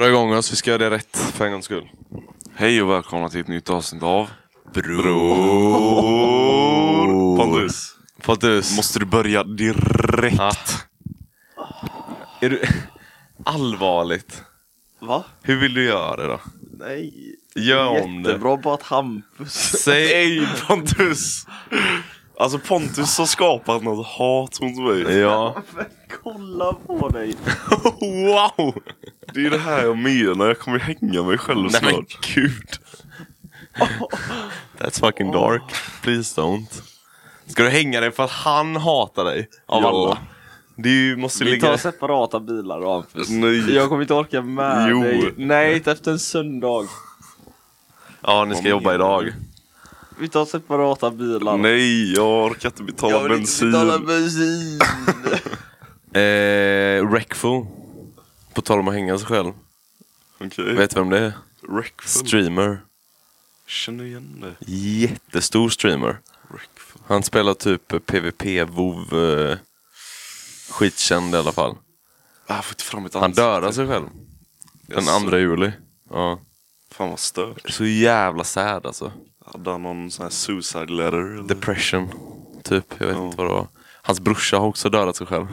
Dra 0.00 0.08
igång 0.08 0.32
oss, 0.32 0.52
vi 0.52 0.56
ska 0.56 0.70
göra 0.70 0.78
det 0.78 0.90
rätt 0.90 1.16
för 1.16 1.46
en 1.46 1.52
gångs 1.52 1.64
skull. 1.64 1.88
Hej 2.54 2.82
och 2.82 2.90
välkomna 2.90 3.28
till 3.28 3.40
ett 3.40 3.48
nytt 3.48 3.70
avsnitt 3.70 4.02
av 4.02 4.30
Bror! 4.74 5.06
Pontus, 7.36 7.94
Pontus, 8.22 8.76
måste 8.76 8.98
du 8.98 9.04
börja 9.04 9.44
direkt? 9.44 10.36
Ja. 10.38 10.52
är 12.40 12.50
du 12.50 12.62
allvarligt? 13.44 14.42
Va? 14.98 15.24
Hur 15.42 15.56
vill 15.60 15.74
du 15.74 15.84
göra 15.84 16.16
det 16.16 16.26
då? 16.26 16.40
Nej. 16.78 17.34
Gör 17.54 18.02
om 18.02 18.22
det. 18.22 18.28
Jättebra 18.28 18.56
på 18.56 18.72
att 18.72 18.82
Hampus. 18.82 19.52
Säg... 19.84 20.48
Pontus! 20.66 21.46
Alltså 22.40 22.58
Pontus 22.58 23.18
har 23.18 23.26
skapat 23.26 23.82
något 23.82 24.06
hat 24.06 24.60
mot 24.60 24.76
mig. 24.78 25.18
Ja. 25.18 25.62
Kolla 26.22 26.72
på 26.72 27.08
dig. 27.08 27.34
wow! 28.00 28.74
Det 29.34 29.46
är 29.46 29.50
det 29.50 29.58
här 29.58 29.82
jag 29.84 29.98
menar, 29.98 30.46
jag 30.46 30.58
kommer 30.58 30.78
hänga 30.78 31.22
mig 31.22 31.38
själv 31.38 31.62
Nej 31.62 31.80
men 31.82 31.92
snart. 31.92 32.34
gud. 32.34 32.68
That's 34.78 35.00
fucking 35.00 35.32
dark. 35.32 35.62
Please 36.02 36.40
don't. 36.40 36.82
Ska 37.46 37.62
du 37.62 37.68
hänga 37.68 38.00
dig 38.00 38.10
för 38.10 38.24
att 38.24 38.30
han 38.30 38.76
hatar 38.76 39.24
dig? 39.24 39.48
Av 39.66 39.82
Ja. 39.82 39.88
alla? 39.88 40.18
Ju, 40.90 41.16
måste 41.16 41.44
Vi 41.44 41.50
ligga... 41.50 41.68
tar 41.68 41.76
separata 41.76 42.40
bilar 42.40 42.80
då 42.80 42.92
Hampus. 42.92 43.28
Nej. 43.30 43.74
Jag 43.74 43.88
kommer 43.88 44.02
inte 44.02 44.14
orka 44.14 44.42
med 44.42 44.88
Jo. 44.90 45.02
dig. 45.02 45.34
Nej, 45.36 45.74
inte 45.76 45.92
efter 45.92 46.10
en 46.10 46.18
söndag. 46.18 46.86
Ja, 48.20 48.44
ni 48.44 48.54
ska 48.54 48.68
jobba 48.68 48.94
idag. 48.94 49.32
Vi 50.20 50.28
tar 50.28 50.44
separata 50.44 51.10
bilar. 51.10 51.56
Nej, 51.56 52.12
jag 52.12 52.44
orkar 52.46 52.68
inte 52.68 52.82
betala 52.82 53.12
Jag 53.12 53.22
vill 53.22 53.32
bensin. 53.38 53.66
inte 53.68 53.78
betala 53.78 53.98
bensin. 53.98 54.80
Eh, 56.12 57.06
Wreckful. 57.10 57.66
På 58.54 58.62
tal 58.62 58.78
om 58.78 58.88
att 58.88 58.94
hänga 58.94 59.18
sig 59.18 59.26
själv. 59.26 59.52
Okej. 60.40 60.74
Vet 60.74 60.90
du 60.94 61.00
vem 61.00 61.10
det 61.10 61.18
är? 61.18 61.32
Wreckful. 61.68 62.26
Streamer. 62.26 62.80
Känner 63.66 64.04
igen 64.04 64.40
det. 64.60 64.72
Jättestor 64.72 65.68
streamer. 65.68 66.20
Wreckful. 66.48 67.02
Han 67.06 67.22
spelar 67.22 67.54
typ 67.54 68.06
PVP, 68.06 68.44
WoW 68.70 69.14
eh, 69.50 69.58
Skitkänd 70.70 71.34
i 71.34 71.38
alla 71.38 71.52
fall. 71.52 71.76
Ah, 72.46 72.54
Jag 72.54 72.64
får 72.64 72.72
inte 72.74 72.84
fram 72.84 73.06
ett 73.06 73.14
Han 73.14 73.32
dödade 73.32 73.72
sig 73.72 73.86
själv. 73.88 74.06
Den 74.86 75.04
Jaså. 75.04 75.28
2 75.30 75.36
juli. 75.38 75.72
Ja. 76.10 76.40
Fan 76.90 77.10
vad 77.10 77.18
stört. 77.18 77.70
Så 77.70 77.84
jävla 77.84 78.44
sad 78.44 78.86
alltså. 78.86 79.12
Hade 79.52 79.70
han 79.70 79.82
någon 79.82 80.10
sån 80.10 80.22
här 80.22 80.30
suicide 80.30 80.86
letter? 80.92 81.18
Eller? 81.18 81.42
Depression. 81.48 82.08
Typ. 82.64 82.84
Jag 82.98 83.06
vet 83.06 83.16
Ja. 83.16 83.24
inte 83.24 83.36
vad 83.36 83.46
det 83.46 83.52
var. 83.52 83.66
Hans 84.02 84.20
brorsa 84.20 84.58
har 84.58 84.66
också 84.66 84.88
dödat 84.90 85.16
sig 85.16 85.26
själv. 85.26 85.46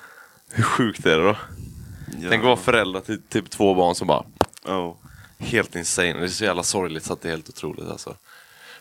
Hur 0.52 0.62
sjukt 0.62 1.06
är 1.06 1.18
det 1.18 1.24
då? 1.24 1.36
Tänk 2.28 2.34
att 2.40 2.44
vara 2.44 2.56
förälder 2.56 3.00
till 3.00 3.22
typ 3.22 3.50
två 3.50 3.74
barn 3.74 3.94
som 3.94 4.06
bara 4.06 4.24
Ja. 4.66 4.96
Helt 5.38 5.76
insane. 5.76 6.12
Det 6.12 6.24
är 6.24 6.28
så 6.28 6.44
jävla 6.44 6.62
sorgligt 6.62 7.04
så 7.04 7.12
att 7.12 7.22
det 7.22 7.28
är 7.28 7.30
helt 7.30 7.48
otroligt 7.48 7.88
alltså. 7.90 8.16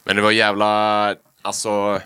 Men 0.03 0.15
det 0.15 0.21
var 0.21 0.31
jävla, 0.31 1.15
alltså. 1.41 2.01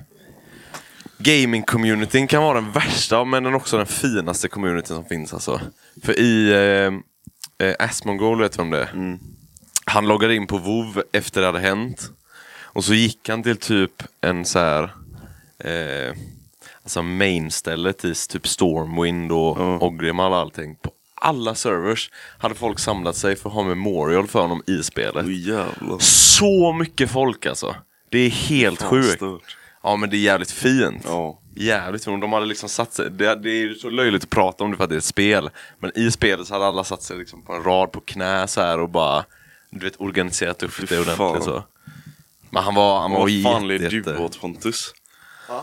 Gaming-communityn 1.17 2.27
kan 2.27 2.43
vara 2.43 2.53
den 2.61 2.71
värsta 2.71 3.23
men 3.25 3.43
den 3.43 3.53
också 3.53 3.77
den 3.77 3.85
finaste 3.85 4.47
communityn 4.47 4.95
som 4.95 5.05
finns 5.05 5.33
alltså. 5.33 5.61
För 6.03 6.19
i 6.19 6.51
eh, 6.51 7.67
eh, 7.67 7.75
Asmongold, 7.79 8.41
vet 8.41 8.51
du 8.51 8.57
vem 8.57 8.69
det 8.71 8.81
är? 8.83 8.89
Mm. 8.93 9.19
Han 9.85 10.07
loggade 10.07 10.35
in 10.35 10.47
på 10.47 10.57
WoW 10.57 11.03
efter 11.11 11.41
det 11.41 11.47
hade 11.47 11.59
hänt. 11.59 12.11
Och 12.73 12.83
så 12.83 12.93
gick 12.93 13.29
han 13.29 13.43
till 13.43 13.57
typ 13.57 14.03
en 14.21 14.45
så 14.45 14.59
här 14.59 14.83
eh, 15.59 16.15
Alltså 16.83 17.01
main-stället 17.01 18.05
i 18.05 18.13
typ 18.29 18.47
Stormwind 18.47 19.31
och 19.31 19.57
Ja. 19.59 19.79
Ogrimal 19.79 20.31
och 20.31 20.37
allting. 20.37 20.75
På 20.75 20.91
alla 21.15 21.55
servers 21.55 22.09
hade 22.37 22.55
folk 22.55 22.79
samlat 22.79 23.15
sig 23.15 23.35
för 23.35 23.49
att 23.49 23.55
ha 23.55 23.63
memorial 23.63 24.27
för 24.27 24.41
honom 24.41 24.63
i 24.67 24.83
spelet. 24.83 25.27
Jävlar. 25.27 25.97
Så 25.99 26.73
mycket 26.73 27.11
folk 27.11 27.45
alltså. 27.45 27.75
Det 28.09 28.17
är 28.19 28.29
helt 28.29 28.79
Fan, 28.81 28.89
sjukt. 28.89 29.13
stört. 29.13 29.57
Ja 29.83 29.95
men 29.95 30.09
det 30.09 30.17
är 30.17 30.19
jävligt 30.19 30.51
fint. 30.51 31.03
Ja. 31.05 31.39
Jävligt 31.55 32.05
fint. 32.05 32.21
De 32.21 32.33
hade 32.33 32.45
liksom 32.45 32.69
satt 32.69 32.93
sig, 32.93 33.09
det, 33.11 33.35
det 33.35 33.49
är 33.49 33.73
så 33.73 33.89
löjligt 33.89 34.23
att 34.23 34.29
prata 34.29 34.63
om 34.63 34.71
det 34.71 34.77
för 34.77 34.83
att 34.83 34.89
det 34.89 34.95
är 34.95 34.97
ett 34.97 35.03
spel. 35.03 35.49
Men 35.79 35.91
i 35.95 36.11
spelet 36.11 36.47
så 36.47 36.53
hade 36.53 36.65
alla 36.65 36.83
satt 36.83 37.03
sig 37.03 37.17
liksom 37.17 37.41
på 37.41 37.53
en 37.53 37.63
rad 37.63 37.91
på 37.91 37.99
knä 38.01 38.47
så 38.47 38.61
här 38.61 38.79
och 38.79 38.89
bara 38.89 39.25
Du 39.69 39.85
vet 39.85 40.01
organiserat 40.01 40.63
upp 40.63 40.89
det 40.89 40.99
ordentligt 40.99 41.43
så. 41.43 41.63
Men 42.53 42.63
han 42.63 42.75
var, 42.75 43.01
han 43.01 43.11
var 43.11 43.19
Vad 43.19 43.43
fan 43.43 43.69
jätte, 43.69 43.83
led 43.83 43.91
du 43.91 43.97
jätte... 43.97 44.17
åt 44.17 44.41
Pontus? 44.41 44.93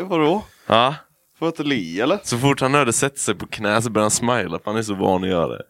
Vadå? 0.00 0.44
Ja. 0.66 0.94
Får 1.38 1.46
jag 1.46 1.52
inte 1.52 1.62
le 1.62 2.00
eller? 2.00 2.18
Så 2.22 2.38
fort 2.38 2.60
han 2.60 2.74
hörde 2.74 2.92
sätta 2.92 3.16
sig 3.16 3.34
på 3.34 3.46
knä 3.46 3.82
så 3.82 3.90
började 3.90 4.04
han 4.04 4.10
smila 4.10 4.58
för 4.58 4.64
han 4.70 4.76
är 4.76 4.82
så 4.82 4.94
van 4.94 5.24
att 5.24 5.30
göra 5.30 5.48
det. 5.48 5.62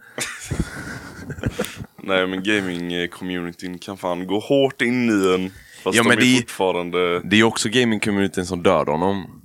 Nej 2.03 2.27
men 2.27 2.43
gaming-communityn 2.43 3.79
kan 3.79 3.97
fan 3.97 4.27
gå 4.27 4.39
hårt 4.39 4.83
in 4.83 5.11
i 5.11 5.35
en. 5.35 5.51
Fast 5.83 5.97
Ja, 5.97 6.03
de 6.03 6.09
men 6.09 6.19
är 6.19 6.23
det- 6.23 6.37
fortfarande... 6.41 7.21
Det 7.21 7.37
är 7.41 7.45
också 7.45 7.69
gaming-communityn 7.69 8.45
som 8.45 8.63
dödade 8.63 8.91
honom. 8.91 9.43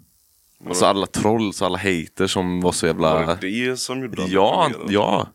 Alltså 0.67 0.85
alla 0.85 1.05
trolls, 1.05 1.61
alla 1.61 1.77
haters 1.77 2.31
som 2.31 2.61
var 2.61 2.71
så 2.71 2.87
jävla... 2.87 3.13
Var 3.25 3.37
det 3.41 3.69
det 3.69 3.77
som 3.77 4.01
gjorde 4.01 4.21
honom 4.21 4.33
Ja, 4.33 4.69
ja. 4.89 5.27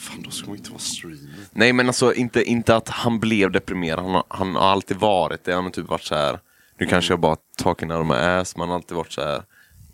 Fan 0.00 0.22
då 0.22 0.30
ska 0.30 0.46
man 0.48 0.56
inte 0.56 0.70
vara 0.70 0.80
streamer. 0.80 1.18
Nej 1.52 1.72
men 1.72 1.86
alltså 1.86 2.14
inte, 2.14 2.42
inte 2.42 2.76
att 2.76 2.88
han 2.88 3.20
blev 3.20 3.50
deprimerad, 3.50 3.98
han, 4.04 4.14
har- 4.14 4.24
han 4.28 4.54
har 4.56 4.62
alltid 4.68 4.96
varit 4.96 5.44
det. 5.44 5.54
Han 5.54 5.64
har 5.64 5.70
typ 5.70 5.88
varit 5.88 6.02
så 6.04 6.14
här. 6.14 6.38
nu 6.78 6.86
kanske 6.86 7.12
jag 7.12 7.20
bara 7.20 7.36
talking 7.56 7.90
out 7.92 8.00
of 8.00 8.06
my 8.06 8.14
ass, 8.14 8.56
men 8.56 8.60
han 8.60 8.68
har 8.68 8.76
alltid 8.76 8.96
varit 8.96 9.12
så 9.12 9.20
här. 9.22 9.42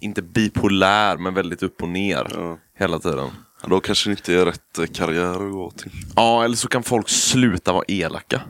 inte 0.00 0.22
bipolär 0.22 1.16
men 1.16 1.34
väldigt 1.34 1.62
upp 1.62 1.82
och 1.82 1.88
ner 1.88 2.26
Ja. 2.34 2.58
hela 2.78 2.98
tiden. 2.98 3.28
Ja, 3.62 3.68
Då 3.68 3.80
kanske 3.80 4.08
det 4.10 4.12
inte 4.12 4.34
är 4.34 4.44
rätt 4.44 4.78
eh, 4.78 4.86
karriär 4.86 5.46
att 5.46 5.52
gå 5.52 5.70
till. 5.70 5.90
Ja, 6.16 6.44
eller 6.44 6.56
så 6.56 6.68
kan 6.68 6.82
folk 6.82 7.08
sluta 7.08 7.72
vara 7.72 7.84
elaka. 7.88 8.42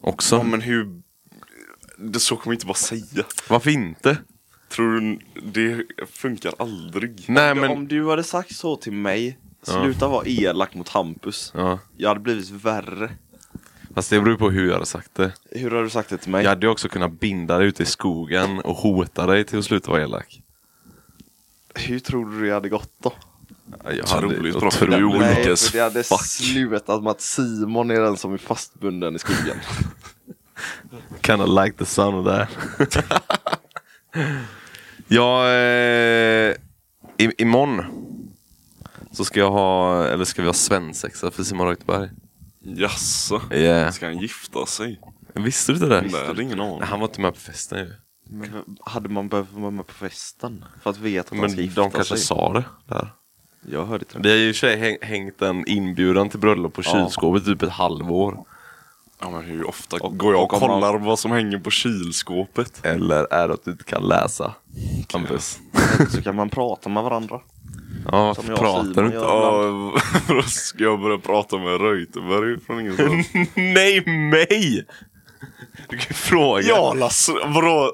Också. 0.00 0.36
Ja 0.36 0.42
men 0.42 0.60
hur... 0.60 1.02
Det 1.98 2.20
så 2.20 2.36
kommer 2.36 2.46
man 2.46 2.54
inte 2.54 2.66
bara 2.66 2.74
säga. 2.74 3.24
Varför 3.48 3.70
inte? 3.70 4.16
Tror 4.68 5.00
du 5.00 5.18
det 5.42 5.84
funkar 6.10 6.52
aldrig? 6.58 7.24
Nej 7.28 7.54
men... 7.54 7.70
Om 7.70 7.88
du 7.88 8.08
hade 8.10 8.24
sagt 8.24 8.54
så 8.56 8.76
till 8.76 8.92
mig, 8.92 9.38
sluta 9.62 10.08
vara 10.08 10.26
elak 10.26 10.74
mot 10.74 10.88
Hampus. 10.88 11.52
Ja. 11.56 11.78
Jag 11.96 12.08
hade 12.08 12.20
blivit 12.20 12.50
värre. 12.50 13.10
Fast 13.94 14.10
det 14.10 14.20
beror 14.20 14.36
på 14.36 14.50
hur 14.50 14.66
jag 14.66 14.72
hade 14.74 14.86
sagt 14.86 15.14
det. 15.14 15.32
Hur 15.50 15.70
har 15.70 15.82
du 15.82 15.90
sagt 15.90 16.08
det 16.10 16.18
till 16.18 16.30
mig? 16.30 16.42
Jag 16.42 16.48
hade 16.50 16.66
ju 16.66 16.70
också 16.72 16.88
kunnat 16.88 17.20
binda 17.20 17.58
dig 17.58 17.66
ute 17.66 17.82
i 17.82 17.86
skogen 17.86 18.58
och 18.60 18.76
hota 18.76 19.26
dig 19.26 19.44
till 19.44 19.58
att 19.58 19.64
sluta 19.64 19.90
vara 19.90 20.02
elak. 20.02 20.42
Hur 21.74 21.98
tror 21.98 22.30
du 22.30 22.46
det 22.46 22.54
hade 22.54 22.68
gått 22.68 22.90
då? 23.02 23.12
Jag 23.84 23.98
Otroligt 23.98 24.58
bra, 24.58 24.68
otroligt- 24.68 25.20
Nej, 25.20 25.56
för 25.56 25.72
det 25.72 25.80
hade 25.82 26.02
fuck. 26.02 26.20
slutat 26.26 27.02
med 27.02 27.10
att 27.10 27.20
Simon 27.20 27.90
är 27.90 28.00
den 28.00 28.16
som 28.16 28.32
är 28.32 28.38
fastbunden 28.38 29.16
i 29.16 29.18
skogen. 29.18 29.56
Kinda 31.26 31.46
like 31.46 31.76
the 31.78 31.84
sound 31.86 32.16
of 32.16 32.26
that. 32.26 32.96
ja, 35.08 35.48
eh, 35.48 36.54
i, 37.18 37.30
imorgon 37.38 37.84
så 39.12 39.24
ska 39.24 39.40
jag 39.40 39.50
ha, 39.50 40.04
eller 40.06 40.24
ska 40.24 40.42
vi 40.42 40.48
ha 40.48 40.52
svensexa 40.54 41.30
för 41.30 41.42
Simon 41.44 41.66
Reuterberg. 41.66 42.08
Jaså? 42.64 43.40
Yeah. 43.52 43.90
Ska 43.92 44.06
han 44.06 44.18
gifta 44.18 44.66
sig? 44.66 45.00
Visste 45.34 45.72
du 45.72 45.76
inte 45.76 45.88
det? 45.88 46.00
Nej, 46.02 46.10
jag 46.20 46.26
hade 46.26 46.42
ingen 46.42 46.60
aning. 46.60 46.78
Nej, 46.78 46.88
han 46.88 47.00
var 47.00 47.06
inte 47.08 47.20
med 47.20 47.34
på 47.34 47.40
festen 47.40 47.78
ju. 47.78 47.92
Men 48.30 48.50
hade 48.84 49.08
man 49.08 49.28
behövt 49.28 49.52
vara 49.52 49.70
med 49.70 49.86
på 49.86 49.92
festen? 49.92 50.64
För 50.82 50.90
att 50.90 50.98
veta 50.98 51.34
att 51.34 51.40
han 51.40 51.48
ska 51.50 51.56
Men 51.56 51.64
gifta 51.64 51.80
de 51.80 51.90
kanske 51.90 52.16
sig? 52.16 52.24
sa 52.26 52.52
det 52.52 52.64
där. 52.88 53.12
Jag 53.70 53.86
hörde 53.86 54.04
inte 54.04 54.18
det. 54.18 54.22
Det 54.22 54.28
har 54.28 54.36
ju 54.36 54.48
i 54.48 54.52
och 54.52 54.56
för 54.56 54.60
sig 54.66 54.76
häng- 54.78 54.98
hängt 55.02 55.42
en 55.42 55.68
inbjudan 55.68 56.28
till 56.28 56.38
bröllop 56.40 56.72
på 56.74 56.82
Ja. 56.84 56.92
kylskåpet 56.92 57.44
typ 57.44 57.62
ett 57.62 57.70
halvår. 57.70 58.44
Ja 59.20 59.30
men 59.30 59.42
hur 59.44 59.68
ofta 59.68 59.96
Och- 59.96 60.18
går 60.18 60.32
jag 60.34 60.42
och 60.42 60.54
och 60.54 60.62
om 60.62 60.68
man- 60.68 60.80
kollar 60.80 60.98
vad 60.98 61.18
som 61.18 61.30
hänger 61.30 61.58
på 61.58 61.70
kylskåpet? 61.70 62.86
Eller 62.86 63.32
är 63.32 63.48
det 63.48 63.54
att 63.54 63.64
du 63.64 63.70
inte 63.70 63.84
kan 63.84 64.02
läsa? 64.02 64.54
Hampus. 65.12 65.58
Så 66.10 66.22
kan 66.22 66.36
man 66.36 66.48
prata 66.50 66.88
med 66.88 67.02
varandra. 67.02 67.40
Ja, 68.10 68.34
Som 68.34 68.46
jag 68.48 68.58
pratar 68.58 68.82
Simon 68.82 68.94
du 68.94 69.04
inte? 69.04 69.16
Ja, 70.28 70.42
ska 70.46 70.84
jag 70.84 71.00
börja 71.00 71.18
prata 71.18 71.58
med 71.58 71.80
Reuterberg 71.80 72.60
från 72.66 72.80
ingenstans? 72.80 73.26
Nej, 73.54 74.06
mig! 74.06 74.86
Du 75.88 75.96
kan 75.96 76.06
ju 76.08 76.14
fråga. 76.14 76.62
Ja 76.68 76.94
Lasse, 76.94 77.32
vadå? 77.46 77.92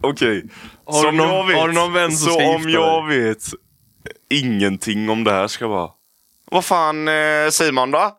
Okej. 0.00 0.44
Har 0.86 1.12
någon- 1.12 1.28
jag 1.28 1.46
vet- 1.46 1.56
har 1.56 1.68
du 1.68 1.74
någon 1.74 1.92
vän 1.92 2.12
som 2.12 2.32
Så 2.32 2.54
om 2.54 2.68
jag 2.70 3.06
vet 3.08 3.44
ingenting 4.30 5.10
om 5.10 5.24
det 5.24 5.30
här 5.32 5.46
ska 5.48 5.64
jag 5.64 5.70
bara... 5.70 5.90
Vad 6.50 6.64
fan 6.64 7.08
eh, 7.08 7.14
Simon 7.50 7.90
då? 7.90 8.10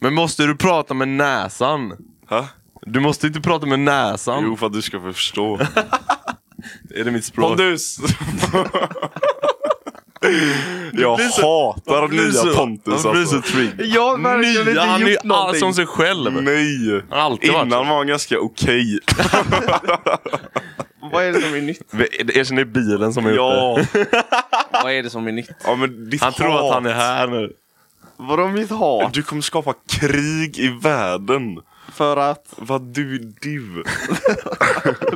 Men 0.00 0.14
måste 0.14 0.42
du 0.46 0.56
prata 0.56 0.94
med 0.94 1.08
näsan? 1.08 1.92
Ha? 2.28 2.46
Du 2.82 3.00
måste 3.00 3.26
inte 3.26 3.40
prata 3.40 3.66
med 3.66 3.80
näsan. 3.80 4.42
Jo 4.46 4.56
för 4.56 4.66
att 4.66 4.72
du 4.72 4.82
ska 4.82 5.00
förstå. 5.00 5.56
Är 6.94 7.04
det 7.04 7.10
mitt 7.10 7.24
språk? 7.24 7.48
Pondus! 7.48 7.98
Jag 10.92 11.20
så- 11.32 11.72
hatar 11.74 12.08
nya 12.08 12.32
så- 12.32 12.54
Pontus 12.54 13.04
varför 13.04 13.12
blir 13.12 13.24
så 13.24 13.36
alltså. 13.36 13.52
trigg? 13.52 13.72
Jag 13.94 14.08
har 14.10 14.18
verkligen 14.18 14.54
Nya, 14.64 14.70
inte 14.70 14.80
han 14.82 15.02
är 15.02 15.08
gjort 15.08 15.24
någonting. 15.24 15.60
som 15.60 15.74
sig 15.74 15.86
själv. 15.86 16.42
Nej! 16.42 17.02
Han 17.10 17.20
alltid 17.20 17.52
varit 17.52 17.66
Innan 17.66 17.70
så. 17.84 17.90
var 17.90 17.96
han 17.96 18.06
ganska 18.06 18.40
okej. 18.40 18.98
Vad 21.12 21.24
är 21.24 21.32
det 21.32 21.40
som 21.40 21.54
är 21.54 21.60
nytt? 21.60 21.94
Erkänn 22.36 22.56
det 22.56 22.62
är 22.62 22.64
bilen 22.64 23.12
som 23.12 23.26
är 23.26 23.30
uppe. 23.32 23.40
ja. 23.42 23.78
Vad 24.82 24.92
är 24.92 25.02
det 25.02 25.10
som 25.10 25.26
är 25.28 25.32
nytt? 25.32 25.50
ja 25.64 25.74
men 25.76 26.12
Han 26.20 26.32
tror 26.32 26.48
hat. 26.48 26.62
att 26.64 26.72
han 26.74 26.86
är 26.86 26.92
här 26.94 27.26
nu. 27.26 27.52
Vadå 28.16 28.48
mitt 28.48 28.70
hat? 28.70 29.12
Du 29.14 29.22
kommer 29.22 29.42
skapa 29.42 29.74
krig 29.88 30.58
i 30.58 30.68
världen. 30.68 31.58
För 31.96 32.16
att... 32.16 32.54
Vad 32.56 32.82
du 32.82 33.18
du. 33.18 33.84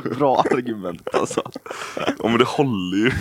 Bra 0.17 0.41
argument 0.51 1.07
alltså. 1.13 1.51
Ja 1.95 2.27
men 2.29 2.37
det 2.37 2.45
håller 2.45 2.97
ju. 2.97 3.11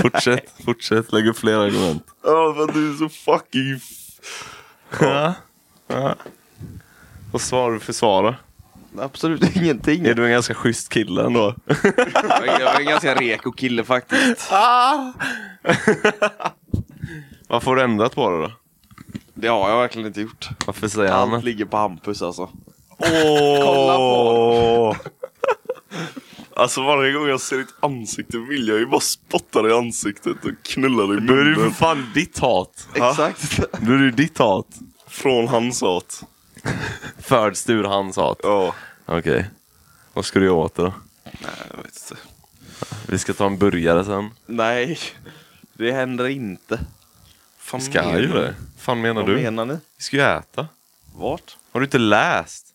Fortsätt, 0.00 0.44
fortsätt. 0.64 1.12
Lägg 1.12 1.26
upp 1.26 1.36
fler 1.38 1.54
argument. 1.58 2.02
Ja 2.24 2.54
men 2.58 2.66
du 2.66 2.90
är 2.92 2.96
så 2.96 3.08
fucking... 3.08 3.74
f- 3.76 4.50
Ja. 5.00 5.34
ja. 5.86 6.14
Vad 7.32 7.40
svarar 7.42 7.72
du 7.74 7.80
för 7.80 7.92
svara? 7.92 8.36
Absolut 8.98 9.56
ingenting. 9.56 10.06
Är 10.06 10.14
du 10.14 10.24
en 10.24 10.30
ganska 10.30 10.54
schysst 10.54 10.88
kille 10.88 11.24
ändå? 11.24 11.54
Jag 12.46 12.60
är 12.74 12.78
en 12.80 12.86
ganska 12.86 13.14
reko 13.14 13.52
kille 13.52 13.84
faktiskt. 13.84 14.52
Ah! 14.52 15.12
Vad 17.48 17.62
får 17.62 17.76
du 17.76 17.82
ändrat 17.82 18.14
på 18.14 18.30
det 18.30 18.36
då? 18.42 18.52
Det 19.34 19.48
har 19.48 19.70
jag 19.70 19.78
verkligen 19.80 20.06
inte 20.08 20.20
gjort. 20.20 20.48
Varför 20.66 20.88
säger 20.88 21.12
han 21.12 21.32
Allt 21.34 21.42
det? 21.42 21.50
ligger 21.50 21.64
på 21.64 21.76
Hampus 21.76 22.22
alltså. 22.22 22.50
Kolla 22.98 23.96
på 23.96 24.96
Alltså 26.56 26.82
varje 26.82 27.12
gång 27.12 27.28
jag 27.28 27.40
ser 27.40 27.56
ditt 27.58 27.74
ansikte 27.80 28.38
vill 28.38 28.68
jag 28.68 28.78
ju 28.78 28.86
bara 28.86 29.00
spotta 29.00 29.62
dig 29.62 29.72
i 29.72 29.74
ansiktet 29.74 30.44
och 30.44 30.50
knulla 30.62 31.06
dig 31.06 31.24
i 31.24 31.26
Då 31.26 31.34
är 31.34 31.44
det 31.44 31.48
ju 31.48 31.54
för 31.54 31.60
munnen. 31.60 31.74
fan 31.74 32.10
ditt 32.14 32.38
hat. 32.38 32.88
Exakt. 32.94 33.60
Då 33.80 33.92
är 33.92 33.96
det 33.98 34.04
ju 34.04 34.10
ditt 34.10 34.38
hat. 34.38 34.66
Från 35.06 35.48
hans 35.48 35.80
hat. 35.80 36.22
Föds 37.18 37.68
ur 37.70 37.84
hans 37.84 38.16
hat. 38.16 38.38
Ja. 38.42 38.74
Okej. 39.06 39.50
Vad 40.12 40.24
ska 40.24 40.38
du 40.38 40.44
göra 40.44 40.54
åt 40.56 40.74
det 40.74 40.82
då? 40.82 40.92
Nej, 41.24 41.32
jag 41.70 41.76
vet 41.82 41.86
inte. 42.10 42.22
Vi 43.06 43.18
ska 43.18 43.32
ta 43.32 43.46
en 43.46 43.58
burgare 43.58 44.04
sen. 44.04 44.30
Nej, 44.46 44.98
det 45.72 45.92
händer 45.92 46.26
inte. 46.28 46.80
Fan 47.58 47.80
Vi 47.80 47.86
ska 47.86 48.02
menar 48.02 48.18
ju 48.20 48.26
du? 48.26 48.32
det. 48.32 48.54
fan 48.78 49.00
menar 49.00 49.20
Vad 49.22 49.30
du? 49.30 49.36
menar 49.36 49.64
ni? 49.64 49.74
Vi 49.74 50.02
ska 50.04 50.16
ju 50.16 50.22
äta. 50.22 50.68
Vart? 51.16 51.56
Har 51.72 51.80
du 51.80 51.84
inte 51.86 51.98
läst? 51.98 52.67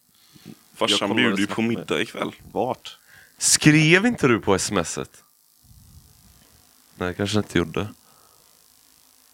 Jag 0.78 0.90
Farsan 0.90 1.16
bjuder 1.16 1.38
ju 1.38 1.48
på 1.48 1.62
middag 1.62 2.02
ikväll. 2.02 2.32
Vart? 2.52 2.98
Skrev 3.38 4.06
inte 4.06 4.28
du 4.28 4.40
på 4.40 4.60
smset? 4.60 5.24
Nej, 6.96 7.14
kanske 7.14 7.38
jag 7.38 7.44
inte 7.44 7.58
gjorde. 7.58 7.80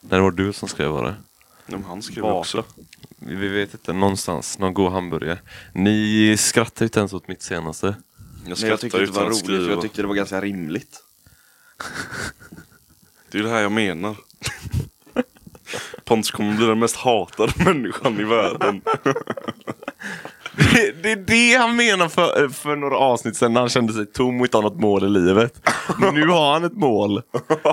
Nej, 0.02 0.18
det 0.18 0.22
var 0.22 0.32
du 0.32 0.54
som 0.54 0.68
skrev 0.68 0.90
var 0.90 1.04
det. 1.04 1.16
Men 1.66 1.84
han 1.84 2.02
skrev 2.02 2.24
Vart 2.24 2.36
också. 2.36 2.64
Vi 3.20 3.48
vet 3.48 3.74
inte, 3.74 3.94
någonstans. 3.94 4.60
Någon 4.60 4.74
god 4.74 4.92
hamburgare. 4.92 5.40
Ni 5.74 6.36
skrattar 6.38 6.82
ju 6.82 6.86
inte 6.86 7.00
ens 7.00 7.14
åt 7.14 7.28
mitt 7.28 7.42
senaste. 7.42 7.88
Jag 7.88 7.96
Men 8.42 8.50
jag 8.50 8.58
skrattar 8.58 8.78
tyckte 8.78 9.00
det 9.00 9.12
var 9.12 9.26
roligt 9.26 9.46
för 9.46 9.70
jag 9.70 9.82
tyckte 9.82 10.02
det 10.02 10.08
var 10.08 10.16
ganska 10.16 10.42
rimligt. 10.42 11.04
Det 13.32 13.40
är 13.40 13.44
det 13.44 13.50
här 13.50 13.62
jag 13.62 13.72
menar. 13.72 14.16
Pontus 16.04 16.32
kommer 16.32 16.56
bli 16.56 16.66
den 16.66 16.80
mest 16.80 16.96
hatade 16.96 17.54
människan 17.66 18.20
i 18.20 18.24
världen. 18.24 18.82
Det, 20.74 20.92
det 21.04 21.12
är 21.12 21.16
det 21.16 21.56
han 21.60 21.76
menar 21.76 22.08
för, 22.08 22.50
för 22.50 22.76
några 22.76 22.98
avsnitt 22.98 23.38
sedan 23.38 23.54
när 23.54 23.60
han 23.60 23.70
kände 23.70 23.94
sig 23.94 24.06
tom 24.06 24.40
och 24.40 24.46
inte 24.46 24.58
har 24.58 24.62
något 24.62 24.80
mål 24.80 25.04
i 25.06 25.10
livet. 25.10 25.68
Nu 26.14 26.28
har 26.28 26.54
han 26.54 26.64
ett 26.64 26.78
mål. 26.78 27.22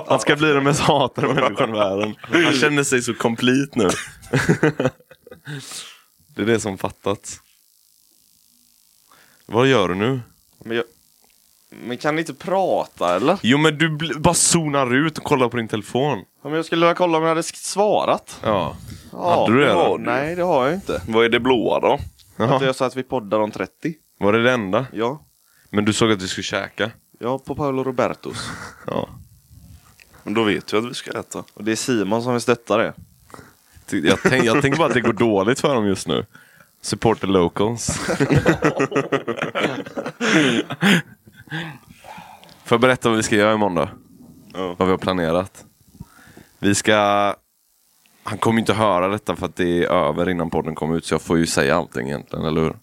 Han 0.07 0.19
ska 0.19 0.35
bli 0.35 0.47
den 0.53 0.63
mest 0.63 0.79
hatade 0.79 1.27
människan 1.33 1.69
i 1.69 1.73
världen. 1.73 2.15
Han 2.21 2.53
känner 2.53 2.83
sig 2.83 3.01
så 3.01 3.13
complete 3.13 3.71
nu. 3.79 3.89
Det 6.35 6.41
är 6.41 6.45
det 6.45 6.59
som 6.59 6.77
fattats. 6.77 7.41
Vad 9.45 9.67
gör 9.67 9.87
du 9.89 9.95
nu? 9.95 10.19
Men, 10.63 10.77
jag... 10.77 10.85
men 11.69 11.97
kan 11.97 12.15
ni 12.15 12.21
inte 12.21 12.33
prata 12.33 13.15
eller? 13.15 13.37
Jo 13.41 13.57
men 13.57 13.77
du 13.77 13.89
bl- 13.89 14.19
bara 14.19 14.33
zonar 14.33 14.95
ut 14.95 15.17
och 15.17 15.23
kollar 15.23 15.49
på 15.49 15.57
din 15.57 15.67
telefon. 15.67 16.17
Ja, 16.19 16.49
men 16.49 16.53
jag 16.53 16.65
skulle 16.65 16.85
vilja 16.85 16.95
kolla 16.95 17.17
om 17.17 17.23
jag 17.23 17.29
hade 17.29 17.43
svarat. 17.43 18.39
Ja. 18.43 18.75
Ja, 19.11 19.39
Hade 19.45 19.53
du 19.59 19.65
det, 19.65 19.73
har, 19.73 19.97
Nej, 19.97 20.35
det 20.35 20.43
har 20.43 20.65
jag 20.65 20.73
inte. 20.73 21.01
Vad 21.07 21.25
är 21.25 21.29
det 21.29 21.39
blåa 21.39 21.79
då? 21.79 21.99
Att 22.37 22.49
Jaha. 22.49 22.63
jag 22.65 22.75
sa 22.75 22.85
att 22.85 22.95
vi 22.95 23.03
poddar 23.03 23.39
om 23.39 23.51
30. 23.51 23.93
Var 24.19 24.33
det 24.33 24.43
det 24.43 24.51
enda? 24.51 24.85
Ja. 24.93 25.25
Men 25.69 25.85
du 25.85 25.93
såg 25.93 26.11
att 26.11 26.19
du 26.19 26.27
skulle 26.27 26.43
käka? 26.43 26.91
Ja, 27.19 27.39
på 27.39 27.55
Paolo 27.55 27.83
Robertos. 27.83 28.49
Ja. 28.87 29.09
Men 30.23 30.33
då 30.33 30.43
vet 30.43 30.73
vi 30.73 30.77
att 30.77 30.85
vi 30.89 30.93
ska 30.93 31.19
äta. 31.19 31.43
Och 31.53 31.63
det 31.63 31.71
är 31.71 31.75
Simon 31.75 32.23
som 32.23 32.31
vill 32.31 32.41
stötta 32.41 32.77
det. 32.77 32.93
Jag, 33.91 34.19
tänk, 34.23 34.43
jag 34.43 34.61
tänker 34.61 34.77
bara 34.77 34.87
att 34.87 34.93
det 34.93 35.01
går 35.01 35.13
dåligt 35.13 35.59
för 35.59 35.75
dem 35.75 35.87
just 35.87 36.07
nu. 36.07 36.25
Support 36.81 37.21
the 37.21 37.27
locals. 37.27 37.99
Får 42.65 42.75
jag 42.75 42.81
berätta 42.81 43.09
vad 43.09 43.17
vi 43.17 43.23
ska 43.23 43.35
göra 43.35 43.53
imorgon 43.53 43.75
då? 43.75 43.89
Ja. 44.53 44.75
Vad 44.77 44.87
vi 44.87 44.91
har 44.91 44.97
planerat. 44.97 45.65
Vi 46.59 46.75
ska... 46.75 47.35
Han 48.29 48.37
kommer 48.37 48.59
inte 48.59 48.73
höra 48.73 49.07
detta 49.07 49.35
för 49.35 49.45
att 49.45 49.55
det 49.55 49.83
är 49.83 49.87
över 50.09 50.29
innan 50.29 50.49
podden 50.49 50.75
kommer 50.75 50.97
ut 50.97 51.05
så 51.05 51.13
jag 51.13 51.21
får 51.21 51.37
ju 51.37 51.45
säga 51.47 51.75
allting 51.75 52.07
egentligen, 52.07 52.45
eller 52.45 52.61
hur? 52.61 52.75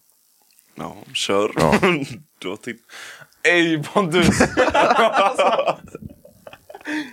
Ja, 0.75 0.97
kör. 1.15 1.51
Ja. 1.57 1.75
du 2.39 2.49
har 2.49 2.57
titt- 2.57 2.81
Ej 3.43 3.83
Pontus! 3.83 4.39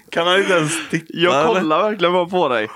kan 0.10 0.28
han 0.28 0.40
inte 0.40 0.54
ens 0.54 0.90
titta? 0.90 1.06
Jag 1.14 1.34
eller? 1.36 1.46
kollar 1.60 1.90
verkligen 1.90 2.14
bara 2.14 2.26
på 2.26 2.48
dig. 2.50 2.68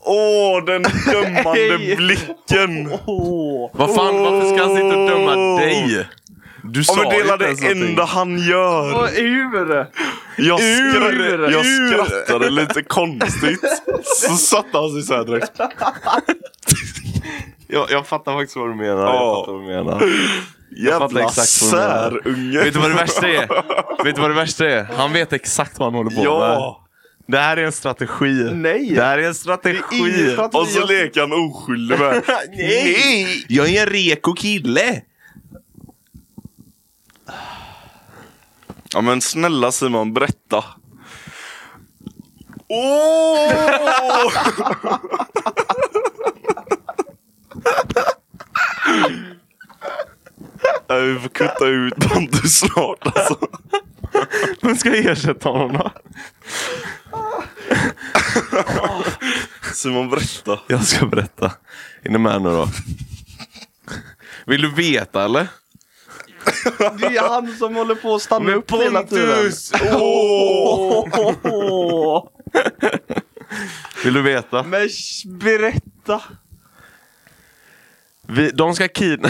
Åh, 0.00 0.64
den 0.64 0.82
dömande 1.12 1.96
blicken! 1.96 2.98
Åh! 3.06 3.70
Vad 3.74 3.94
fan, 3.94 4.22
varför 4.22 4.54
ska 4.56 4.66
han 4.66 4.76
sitta 4.76 4.98
och 4.98 5.08
döma 5.08 5.56
dig? 5.60 6.06
Du 6.62 6.80
Ja 6.80 6.84
sa 6.84 6.96
men 6.96 7.08
det 7.08 7.16
är 7.16 7.38
det 7.38 7.46
någonting. 7.46 7.70
enda 7.88 8.04
han 8.04 8.38
gör. 8.38 8.92
Vad 8.92 9.10
ur! 9.18 9.86
Jag, 10.36 10.60
skra- 10.60 11.10
Ur! 11.12 11.50
jag 11.50 11.66
Ur! 11.66 12.04
skrattade 12.04 12.50
lite 12.50 12.82
konstigt. 12.82 13.60
Så 14.04 14.34
satte 14.36 14.78
han 14.78 14.90
sig 14.92 15.02
såhär 15.02 15.24
direkt. 15.24 15.52
Jag, 17.68 17.90
jag 17.90 18.06
fattar 18.06 18.32
faktiskt 18.32 18.56
vad 18.56 18.68
du 18.70 18.74
menar. 18.74 19.02
Ja. 19.02 19.14
Jag 19.24 19.46
fattar 19.46 19.52
vad 19.52 19.62
du 19.62 19.66
menar. 19.66 20.02
Jävla 20.76 21.20
exakt 21.20 21.72
vad 21.72 21.80
du 21.80 21.86
menar. 21.86 22.10
särunge. 22.22 22.64
Vet 22.64 22.74
du 22.74 22.80
vad 22.80 22.90
det 22.90 22.94
värsta 22.96 23.28
är? 23.28 24.04
Vet 24.04 24.14
du 24.14 24.20
vad 24.20 24.30
det 24.30 24.34
värsta 24.34 24.66
är? 24.68 24.84
Han 24.96 25.12
vet 25.12 25.32
exakt 25.32 25.78
vad 25.78 25.86
han 25.86 25.94
håller 25.94 26.10
på 26.10 26.16
med. 26.16 26.26
Ja. 26.26 26.78
Det 27.28 27.38
här 27.38 27.56
är 27.56 27.64
en 27.64 27.72
strategi. 27.72 28.48
Nej. 28.52 28.92
Det 28.94 29.02
här 29.02 29.18
är 29.18 29.22
en 29.22 29.34
strategi. 29.34 29.78
Är 30.24 30.32
strategi. 30.32 30.58
Och 30.58 30.66
så 30.68 30.86
leker 30.86 31.20
han 31.20 31.32
oskyldig 31.32 31.98
med. 31.98 32.22
Nej! 32.56 33.44
Jag 33.48 33.68
är 33.68 33.82
en 33.82 33.86
reko 33.92 34.32
kille. 34.32 35.02
Ja 38.94 39.00
men 39.00 39.20
snälla 39.20 39.72
Simon, 39.72 40.14
berätta. 40.14 40.64
Åh! 42.68 44.32
Nej, 50.88 51.02
vi 51.12 51.18
får 51.20 51.28
kutta 51.28 51.66
ut 51.66 51.94
Pontus 51.96 52.58
snart 52.58 53.06
alltså. 53.06 53.38
Vem 54.62 54.76
ska 54.76 54.94
ersätta 54.96 55.48
honom 55.48 55.72
då? 55.72 55.90
Simon, 59.72 60.10
berätta. 60.10 60.60
Jag 60.66 60.84
ska 60.84 61.06
berätta. 61.06 61.52
Är 62.02 62.10
ni 62.10 62.18
med 62.18 62.42
nu 62.42 62.50
då? 62.50 62.68
Vill 64.46 64.62
du 64.62 64.70
veta 64.70 65.24
eller? 65.24 65.48
Det 66.98 67.06
är 67.16 67.28
han 67.28 67.56
som 67.56 67.74
håller 67.74 67.94
på 67.94 68.14
att 68.14 68.22
stanna 68.22 68.52
upp 68.52 68.70
hela 68.70 69.02
tiden. 69.02 69.52
Åh! 69.92 71.08
Åh! 71.44 72.28
Vill 74.04 74.14
du 74.14 74.22
veta? 74.22 74.62
Men 74.62 74.88
berätta. 75.26 76.22
Vi, 78.26 78.50
de 78.50 78.74
ska 78.74 78.88
kidna... 78.88 79.28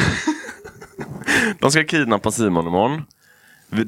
de 1.60 1.70
ska 1.70 1.84
kidnappa 1.84 2.30
Simon 2.30 2.66
imorgon. 2.66 3.02
Vi, 3.68 3.84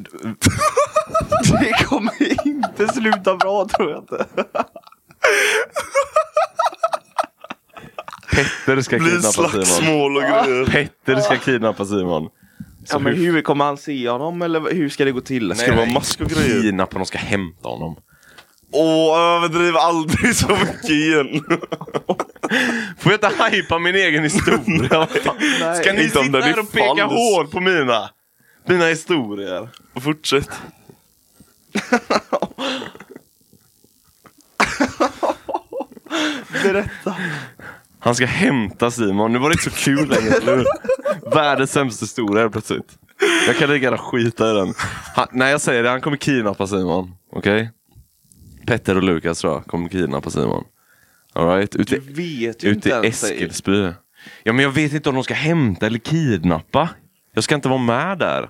Det 1.61 1.85
kommer 1.87 2.47
inte 2.47 2.89
sluta 2.89 3.37
bra 3.37 3.69
tror 3.69 3.91
jag 3.91 3.99
inte. 4.01 4.27
Petter 8.31 8.81
ska 8.83 8.99
Blir 8.99 9.11
kidnappa 9.11 9.33
Simon. 9.33 9.67
slagsmål 9.67 10.17
och 10.17 10.23
grejer. 10.23 10.67
Petter 10.67 11.17
ska 11.21 11.37
kidnappa 11.39 11.85
Simon. 11.87 12.29
Ja, 12.91 12.99
men 12.99 13.15
hur 13.15 13.43
kommer 13.43 13.65
han 13.65 13.77
se 13.77 14.09
honom 14.09 14.43
eller 14.43 14.75
hur 14.75 14.89
ska 14.89 15.05
det 15.05 15.13
gå 15.13 15.21
till? 15.21 15.55
Ska 15.57 15.71
det 15.71 15.77
vara 15.77 15.87
mask 15.87 16.21
och 16.21 16.31
grejer? 16.31 16.63
Kidnappa, 16.63 16.99
de 16.99 17.07
ska 17.07 17.19
hämta 17.19 17.69
honom. 17.69 17.97
Åh, 18.73 19.19
överdriv 19.19 19.77
aldrig 19.77 20.37
så 20.37 20.49
mycket 20.49 20.91
igen. 20.91 21.45
Får 22.99 23.13
jag 23.13 23.25
inte 23.25 23.45
hypa 23.57 23.79
min 23.79 23.95
egen 23.95 24.23
historia? 24.23 24.59
Nej. 25.61 25.77
Ska 25.77 25.93
ni 25.93 26.09
sitta 26.09 26.21
här 26.21 26.53
är 26.53 26.59
och 26.61 26.73
peka 26.73 26.87
falsk. 26.97 27.15
hål 27.15 27.47
på 27.47 27.61
mina? 27.61 28.11
Mina 28.67 28.87
historier. 28.87 29.69
Fortsätt. 30.01 30.51
Berätta. 36.63 37.17
Han 38.05 38.15
ska 38.15 38.27
hämta 38.27 38.91
Simon. 38.91 39.33
Nu 39.33 39.39
var 39.39 39.49
det 39.49 39.53
inte 39.53 39.65
så 39.65 39.85
kul 39.85 40.09
längre, 40.09 40.35
eller 40.35 40.57
hur? 40.57 40.67
Världens 41.35 41.73
sämsta 41.73 42.05
historia 42.05 42.43
helt 42.43 42.53
plötsligt. 42.53 42.99
Jag 43.47 43.57
kan 43.57 43.71
lika 43.71 43.85
gärna 43.85 43.99
skita 43.99 44.51
i 44.51 44.55
den. 44.55 44.75
Han, 45.15 45.27
när 45.33 45.51
jag 45.51 45.61
säger 45.61 45.83
det, 45.83 45.89
han 45.91 46.01
kommer 46.01 46.17
kidnappa 46.17 46.67
Simon. 46.67 47.15
Okej? 47.33 47.71
Petter 48.67 48.97
och 48.97 49.03
Lukas 49.03 49.39
tror 49.39 49.53
jag 49.53 49.67
kommer 49.67 49.89
kidnappa 49.89 50.31
Simon. 50.31 50.65
All 51.33 51.47
right? 51.49 51.71
Du 51.73 51.79
Ute, 51.79 51.99
vet 51.99 52.65
ju 52.65 52.69
ute 52.69 52.71
inte 52.71 52.89
i. 52.89 53.09
Eskilsby. 53.09 53.93
Ja 54.43 54.53
men 54.53 54.59
jag 54.59 54.71
vet 54.71 54.93
inte 54.93 55.09
om 55.09 55.15
de 55.15 55.25
ska 55.25 55.35
hämta 55.35 55.87
eller 55.87 55.99
kidnappa. 55.99 56.89
Jag 57.35 57.45
ska 57.45 57.55
inte 57.55 57.69
vara 57.69 57.79
med 57.79 58.19
där. 58.19 58.49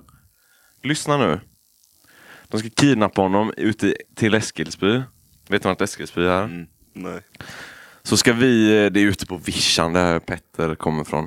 Lyssna 0.82 1.16
nu. 1.16 1.40
De 2.49 2.61
ska 2.61 2.68
kidnappa 2.70 3.23
honom 3.23 3.52
ute 3.56 3.94
till 4.16 4.34
Eskilsby. 4.34 5.02
Vet 5.49 5.62
du 5.62 5.68
vart 5.68 5.80
Eskilsby 5.80 6.25
är? 6.25 6.42
Mm. 6.42 6.66
Nej. 6.92 7.20
Så 8.08 8.16
ska 8.16 8.32
vi, 8.32 8.84
eh, 8.84 8.90
det 8.90 9.00
är 9.00 9.06
ute 9.06 9.26
på 9.26 9.37
vischan 9.37 9.92
där 9.92 10.18
Petter 10.18 10.75
kommer 10.75 11.02
ifrån. 11.02 11.25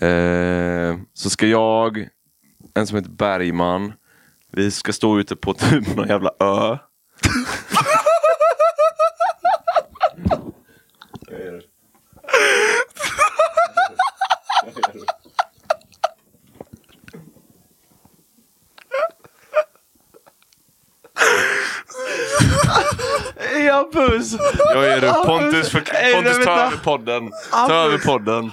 Eh, 0.00 0.96
så 1.14 1.30
ska 1.30 1.46
jag, 1.46 2.08
en 2.74 2.86
som 2.86 2.96
heter 2.96 3.10
Bergman, 3.10 3.92
vi 4.52 4.70
ska 4.70 4.92
stå 4.92 5.18
ute 5.18 5.36
på 5.36 5.54
typ 5.54 5.96
någon 5.96 6.08
jävla 6.08 6.30
ö. 6.40 6.78
Ja 23.66 23.88
puss! 23.92 24.36
Jag 24.74 24.84
är 24.88 25.00
det. 25.00 25.12
Pontus, 25.26 25.70
för, 25.70 25.80
Pontus 26.14 26.44
ta 26.44 26.50
över 26.60 26.76
podden. 26.76 27.30
Ta 27.50 27.74
över 27.74 27.98
podden. 27.98 28.50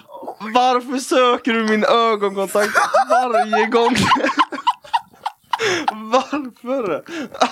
Varför 0.54 0.98
söker 0.98 1.54
du 1.54 1.64
min 1.64 1.84
ögonkontakt 1.84 2.74
varje 3.10 3.66
gång? 3.66 3.96
Varför? 5.92 7.04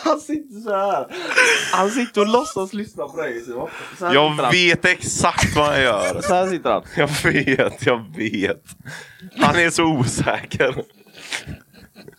Han 0.05 0.19
sitter 0.19 0.61
så 0.63 0.75
här. 0.75 1.07
Han 1.71 1.89
sitter 1.91 2.21
och 2.21 2.27
låtsas 2.27 2.73
lyssna 2.73 3.07
på 3.07 3.21
dig. 3.21 3.41
Så 3.45 3.51
så 3.51 4.05
här 4.05 4.11
sitter 4.11 4.13
Jag 4.13 4.29
han. 4.29 4.51
vet 4.51 4.85
exakt 4.85 5.55
vad 5.55 5.65
han 5.65 5.81
gör. 5.81 6.21
Så 6.21 6.33
här 6.33 6.47
sitter 6.47 6.69
han. 6.71 6.83
Jag 6.95 7.07
vet, 7.31 7.85
jag 7.85 8.15
vet. 8.17 8.63
Han 9.41 9.55
är 9.55 9.69
så 9.69 9.83
osäker. 9.83 10.75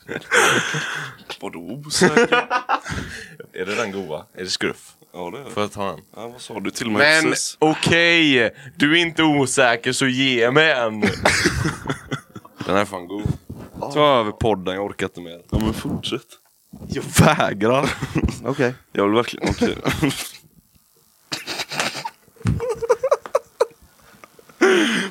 Vadå 1.40 1.58
osäker? 1.58 2.32
Är 3.52 3.66
det 3.66 3.74
den 3.74 3.92
goa? 3.92 4.26
Är 4.34 4.44
det 4.44 4.50
skruff? 4.50 4.92
ja 5.12 5.30
det 5.30 5.38
är 5.38 5.44
det. 5.44 5.50
Får 5.50 5.62
jag 5.62 5.72
ta 5.72 5.86
den? 5.90 6.00
Ja, 6.16 6.28
vad 6.28 6.40
sa 6.40 6.60
du 6.60 6.70
till 6.70 6.90
mig 6.90 6.98
Men 6.98 7.30
precis? 7.30 7.56
okej, 7.60 8.54
du 8.76 8.92
är 8.92 8.96
inte 9.02 9.22
osäker 9.22 9.92
så 9.92 10.06
ge 10.06 10.50
mig 10.50 10.72
en. 10.72 11.00
Den 12.66 12.76
är 12.76 12.84
fan 12.84 13.06
god. 13.08 13.32
Ta 13.92 14.20
över 14.20 14.32
podden, 14.32 14.74
jag 14.74 14.84
orkar 14.84 15.06
inte 15.06 15.20
mer. 15.20 15.42
Ja 15.50 15.58
men 15.58 15.74
fortsätt. 15.74 16.26
Jag 16.88 17.02
vägrar. 17.02 17.90
Okej. 18.44 18.74
Jag 18.92 19.04
vill 19.04 19.14
verkligen, 19.14 19.48
okej. 19.50 19.76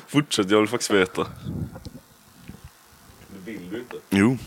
Fortsätt, 0.08 0.50
jag 0.50 0.58
vill 0.60 0.68
faktiskt 0.68 0.90
veta. 0.90 1.26
Vill 3.44 3.70
du 3.70 3.78
inte? 3.78 3.96
Jo. 4.10 4.38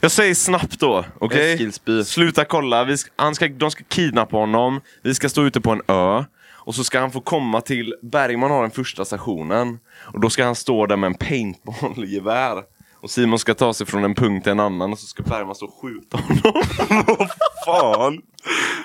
Jag 0.00 0.10
säger 0.10 0.34
snabbt 0.34 0.80
då, 0.80 1.04
okej? 1.18 1.52
Eskilsby. 1.52 2.04
Sluta 2.04 2.44
kolla, 2.44 2.84
vi 2.84 2.96
ska, 2.98 3.10
han 3.16 3.34
ska, 3.34 3.48
de 3.48 3.70
ska 3.70 3.84
kidnappa 3.84 4.36
honom, 4.36 4.80
vi 5.02 5.14
ska 5.14 5.28
stå 5.28 5.42
ute 5.46 5.60
på 5.60 5.70
en 5.70 5.82
ö. 5.86 6.24
Och 6.50 6.74
så 6.74 6.84
ska 6.84 7.00
han 7.00 7.10
få 7.10 7.20
komma 7.20 7.60
till, 7.60 7.94
Bergman 8.02 8.50
har 8.50 8.62
den 8.62 8.70
första 8.70 9.04
stationen. 9.04 9.78
Och 10.12 10.20
då 10.20 10.30
ska 10.30 10.44
han 10.44 10.54
stå 10.54 10.86
där 10.86 10.96
med 10.96 11.08
en 11.08 11.14
paintballgevär. 11.14 12.62
Och 13.00 13.10
Simon 13.10 13.38
ska 13.38 13.54
ta 13.54 13.74
sig 13.74 13.86
från 13.86 14.04
en 14.04 14.14
punkt 14.14 14.42
till 14.42 14.52
en 14.52 14.60
annan 14.60 14.92
och 14.92 14.98
så 14.98 15.06
ska 15.06 15.22
Bergman 15.22 15.54
stå 15.54 15.66
och 15.66 15.74
skjuta 15.82 16.18
honom. 16.18 16.62
Fan! 17.66 18.20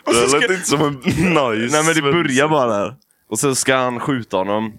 Det 0.06 0.14
så 0.14 0.20
här 0.20 0.28
ska- 0.28 0.38
lät 0.40 0.50
inte 0.52 0.68
som 0.68 0.82
en 0.82 0.94
nice 0.96 1.78
Nej 1.78 1.84
men 1.86 1.96
det 1.96 2.02
börjar 2.02 2.48
bara 2.48 2.78
där. 2.80 2.96
Och 3.30 3.40
så 3.40 3.56
ska 3.56 3.76
han 3.76 4.00
skjuta 4.00 4.38
honom. 4.38 4.74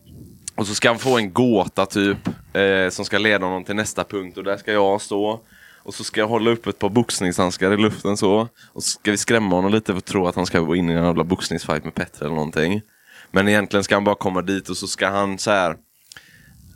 Och 0.57 0.67
så 0.67 0.75
ska 0.75 0.89
han 0.89 0.99
få 0.99 1.19
en 1.19 1.33
gåta 1.33 1.87
typ. 1.87 2.19
Eh, 2.53 2.89
som 2.91 3.05
ska 3.05 3.19
leda 3.19 3.47
honom 3.47 3.65
till 3.65 3.75
nästa 3.77 4.05
punkt 4.05 4.39
och 4.39 4.45
där 4.45 4.57
ska 4.57 4.73
jag 4.73 5.01
stå. 5.01 5.41
Och 5.85 5.95
så 5.95 6.05
ska 6.05 6.21
jag 6.21 6.29
hålla 6.29 6.51
upp 6.51 6.67
ett 6.67 6.79
par 6.79 6.89
boxningshandskar 6.89 7.73
i 7.73 7.77
luften 7.77 8.17
så. 8.17 8.49
Och 8.73 8.83
så 8.83 8.89
ska 9.01 9.11
vi 9.11 9.17
skrämma 9.17 9.57
honom 9.57 9.73
lite 9.73 9.93
för 9.93 9.99
att 9.99 10.05
tro 10.05 10.27
att 10.27 10.35
han 10.37 10.47
ska 10.47 10.61
gå 10.61 10.77
in 10.77 10.91
i 10.91 10.93
en 10.93 11.05
jävla 11.05 11.25
boxningsfight 11.25 11.85
med 11.85 11.95
Petter 11.95 12.25
eller 12.25 12.35
någonting. 12.35 12.83
Men 13.31 13.49
egentligen 13.49 13.85
ska 13.85 13.95
han 13.97 14.05
bara 14.05 14.15
komma 14.15 14.43
dit 14.43 14.69
och 14.69 14.77
så 14.77 14.87
ska 14.87 15.09
han 15.09 15.39
så 15.39 15.51
här. 15.51 15.77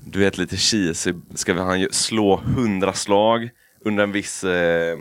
Du 0.07 0.19
vet 0.19 0.39
lite 0.39 0.57
cheesy. 0.57 1.15
Ska 1.35 1.53
vi- 1.55 1.61
han 1.61 1.89
slå 1.91 2.37
hundra 2.37 2.93
slag 2.93 3.51
under 3.85 4.05
en 4.05 4.13
viss... 4.13 4.45
Eh, 4.45 4.99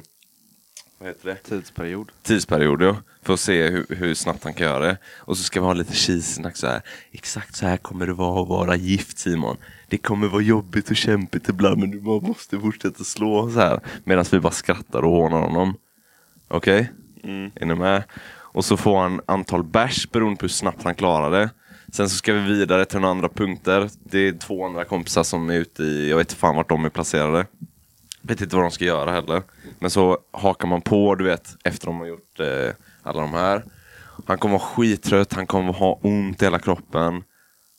vad 0.99 1.09
heter 1.09 1.29
det? 1.29 1.35
Tidsperiod. 1.35 2.11
tidsperiod 2.23 2.81
ja, 2.81 2.95
för 3.23 3.33
att 3.33 3.39
se 3.39 3.67
hur, 3.69 3.85
hur 3.89 4.13
snabbt 4.13 4.43
han 4.43 4.53
kan 4.53 4.67
göra 4.67 4.79
det. 4.85 4.97
Och 5.17 5.37
så 5.37 5.43
ska 5.43 5.59
vi 5.59 5.65
ha 5.65 5.73
lite 5.73 5.93
cheesy 5.93 6.43
så 6.53 6.67
här. 6.67 6.81
Exakt 7.11 7.55
så 7.55 7.65
här 7.65 7.77
kommer 7.77 8.07
det 8.07 8.13
vara 8.13 8.41
att 8.41 8.47
vara 8.47 8.75
gift 8.75 9.19
Simon. 9.19 9.57
Det 9.87 9.97
kommer 9.97 10.27
vara 10.27 10.41
jobbigt 10.41 10.89
och 10.89 10.95
kämpigt 10.95 11.49
ibland 11.49 11.77
men 11.77 11.91
du 11.91 12.01
måste 12.01 12.59
fortsätta 12.59 13.03
slå 13.03 13.51
så 13.51 13.59
här. 13.59 13.79
Medan 14.03 14.25
vi 14.31 14.39
bara 14.39 14.53
skrattar 14.53 15.01
och 15.01 15.11
hånar 15.11 15.41
honom. 15.41 15.75
Okej? 16.47 16.91
Mm. 17.23 17.51
Är 17.55 17.65
ni 17.65 17.75
med? 17.75 18.03
Och 18.57 18.65
så 18.65 18.77
får 18.77 18.99
han 18.99 19.21
antal 19.25 19.63
bärs 19.63 20.11
beroende 20.11 20.37
på 20.37 20.43
hur 20.43 20.49
snabbt 20.49 20.83
han 20.83 20.95
klarar 20.95 21.31
det. 21.31 21.49
Sen 21.91 22.09
så 22.09 22.15
ska 22.15 22.33
vi 22.33 22.39
vidare 22.39 22.85
till 22.85 22.99
några 22.99 23.11
andra 23.11 23.29
punkter. 23.29 23.89
Det 24.03 24.27
är 24.27 24.31
två 24.33 24.65
andra 24.65 24.85
kompisar 24.85 25.23
som 25.23 25.49
är 25.49 25.53
ute 25.53 25.83
i, 25.83 26.09
jag 26.09 26.17
vet 26.17 26.31
inte 26.31 26.39
fan 26.39 26.55
vart 26.55 26.69
de 26.69 26.85
är 26.85 26.89
placerade. 26.89 27.45
Vet 28.21 28.41
inte 28.41 28.55
vad 28.55 28.65
de 28.65 28.71
ska 28.71 28.85
göra 28.85 29.11
heller. 29.11 29.43
Men 29.79 29.89
så 29.89 30.17
hakar 30.31 30.67
man 30.67 30.81
på, 30.81 31.15
du 31.15 31.23
vet, 31.23 31.57
efter 31.63 31.87
de 31.87 31.99
har 31.99 32.07
gjort 32.07 32.39
eh, 32.39 32.73
alla 33.03 33.21
de 33.21 33.33
här. 33.33 33.65
Han 34.25 34.37
kommer 34.37 34.57
vara 34.57 34.67
skittrött, 34.67 35.33
han 35.33 35.47
kommer 35.47 35.73
ha 35.73 35.99
ont 36.01 36.41
i 36.41 36.45
hela 36.45 36.59
kroppen. 36.59 37.23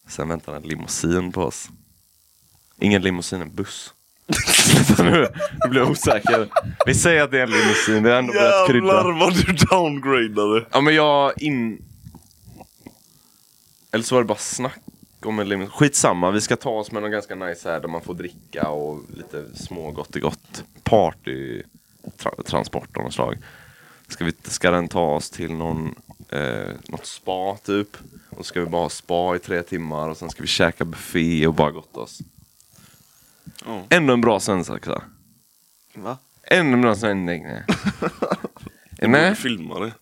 Sen 0.09 0.29
väntar 0.29 0.55
en 0.55 0.63
limousin 0.63 1.33
på 1.33 1.43
oss. 1.43 1.71
Ingen 2.81 3.03
limousin, 3.03 3.43
en 3.43 3.55
buss. 3.55 3.95
Nu, 4.99 5.05
nu 5.65 5.71
blir 5.71 5.81
jag 5.81 5.91
osäker. 5.91 6.49
Vi 6.87 6.95
säger 6.95 7.23
att 7.23 7.31
det 7.31 7.39
är 7.39 7.43
en 7.43 7.51
limousin, 7.51 8.03
det 8.03 8.11
har 8.11 8.19
ändå 8.19 8.33
börjat 8.33 8.67
krydda. 8.69 8.87
Jävlar 8.87 9.21
vad 9.21 9.35
du 9.35 9.53
downgradade. 9.53 10.67
Ja 10.73 10.81
men 10.81 10.95
jag 10.95 11.33
in... 11.43 11.83
Eller 13.93 14.05
så 14.05 14.15
var 14.15 14.23
det 14.23 14.27
bara 14.29 14.39
snack 14.39 14.81
om 15.25 15.39
en 15.39 15.49
limousin. 15.49 15.71
Skitsamma, 15.73 16.31
vi 16.31 16.41
ska 16.41 16.57
ta 16.57 16.71
oss 16.71 16.93
med 16.93 17.03
någon 17.03 17.11
ganska 17.11 17.35
nice 17.35 17.71
här 17.71 17.81
där 17.81 17.89
man 17.89 18.01
får 18.03 18.15
dricka 18.15 18.69
och 18.69 19.01
lite 19.17 19.45
små 19.57 19.91
gott 19.91 20.17
i 20.17 20.21
gott. 20.21 20.65
Party 20.83 21.63
tra- 22.19 22.43
transport 22.43 22.97
av 22.97 23.03
något 23.05 23.15
slag. 23.15 23.39
Ska, 24.09 24.25
vi, 24.25 24.33
ska 24.43 24.71
den 24.71 24.89
ta 24.89 25.15
oss 25.15 25.31
till 25.31 25.53
någon, 25.53 25.95
eh, 26.29 26.69
något 26.89 27.07
spa 27.07 27.57
typ. 27.65 27.97
Och 28.31 28.37
så 28.37 28.45
ska 28.45 28.61
vi 28.61 28.67
bara 28.67 28.83
ha 28.83 28.89
spa 28.89 29.37
i 29.37 29.39
tre 29.39 29.63
timmar 29.63 30.09
och 30.09 30.17
sen 30.17 30.31
ska 30.31 30.43
vi 30.43 30.49
käka 30.49 30.85
buffé 30.85 31.47
och 31.47 31.55
bara 31.55 31.71
gotta 31.71 32.01
oss. 32.01 32.19
Ja. 33.67 33.83
Ändå 33.91 34.13
en 34.15 34.21
bra 34.21 34.41
svensexa. 34.41 35.03
Va? 35.95 36.19
Ändå 36.43 36.73
en 36.73 36.81
bra 36.81 36.95
svensexa. 36.95 37.47
Är 38.99 39.03
ni 39.03 39.09
med? 39.09 39.39
Filma 39.39 39.79
det. 39.81 39.93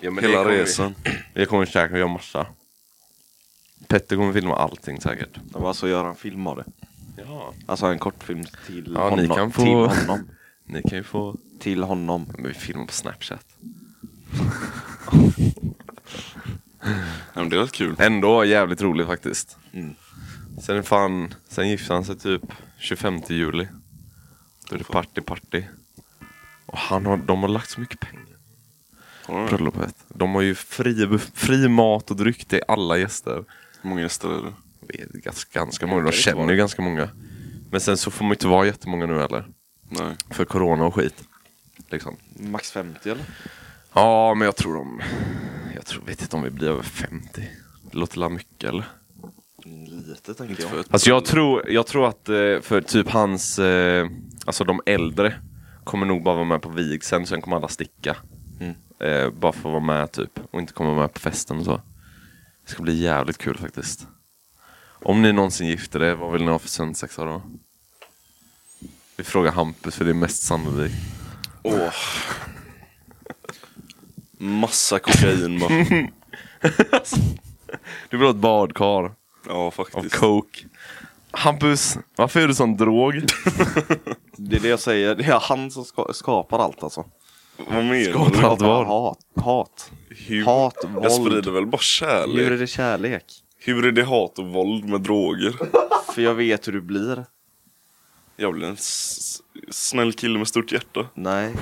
Ja, 0.00 0.10
men 0.10 0.14
det 0.14 0.20
Hela 0.30 0.42
kommer 0.42 0.56
vi- 0.56 0.62
resan. 0.62 0.94
Vi 1.34 1.46
kommer 1.46 1.66
käka 1.66 1.92
och 1.92 1.98
göra 1.98 2.08
massa. 2.08 2.46
Petter 3.88 4.16
kommer 4.16 4.32
filma 4.32 4.56
allting 4.56 5.00
säkert. 5.00 5.38
Ja, 5.52 5.58
vad 5.60 5.76
så 5.76 5.88
gör 5.88 6.04
han 6.04 6.16
film 6.16 6.46
av 6.46 6.56
det? 6.56 6.64
Ja. 7.16 7.52
Alltså 7.66 7.86
en 7.86 7.98
kortfilm 7.98 8.44
till 8.66 8.92
Ja, 8.94 9.08
honom. 9.10 9.18
ni 9.24 9.28
kan 9.34 9.52
få- 9.52 9.62
Till 9.62 9.98
honom. 9.98 10.28
Ni 10.70 10.82
kan 10.82 10.98
ju 10.98 11.02
få... 11.04 11.36
Till 11.60 11.82
honom. 11.82 12.26
Men 12.34 12.46
vi 12.48 12.54
filmar 12.54 12.86
på 12.86 12.92
Snapchat. 12.92 13.46
Ja, 17.34 17.40
men 17.40 17.48
det 17.48 17.58
var 17.58 17.66
kul. 17.66 17.96
Ändå 17.98 18.44
jävligt 18.44 18.82
roligt 18.82 19.06
faktiskt. 19.06 19.56
Mm. 19.72 19.94
Sen 20.62 20.76
är 20.76 20.82
fan... 20.82 21.34
Sen 21.48 21.68
gifte 21.68 21.92
han 21.94 22.04
sig 22.04 22.18
typ 22.18 22.42
25 22.78 23.22
juli. 23.28 23.68
Då 24.68 24.74
är 24.74 24.78
det 24.78 24.84
party 24.84 25.20
party. 25.20 25.64
Och 26.66 26.78
han 26.78 27.06
har, 27.06 27.16
de 27.16 27.40
har 27.40 27.48
lagt 27.48 27.70
så 27.70 27.80
mycket 27.80 28.00
pengar 28.00 28.28
bröllopet. 29.28 29.94
De 30.08 30.34
har 30.34 30.42
ju 30.42 30.54
fri, 30.54 31.18
fri 31.34 31.68
mat 31.68 32.10
och 32.10 32.16
dryck 32.16 32.44
till 32.44 32.62
alla 32.68 32.98
gäster. 32.98 33.44
Hur 33.82 33.90
många 33.90 34.02
gäster 34.02 34.28
är 34.28 34.42
det? 34.42 35.18
Ganska, 35.18 35.60
ganska 35.60 35.86
många. 35.86 36.02
De 36.02 36.12
känner 36.12 36.50
ju 36.50 36.56
ganska 36.56 36.82
många. 36.82 37.08
Men 37.70 37.80
sen 37.80 37.96
så 37.96 38.10
får 38.10 38.24
man 38.24 38.30
ju 38.30 38.34
inte 38.34 38.46
vara 38.46 38.66
jättemånga 38.66 39.06
nu 39.06 39.18
heller. 39.18 39.44
Nej. 39.88 40.16
För 40.30 40.44
corona 40.44 40.84
och 40.84 40.94
skit. 40.94 41.24
Liksom. 41.90 42.16
Max 42.36 42.70
50 42.70 43.10
eller? 43.10 43.24
Ja, 43.92 44.34
men 44.34 44.44
jag 44.44 44.56
tror 44.56 44.74
de... 44.74 45.02
Jag 45.74 45.86
tror, 45.86 46.04
vet 46.04 46.22
inte 46.22 46.36
om 46.36 46.42
vi 46.42 46.50
blir 46.50 46.68
över 46.68 46.82
50. 46.82 47.48
Det 47.90 47.98
låter 47.98 48.18
la 48.18 48.28
mycket 48.28 48.68
eller? 48.68 48.84
Lite 49.88 50.34
tänker 50.34 50.62
jag. 50.62 50.84
Alltså 50.90 51.10
jag 51.10 51.24
tror, 51.24 51.70
jag 51.70 51.86
tror 51.86 52.08
att 52.08 52.28
eh, 52.28 52.60
för 52.60 52.80
typ 52.80 53.08
hans, 53.08 53.58
eh, 53.58 54.08
alltså 54.46 54.64
de 54.64 54.80
äldre 54.86 55.34
kommer 55.84 56.06
nog 56.06 56.22
bara 56.22 56.34
vara 56.34 56.44
med 56.44 56.62
på 56.62 56.68
vigseln, 56.68 57.26
sen 57.26 57.40
kommer 57.40 57.56
alla 57.56 57.68
sticka. 57.68 58.16
Mm. 58.60 58.74
Eh, 58.98 59.30
bara 59.30 59.52
för 59.52 59.68
att 59.68 59.72
vara 59.72 59.80
med 59.80 60.12
typ, 60.12 60.40
och 60.50 60.60
inte 60.60 60.72
komma 60.72 60.94
med 60.94 61.12
på 61.12 61.20
festen 61.20 61.58
och 61.58 61.64
så. 61.64 61.80
Det 62.64 62.70
ska 62.70 62.82
bli 62.82 63.02
jävligt 63.02 63.38
kul 63.38 63.56
faktiskt. 63.58 64.06
Om 65.02 65.22
ni 65.22 65.32
någonsin 65.32 65.66
gifter 65.66 66.02
er, 66.02 66.14
vad 66.14 66.32
vill 66.32 66.44
ni 66.44 66.50
ha 66.50 66.58
för 66.58 66.68
svensexa 66.68 67.24
då? 67.24 67.42
Vi 69.16 69.24
frågar 69.24 69.52
Hampus 69.52 69.94
för 69.94 70.04
det 70.04 70.10
är 70.10 70.14
mest 70.14 70.42
sannolikt. 70.42 70.94
Åh. 71.62 71.94
Massa 74.38 74.98
kokain 74.98 75.58
bara. 75.58 75.68
Du 78.10 78.16
vill 78.16 78.26
ha 78.26 78.30
ett 78.30 78.36
badkar 78.36 79.17
Ja, 79.48 79.54
av 79.54 79.70
faktiskt. 79.70 80.14
coke. 80.16 80.66
Hampus, 81.30 81.98
varför 82.16 82.40
är 82.40 82.48
du 82.48 82.54
sån 82.54 82.76
drog? 82.76 83.14
Det 84.36 84.56
är 84.56 84.60
det 84.60 84.68
jag 84.68 84.80
säger, 84.80 85.14
det 85.14 85.24
är 85.24 85.40
han 85.40 85.70
som 85.70 85.84
ska, 85.84 86.06
skapar 86.12 86.58
allt 86.58 86.82
alltså. 86.82 87.04
Vad 87.56 87.84
menar 87.84 88.10
Skapar 88.12 88.30
du? 88.40 88.46
allt 88.46 88.60
vad? 88.60 88.86
Hat, 88.86 89.18
hat. 89.36 89.90
Hur? 90.10 90.44
Hat, 90.44 90.74
Jag 90.82 90.88
våld. 90.90 91.12
sprider 91.12 91.50
väl 91.50 91.66
bara 91.66 91.76
Hur 91.76 91.82
kärlek? 91.82 92.46
är 92.46 92.50
det 92.50 92.66
kärlek? 92.66 93.24
Hur 93.58 93.86
är 93.86 93.92
det 93.92 94.02
hat 94.04 94.38
och 94.38 94.46
våld 94.46 94.84
med 94.84 95.00
droger? 95.00 95.56
För 96.14 96.22
jag 96.22 96.34
vet 96.34 96.68
hur 96.68 96.72
du 96.72 96.80
blir. 96.80 97.24
Jag 98.36 98.54
blir 98.54 98.66
en 98.66 98.76
snäll 99.70 100.12
kille 100.12 100.38
med 100.38 100.48
stort 100.48 100.72
hjärta. 100.72 101.06
Nej, 101.14 101.54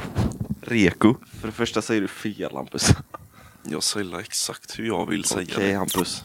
Reko. 0.62 1.14
för 1.40 1.46
det 1.48 1.52
första 1.52 1.82
säger 1.82 2.00
du 2.00 2.08
fel 2.08 2.54
Hampus. 2.54 2.88
Jag 3.68 3.82
säger 3.82 4.18
exakt 4.18 4.78
hur 4.78 4.86
jag 4.86 5.06
vill 5.10 5.24
säga 5.24 5.46
Okej 5.52 5.68
det. 5.68 5.74
Hampus. 5.74 6.24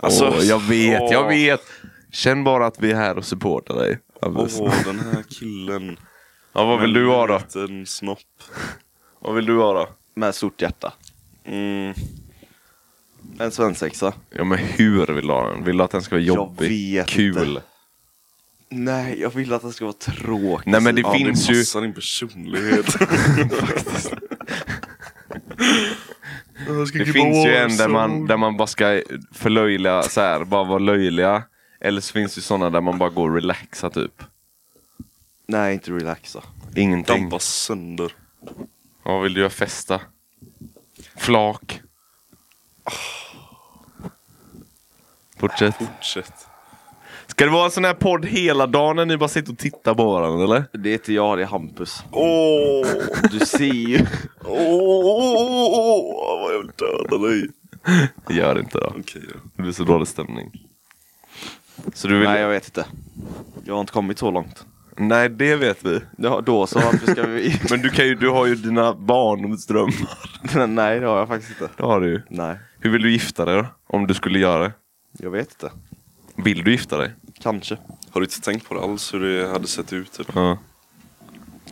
Alltså, 0.00 0.28
Åh, 0.28 0.44
jag 0.44 0.62
vet, 0.62 1.00
åh. 1.02 1.12
jag 1.12 1.28
vet. 1.28 1.60
Känn 2.12 2.44
bara 2.44 2.66
att 2.66 2.80
vi 2.80 2.90
är 2.90 2.96
här 2.96 3.18
och 3.18 3.24
supportar 3.24 3.74
dig. 3.74 3.98
Åh, 4.22 4.74
den 4.84 4.98
här 5.00 5.22
killen. 5.28 5.98
Ja, 6.52 6.64
vad 6.64 6.80
vill 6.80 6.92
du 6.92 7.06
ha 7.06 7.26
då? 7.26 7.38
liten 7.38 7.86
snopp. 7.86 8.18
Vad 9.20 9.34
vill 9.34 9.46
du 9.46 9.56
ha 9.58 9.72
då? 9.72 9.88
Med 10.14 10.34
stort 10.34 10.62
hjärta. 10.62 10.92
Mm. 11.44 11.94
En 13.38 13.50
svensexa. 13.50 14.12
Ja 14.30 14.44
men 14.44 14.58
hur 14.58 15.06
vill 15.06 15.26
du 15.26 15.32
ha 15.32 15.48
den? 15.50 15.64
Vill 15.64 15.76
du 15.76 15.84
att 15.84 15.90
den 15.90 16.02
ska 16.02 16.14
vara 16.14 16.22
Jag 16.24 16.36
jobbig? 16.36 16.68
vet 16.68 17.06
Kul? 17.06 17.48
inte. 17.48 17.62
Nej, 18.68 19.20
jag 19.20 19.30
vill 19.30 19.52
att 19.52 19.62
det 19.62 19.72
ska 19.72 19.84
vara 19.84 19.92
tråkigt. 19.92 20.66
Nej 20.66 20.80
men 20.80 20.94
det 20.94 21.00
Ja, 21.00 21.12
finns 21.14 21.46
det 21.46 21.52
ju... 21.52 21.60
passar 21.60 21.80
din 21.80 21.94
personlighet. 21.94 22.86
Det 26.92 27.06
finns 27.06 27.46
ju 27.46 27.56
en 27.56 27.76
där 27.76 27.88
man, 27.88 28.26
där 28.26 28.36
man 28.36 28.56
bara 28.56 28.66
ska 28.66 29.02
förlöjliga 29.32 30.02
så 30.02 30.20
här, 30.20 30.44
bara 30.44 30.64
vara 30.64 30.78
löjliga. 30.78 31.42
Eller 31.80 32.00
så 32.00 32.12
finns 32.12 32.34
det 32.34 32.38
ju 32.38 32.42
sådana 32.42 32.70
där 32.70 32.80
man 32.80 32.98
bara 32.98 33.10
går 33.10 33.28
och 33.30 33.34
relaxa 33.34 33.90
typ. 33.90 34.22
Nej, 35.46 35.74
inte 35.74 35.90
relaxa. 35.90 36.42
Ingenting. 36.76 37.22
Dampa 37.22 37.38
sönder. 37.38 38.12
Vad 39.02 39.22
vill 39.22 39.34
du 39.34 39.40
göra? 39.40 39.50
Festa? 39.50 40.00
Flak? 41.16 41.82
Fortsätt. 45.38 45.74
Fortsätt. 45.78 46.45
Ska 47.36 47.44
det 47.44 47.50
vara 47.50 47.64
en 47.64 47.70
sån 47.70 47.84
här 47.84 47.94
podd 47.94 48.24
hela 48.26 48.66
dagen 48.66 48.96
när 48.96 49.06
ni 49.06 49.16
bara 49.16 49.28
sitter 49.28 49.52
och 49.52 49.58
tittar 49.58 49.94
på 49.94 50.12
varandra 50.12 50.44
eller? 50.44 50.64
Det 50.72 50.88
är 50.90 50.92
inte 50.92 51.12
jag, 51.12 51.38
det 51.38 51.42
är 51.42 51.46
Hampus. 51.46 52.04
Åh, 52.10 52.86
Du 53.30 53.38
ser 53.38 53.64
ju. 53.64 54.06
åh, 54.44 56.40
vad 56.42 56.54
jag 56.54 56.58
vill 56.58 56.70
döda 56.76 57.18
dig. 57.28 57.48
Gör 58.38 58.54
det 58.54 58.60
inte 58.60 58.78
då. 58.78 58.86
Okej 58.98 59.22
då. 59.32 59.38
Det 59.56 59.62
blir 59.62 59.72
så 59.72 59.84
dålig 59.84 60.08
stämning. 60.08 60.50
Så 61.94 62.08
du 62.08 62.18
vill... 62.18 62.28
Nej, 62.28 62.40
jag 62.40 62.48
vet 62.48 62.64
inte. 62.64 62.86
Jag 63.64 63.74
har 63.74 63.80
inte 63.80 63.92
kommit 63.92 64.18
så 64.18 64.30
långt. 64.30 64.66
Nej, 64.96 65.28
det 65.28 65.56
vet 65.56 65.84
vi. 65.84 66.00
Ja, 66.18 66.40
då 66.46 66.66
så, 66.66 66.78
varför 66.78 67.12
ska 67.12 67.22
vi... 67.26 67.60
Men 67.70 67.82
du, 67.82 67.90
kan 67.90 68.06
ju, 68.06 68.14
du 68.14 68.28
har 68.30 68.46
ju 68.46 68.54
dina 68.54 68.94
barndomsdrömmar. 68.94 70.66
Nej, 70.66 71.00
det 71.00 71.06
har 71.06 71.18
jag 71.18 71.28
faktiskt 71.28 71.50
inte. 71.60 71.72
Det 71.76 71.82
har 71.82 72.00
du 72.00 72.08
ju. 72.08 72.22
Nej, 72.28 72.56
Hur 72.80 72.90
vill 72.90 73.02
du 73.02 73.12
gifta 73.12 73.44
dig 73.44 73.56
då? 73.56 73.66
Om 73.86 74.06
du 74.06 74.14
skulle 74.14 74.38
göra 74.38 74.62
det? 74.64 74.72
jag 75.18 75.30
vet 75.30 75.48
inte. 75.52 75.70
Vill 76.44 76.64
du 76.64 76.70
gifta 76.70 76.96
dig? 76.98 77.12
Kanske. 77.38 77.76
Har 78.10 78.20
du 78.20 78.24
inte 78.24 78.40
tänkt 78.40 78.68
på 78.68 78.74
det 78.74 78.80
alls 78.80 79.14
hur 79.14 79.20
det 79.20 79.48
hade 79.48 79.66
sett 79.66 79.92
ut? 79.92 80.12
Typ? 80.12 80.26
Ja. 80.34 80.58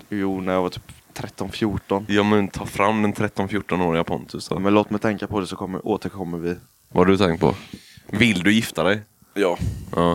Jo, 0.09 0.40
när 0.40 0.52
jag 0.52 0.62
var 0.62 0.71
typ 0.71 0.92
13-14. 1.14 2.04
Ja 2.09 2.23
men 2.23 2.49
ta 2.49 2.66
fram 2.66 3.02
den 3.02 3.14
13-14-åriga 3.14 4.04
Pontus 4.04 4.49
då. 4.49 4.59
Men 4.59 4.75
låt 4.75 4.90
mig 4.90 5.00
tänka 5.00 5.26
på 5.26 5.40
det 5.40 5.47
så 5.47 5.56
kommer, 5.56 5.87
återkommer 5.87 6.38
vi. 6.38 6.56
Vad 6.88 7.06
har 7.06 7.12
du 7.12 7.16
tänkt 7.18 7.40
på? 7.40 7.54
Vill 8.06 8.42
du 8.42 8.52
gifta 8.52 8.85
dig? 8.85 9.02
Ja. 9.35 9.59
Ja. 9.97 10.11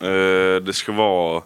Eh, 0.00 0.62
det 0.62 0.72
ska 0.74 0.92
vara 0.92 1.42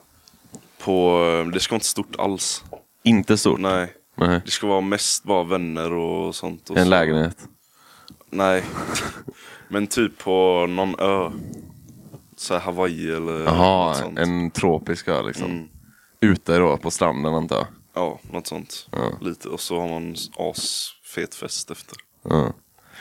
på... 0.85 1.21
Det 1.55 1.61
ska 1.61 1.73
vara 1.73 1.77
inte 1.77 1.87
stort 1.87 2.17
alls. 2.19 2.65
Inte 3.03 3.39
stort? 3.39 3.61
Nej. 3.61 3.93
Nej. 4.17 4.41
Det 4.45 4.51
ska 4.51 4.67
vara 4.67 4.81
mest 4.81 5.25
bara 5.25 5.45
vänner 5.45 5.93
och 5.93 6.35
sånt. 6.35 6.71
Och 6.71 6.77
En 6.77 6.85
så. 6.85 6.91
lägenhet? 6.91 7.37
Nej. 8.31 8.65
Men 9.69 9.87
typ 9.87 10.19
på 10.19 10.67
någon 10.69 10.95
ö. 11.01 11.31
Så 12.39 12.55
här 12.55 12.61
Hawaii 12.61 13.11
eller 13.11 13.39
något 13.39 13.47
Jaha, 13.47 13.95
sånt. 13.95 14.19
en 14.19 14.51
tropisk 14.51 15.09
ö 15.09 15.23
liksom. 15.23 15.51
Mm. 15.51 15.69
Ute 16.21 16.59
då 16.59 16.77
på 16.77 16.91
stranden 16.91 17.35
antar 17.35 17.57
jag? 17.57 17.67
Ja, 17.95 18.21
något 18.31 18.47
sånt. 18.47 18.89
Ja. 18.93 19.13
Lite. 19.21 19.49
Och 19.49 19.61
så 19.61 19.81
har 19.81 19.89
man 19.89 20.15
asfet 20.37 21.35
fest 21.35 21.71
efter. 21.71 21.97
Ja. 22.23 22.53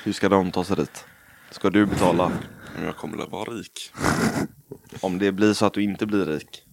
Hur 0.03 0.13
ska 0.13 0.29
de 0.29 0.51
ta 0.51 0.63
sig 0.63 0.75
dit? 0.75 1.05
Ska 1.51 1.69
du 1.69 1.85
betala? 1.85 2.31
Men 2.75 2.85
jag 2.85 2.95
kommer 2.97 3.17
väl 3.17 3.29
vara 3.29 3.51
rik. 3.51 3.91
Om 5.01 5.19
det 5.19 5.31
blir 5.31 5.53
så 5.53 5.65
att 5.65 5.73
du 5.73 5.83
inte 5.83 6.05
blir 6.05 6.25
rik. 6.25 6.63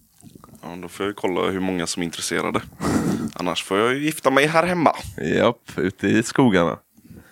Ja, 0.62 0.76
då 0.82 0.88
får 0.88 1.06
jag 1.06 1.16
kolla 1.16 1.50
hur 1.50 1.60
många 1.60 1.86
som 1.86 2.02
är 2.02 2.04
intresserade. 2.04 2.62
Annars 3.34 3.64
får 3.64 3.78
jag 3.78 3.94
ju 3.94 4.04
gifta 4.04 4.30
mig 4.30 4.46
här 4.46 4.66
hemma. 4.66 4.92
Japp, 5.36 5.70
ute 5.78 6.08
i 6.08 6.22
skogarna. 6.22 6.78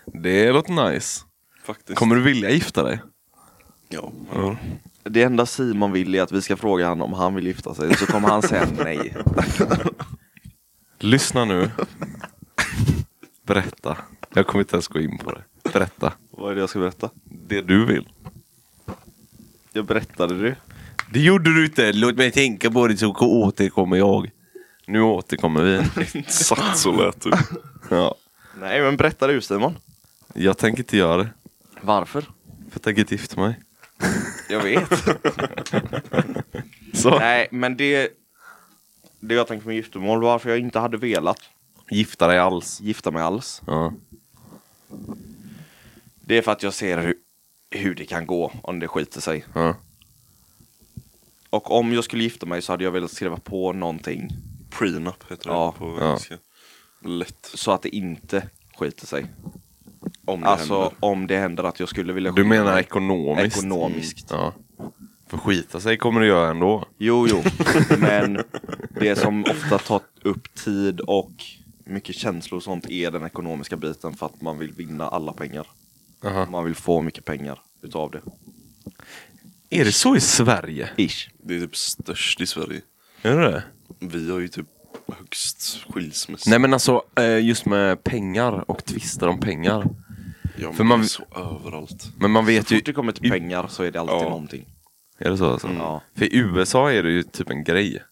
Det 0.06 0.52
låter 0.52 0.90
nice. 0.90 1.20
Faktiskt. 1.64 1.98
Kommer 1.98 2.16
du 2.16 2.22
vilja 2.22 2.50
gifta 2.50 2.82
dig? 2.82 3.00
Ja. 3.88 4.12
Ja. 4.34 4.56
Det 5.04 5.22
enda 5.22 5.46
Simon 5.46 5.92
vill 5.92 6.14
är 6.14 6.22
att 6.22 6.32
vi 6.32 6.42
ska 6.42 6.56
fråga 6.56 6.88
honom 6.88 7.12
om 7.12 7.18
han 7.18 7.34
vill 7.34 7.46
gifta 7.46 7.74
sig, 7.74 7.94
så 7.96 8.06
kommer 8.06 8.28
han 8.28 8.42
säga 8.42 8.68
nej. 8.84 9.16
Lyssna 10.98 11.44
nu. 11.44 11.70
Berätta. 13.46 13.96
Jag 14.34 14.46
kommer 14.46 14.62
inte 14.64 14.74
ens 14.76 14.88
gå 14.88 15.00
in 15.00 15.18
på 15.18 15.32
det. 15.32 15.70
Berätta. 15.72 16.12
Vad 16.30 16.50
är 16.50 16.54
det 16.54 16.60
jag 16.60 16.70
ska 16.70 16.78
berätta? 16.78 17.10
Det 17.24 17.60
du 17.60 17.86
vill. 17.86 18.08
Jag 19.72 19.84
berättade 19.86 20.42
det. 20.42 20.56
Det 21.12 21.20
gjorde 21.20 21.54
du 21.54 21.64
inte. 21.64 21.92
Låt 21.92 22.16
mig 22.16 22.30
tänka 22.30 22.70
på 22.70 22.86
det 22.86 22.96
så 22.96 23.14
återkommer 23.20 23.96
jag. 23.96 24.30
Nu 24.86 25.00
återkommer 25.02 25.62
vi. 25.62 25.80
Exakt 26.18 26.78
så 26.78 26.92
lät 26.92 27.20
du. 27.20 27.30
Ja. 27.90 28.14
Nej, 28.60 28.82
men 28.82 28.96
berätta 28.96 29.26
du 29.26 29.40
Simon. 29.40 29.76
Jag 30.34 30.58
tänker 30.58 30.82
inte 30.82 30.96
göra 30.96 31.16
det. 31.16 31.28
Varför? 31.80 32.20
För 32.20 32.28
jag 32.72 32.82
tänker 32.82 33.00
inte 33.00 33.14
gifta 33.14 33.40
mig. 33.40 33.60
Jag 34.48 34.62
vet. 34.62 34.88
Så. 36.94 37.18
nej, 37.18 37.48
men 37.50 37.76
det... 37.76 38.10
Det 39.24 39.34
jag 39.34 39.46
tänkte 39.46 39.66
med 39.68 39.76
giftermål, 39.76 40.22
varför 40.22 40.50
jag 40.50 40.58
inte 40.58 40.78
hade 40.78 40.96
velat 40.96 41.38
Gifta 41.90 42.26
dig 42.26 42.38
alls. 42.38 42.80
gifta 42.80 43.10
mig 43.10 43.22
alls. 43.22 43.62
Ja. 43.66 43.92
Det 46.20 46.38
är 46.38 46.42
för 46.42 46.52
att 46.52 46.62
jag 46.62 46.74
ser 46.74 46.98
hur, 46.98 47.14
hur 47.70 47.94
det 47.94 48.04
kan 48.04 48.26
gå 48.26 48.52
om 48.62 48.78
det 48.78 48.88
skiter 48.88 49.20
sig. 49.20 49.44
Ja. 49.54 49.76
Och 51.50 51.70
om 51.78 51.92
jag 51.92 52.04
skulle 52.04 52.22
gifta 52.22 52.46
mig 52.46 52.62
så 52.62 52.72
hade 52.72 52.84
jag 52.84 52.90
velat 52.90 53.10
skriva 53.12 53.36
på 53.36 53.72
någonting 53.72 54.28
Prenup 54.70 55.30
heter 55.30 55.44
det 55.48 55.54
Ja. 55.54 55.72
på 55.78 55.96
Ja. 56.00 56.06
engelska. 56.06 56.38
Lätt. 57.04 57.50
så 57.54 57.72
att 57.72 57.82
det 57.82 57.88
inte 57.96 58.48
skiter 58.76 59.06
sig. 59.06 59.26
Om 60.24 60.40
det 60.40 60.46
Alltså 60.46 60.74
händer. 60.80 60.96
om 61.00 61.26
det 61.26 61.36
händer 61.38 61.64
att 61.64 61.80
jag 61.80 61.88
skulle 61.88 62.12
vilja 62.12 62.32
Du 62.32 62.44
menar 62.44 62.72
mig. 62.72 62.80
ekonomiskt? 62.80 63.56
Ekonomiskt. 63.56 64.26
Ja. 64.30 64.54
För 65.28 65.38
skita 65.38 65.80
sig 65.80 65.96
kommer 65.98 66.20
du 66.20 66.26
göra 66.26 66.50
ändå. 66.50 66.84
Jo, 66.98 67.26
jo. 67.30 67.42
Men 67.98 68.38
det 69.00 69.16
som 69.16 69.44
ofta 69.44 69.78
tar 69.78 70.00
upp 70.22 70.54
tid 70.54 71.00
och 71.00 71.32
mycket 71.84 72.16
känslor 72.16 72.56
och 72.56 72.62
sånt 72.62 72.90
är 72.90 73.10
den 73.10 73.26
ekonomiska 73.26 73.76
biten 73.76 74.14
för 74.14 74.26
att 74.26 74.40
man 74.42 74.58
vill 74.58 74.72
vinna 74.72 75.08
alla 75.08 75.32
pengar. 75.32 75.66
Aha. 76.24 76.46
Man 76.50 76.64
vill 76.64 76.74
få 76.74 77.02
mycket 77.02 77.24
pengar 77.24 77.58
utav 77.82 78.10
det. 78.10 78.20
Är 79.70 79.84
det 79.84 79.92
så 79.92 80.16
i 80.16 80.20
Sverige? 80.20 80.88
Ish. 80.96 81.28
Det 81.42 81.54
är 81.56 81.60
typ 81.60 81.76
störst 81.76 82.40
i 82.40 82.46
Sverige. 82.46 82.80
Är 83.22 83.36
det 83.36 83.50
det? 83.50 83.64
Vi 84.00 84.30
har 84.30 84.38
ju 84.38 84.48
typ 84.48 84.66
högst 85.18 85.78
skilsmässa. 85.88 86.50
Nej 86.50 86.58
men 86.58 86.72
alltså 86.72 87.02
eh, 87.18 87.38
just 87.44 87.66
med 87.66 88.04
pengar 88.04 88.70
och 88.70 88.84
tvister 88.84 89.28
om 89.28 89.40
pengar. 89.40 89.86
Ja, 90.62 90.68
men 90.68 90.76
för 90.76 90.84
man- 90.84 90.98
det 91.00 91.04
är 91.04 91.08
så 91.08 91.24
överallt. 91.36 92.12
Men 92.18 92.30
man 92.30 92.42
Så 92.42 92.46
vet 92.46 92.70
ju... 92.70 92.76
fort 92.76 92.86
det 92.86 92.92
kommer 92.92 93.12
till 93.12 93.30
pengar 93.30 93.66
så 93.68 93.82
är 93.82 93.90
det 93.90 94.00
alltid 94.00 94.16
Ja. 94.16 94.22
någonting. 94.22 94.64
Är 95.18 95.30
det 95.30 95.36
så 95.36 95.52
alltså? 95.52 95.68
Ja. 95.78 96.02
För 96.16 96.24
i 96.24 96.36
USA 96.36 96.92
är 96.92 97.02
det 97.02 97.10
ju 97.10 97.22
typ 97.22 97.50
en 97.50 97.64
grej. 97.64 98.02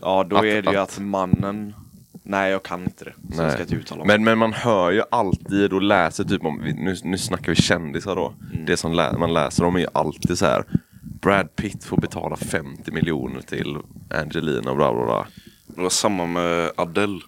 Ja, 0.00 0.24
då 0.24 0.36
Att- 0.36 0.44
är 0.44 0.62
det 0.62 0.70
ju 0.72 0.76
att- 0.76 0.92
att 0.92 0.98
mannen... 0.98 1.74
Nej, 2.22 2.50
jag 2.50 2.62
kan 2.62 2.82
inte 2.82 3.04
det. 3.04 3.14
Så 3.36 3.42
jag 3.42 3.52
ska 3.52 3.62
inte 3.62 3.74
uttala 3.74 4.04
mig. 4.04 4.18
Men, 4.18 4.24
men 4.24 4.38
man 4.38 4.52
hör 4.52 4.90
ju 4.90 5.02
alltid 5.10 5.72
och 5.72 5.82
läser 5.82 6.24
typ 6.24 6.44
om, 6.44 6.56
nu, 6.58 6.96
nu 7.04 7.18
snackar 7.18 7.52
vi 7.52 7.62
kändisar 7.62 8.16
då. 8.16 8.34
Mm. 8.52 8.66
Det 8.66 8.76
som 8.76 8.92
lä, 8.92 9.18
man 9.18 9.32
läser 9.34 9.64
om 9.64 9.76
är 9.76 9.80
ju 9.80 9.86
alltid 9.92 10.38
så 10.38 10.46
här. 10.46 10.64
Brad 11.20 11.56
Pitt 11.56 11.84
får 11.84 11.96
betala 11.96 12.36
50 12.36 12.90
miljoner 12.92 13.40
till 13.40 13.76
Angelina 14.10 14.74
bla 14.74 14.92
bla 14.94 15.04
bla. 15.04 15.26
Det 15.66 15.80
var 15.82 15.90
samma 15.90 16.26
med 16.26 16.70
Adele. 16.76 17.20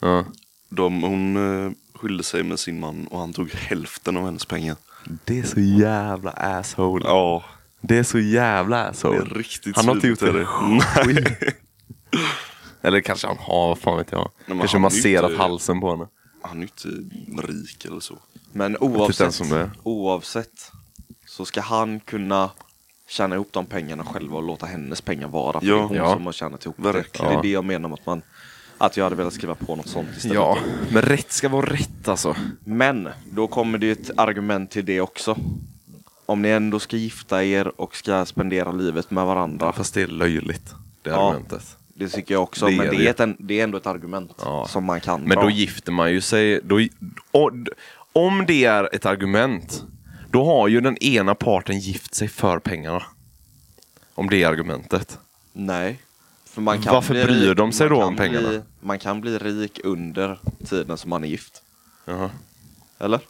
Ja. 0.00 0.24
De, 0.70 1.02
hon 1.02 1.36
eh, 1.66 1.72
skilde 1.98 2.22
sig 2.24 2.42
med 2.42 2.58
sin 2.58 2.80
man 2.80 3.06
och 3.06 3.20
han 3.20 3.32
tog 3.32 3.50
hälften 3.50 4.16
av 4.16 4.24
hennes 4.24 4.44
pengar. 4.44 4.76
Det 5.24 5.38
är 5.38 5.42
så 5.42 5.60
jävla 5.60 6.30
asshole. 6.30 7.04
Ja, 7.08 7.44
Det 7.80 7.98
är 7.98 8.02
så 8.02 8.18
jävla 8.18 8.76
det 8.76 8.88
asshole. 8.88 9.18
är 9.18 9.24
riktigt 9.24 9.76
Han 9.76 9.88
har 9.88 9.94
inte 9.94 10.08
gjort 10.08 10.20
det 10.20 10.32
det. 10.32 10.44
skit. 10.46 11.28
Eller 12.82 13.00
kanske 13.00 13.26
han 13.26 13.36
har, 13.40 13.68
vad 13.68 13.78
fan 13.78 13.96
vet 13.98 14.12
jag. 14.12 14.30
men 14.46 14.58
kanske 14.58 14.78
masserat 14.78 15.30
inte- 15.30 15.42
halsen 15.42 15.80
på 15.80 15.90
henne. 15.90 16.06
Han 16.42 16.56
är 16.56 16.62
ju 16.62 16.68
inte 16.88 17.46
rik 17.52 17.84
eller 17.84 18.00
så. 18.00 18.18
Men 18.52 18.76
oavsett, 18.78 19.50
det. 19.50 19.70
oavsett 19.82 20.72
så 21.26 21.44
ska 21.44 21.60
han 21.60 22.00
kunna 22.00 22.50
tjäna 23.08 23.34
ihop 23.34 23.48
de 23.52 23.66
pengarna 23.66 24.04
själv 24.04 24.34
och 24.36 24.42
låta 24.42 24.66
hennes 24.66 25.00
pengar 25.00 25.28
vara. 25.28 25.60
För 25.60 25.66
Ja. 25.66 25.74
det 25.74 25.80
hon 25.82 25.96
Ja. 25.96 26.12
som 26.12 26.26
har 26.26 26.32
tjänat 26.32 26.64
ihop 26.64 26.76
det. 26.78 26.82
Verkligen. 26.92 27.32
Det 27.32 27.38
är 27.38 27.42
det 27.42 27.48
jag 27.48 27.64
menar 27.64 27.88
med 27.88 27.98
att 27.98 28.06
man 28.06 28.22
att 28.78 28.96
jag 28.96 29.04
hade 29.04 29.16
velat 29.16 29.32
skriva 29.32 29.54
på 29.54 29.76
något 29.76 29.88
sånt 29.88 30.08
istället. 30.16 30.34
Ja, 30.34 30.58
men 30.92 31.02
rätt 31.02 31.32
ska 31.32 31.48
vara 31.48 31.66
rätt 31.72 32.08
alltså. 32.08 32.36
Men 32.64 33.08
då 33.32 33.46
kommer 33.46 33.78
det 33.78 33.90
ett 33.90 34.10
argument 34.18 34.70
till 34.70 34.84
det 34.84 35.00
också. 35.00 35.36
Om 36.26 36.42
ni 36.42 36.48
ändå 36.48 36.78
ska 36.78 36.96
gifta 36.96 37.44
er 37.44 37.80
och 37.80 37.96
ska 37.96 38.24
spendera 38.26 38.72
livet 38.72 39.10
med 39.10 39.26
varandra. 39.26 39.72
Fast 39.72 39.94
det 39.94 40.02
är 40.02 40.06
löjligt, 40.06 40.74
det 41.02 41.10
Ja. 41.10 41.28
argumentet. 41.30 41.76
Det 41.94 42.08
tycker 42.08 42.34
jag 42.34 42.42
också. 42.42 42.66
Det 42.66 42.72
är 42.72 42.76
men 42.76 42.86
det 42.86 42.96
det. 42.96 43.20
är, 43.20 43.28
ett, 43.30 43.36
det 43.38 43.60
är 43.60 43.64
ändå 43.64 43.78
ett 43.78 43.86
argument 43.86 44.30
Ja. 44.44 44.66
som 44.68 44.84
man 44.84 45.00
kan 45.00 45.20
Men 45.20 45.36
dra. 45.36 45.42
då 45.42 45.50
gifter 45.50 45.92
man 45.92 46.12
ju 46.12 46.20
sig. 46.20 46.60
Då, 46.64 46.80
och, 47.30 47.50
om 48.12 48.44
det 48.46 48.64
är 48.64 48.94
ett 48.94 49.06
argument, 49.06 49.82
då 50.30 50.44
har 50.44 50.68
ju 50.68 50.80
den 50.80 50.96
ena 50.96 51.34
parten 51.34 51.78
gift 51.78 52.14
sig 52.14 52.28
för 52.28 52.58
pengarna. 52.58 53.02
Om 54.14 54.30
det 54.30 54.42
är 54.42 54.48
argumentet. 54.48 55.18
Nej. 55.52 56.00
För 56.58 56.62
man 56.62 56.82
kan 56.82 56.94
Varför 56.94 57.14
bli 57.14 57.24
bryr 57.24 57.48
rik- 57.48 57.56
de 57.56 57.72
sig 57.72 57.88
då 57.88 58.02
om 58.02 58.16
pengarna? 58.16 58.48
Bli, 58.48 58.60
man 58.80 58.98
kan 58.98 59.20
bli 59.20 59.38
rik 59.38 59.80
under 59.84 60.38
tiden 60.68 60.98
som 60.98 61.10
man 61.10 61.24
är 61.24 61.28
gift. 61.28 61.62
Jaha. 62.04 62.30
Eller? 62.98 63.20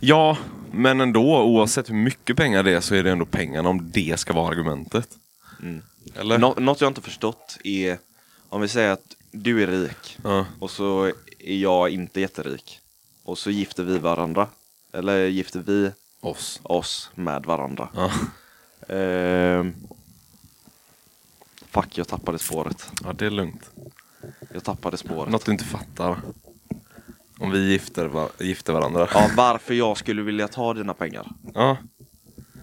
Ja, 0.00 0.36
men 0.72 1.00
ändå, 1.00 1.42
oavsett 1.42 1.90
hur 1.90 1.94
mycket 1.94 2.36
pengar 2.36 2.62
det 2.62 2.72
är 2.76 2.80
så 2.80 2.94
är 2.94 3.02
det 3.02 3.10
ändå 3.10 3.24
pengarna 3.26 3.68
om 3.68 3.90
det 3.90 4.20
ska 4.20 4.32
vara 4.32 4.48
argumentet. 4.48 5.08
Eller? 6.14 6.38
Nå- 6.38 6.54
något 6.58 6.80
jag 6.80 6.90
inte 6.90 7.00
förstått 7.00 7.58
är 7.64 7.98
om 8.48 8.60
vi 8.60 8.68
säger 8.68 8.90
att 8.92 9.16
du 9.30 9.62
är 9.62 9.66
rik 9.66 10.18
Ja. 10.24 10.46
och 10.58 10.70
så 10.70 11.04
är 11.38 11.56
jag 11.56 11.90
inte 11.90 12.20
jätterik. 12.20 12.80
Och 13.24 13.38
så 13.38 13.50
gifter 13.50 13.82
vi 13.82 13.98
varandra. 13.98 14.46
Eller 14.92 15.26
gifter 15.26 15.60
vi 15.66 15.90
Oss. 16.20 16.60
oss 16.62 17.10
med 17.14 17.44
varandra. 17.46 17.88
Ja. 17.94 18.10
Ehm. 18.94 19.74
Fuck, 21.82 21.98
jag 21.98 22.08
tappade 22.08 22.38
spåret. 22.38 22.90
ja, 23.04 23.12
det 23.12 23.26
är 23.26 23.30
lugnt. 23.30 23.70
Jag 24.54 24.64
tappade 24.64 24.96
spåret. 24.96 25.30
Något 25.32 25.44
du 25.44 25.52
inte 25.52 25.64
fattar. 25.64 26.16
Om 27.38 27.50
vi 27.50 27.70
gifter, 27.70 28.06
va- 28.06 28.28
gifter 28.38 28.72
varandra. 28.72 29.08
Ja, 29.14 29.30
varför 29.36 29.74
jag 29.74 29.96
skulle 29.96 30.22
vilja 30.22 30.48
ta 30.48 30.74
dina 30.74 30.94
pengar. 30.94 31.26
Ja, 31.54 31.76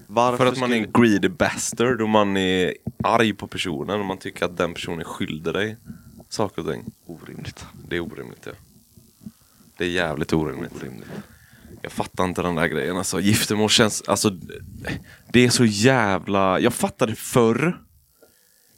Varför 0.08 0.38
för 0.38 0.46
att 0.46 0.60
man 0.60 0.74
är 0.74 0.78
en 0.78 0.92
greedy 0.92 1.30
bastard 1.30 2.02
och 2.02 2.10
man 2.10 2.38
är 2.38 2.74
arg 3.04 3.34
på 3.34 3.48
personen 3.48 4.00
och 4.00 4.06
man 4.06 4.18
tycker 4.18 4.46
att 4.46 4.58
den 4.58 4.74
personen 4.74 5.04
skyldig 5.04 5.54
dig 5.54 5.78
saker 6.30 6.62
och 6.68 6.74
ting. 6.74 6.84
Orimligt. 7.06 7.66
Det 7.88 7.96
är 7.96 8.00
orimligt 8.00 8.46
ja. 8.46 8.52
Det 9.78 9.84
är 9.86 9.90
jävligt 9.90 10.34
orimligt. 10.34 10.74
Orimligt. 10.82 11.10
Jag 11.82 11.92
fattar 11.92 12.24
inte 12.24 12.42
den 12.42 12.56
där 12.56 12.68
grejen 12.68 12.98
alltså. 12.98 13.20
Giftermål 13.20 13.70
känns, 13.70 14.02
alltså 14.08 14.30
det 15.32 15.46
är 15.46 15.50
så 15.50 15.66
jävla, 15.66 16.60
jag 16.60 16.74
fattade 16.74 17.16
förr. 17.16 17.82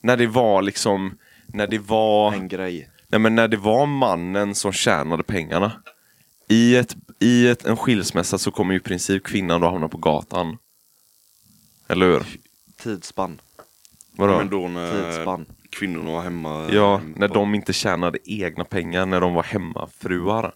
När 0.08 0.18
det 0.18 0.28
var 0.28 0.62
liksom, 0.62 1.18
när 1.48 1.68
det 1.68 1.80
var, 1.80 2.34
En 2.34 2.48
grej. 2.48 2.90
nej 3.08 3.20
men 3.20 3.36
när 3.36 3.48
det 3.48 3.58
var 3.58 3.86
mannen 3.86 4.56
som 4.56 4.72
tjänade 4.72 5.24
pengarna. 5.24 5.72
I, 6.50 6.76
ett, 6.76 6.96
i 7.20 7.48
ett, 7.48 7.66
en 7.66 7.78
skilsmässa 7.78 8.38
så 8.38 8.52
kommer 8.52 8.74
ju 8.74 8.80
i 8.80 8.84
princip 8.84 9.24
kvinnan 9.24 9.62
då 9.62 9.70
hamna 9.70 9.88
på 9.88 9.98
gatan. 9.98 10.58
Eller 11.88 12.06
hur? 12.06 12.24
Tidsspann. 12.78 13.42
Vadå? 14.18 14.38
Men 14.38 14.50
då 14.50 14.68
när 14.68 15.12
Tidsspann. 15.12 15.46
kvinnorna 15.70 16.12
var 16.12 16.22
hemma. 16.22 16.70
Ja, 16.72 16.96
eh, 16.96 17.02
när 17.16 17.28
de 17.28 17.56
inte 17.56 17.74
tjänade 17.74 18.18
egna 18.26 18.64
pengar, 18.64 19.06
när 19.06 19.22
de 19.22 19.34
var 19.34 19.44
hemmafruar. 19.44 20.54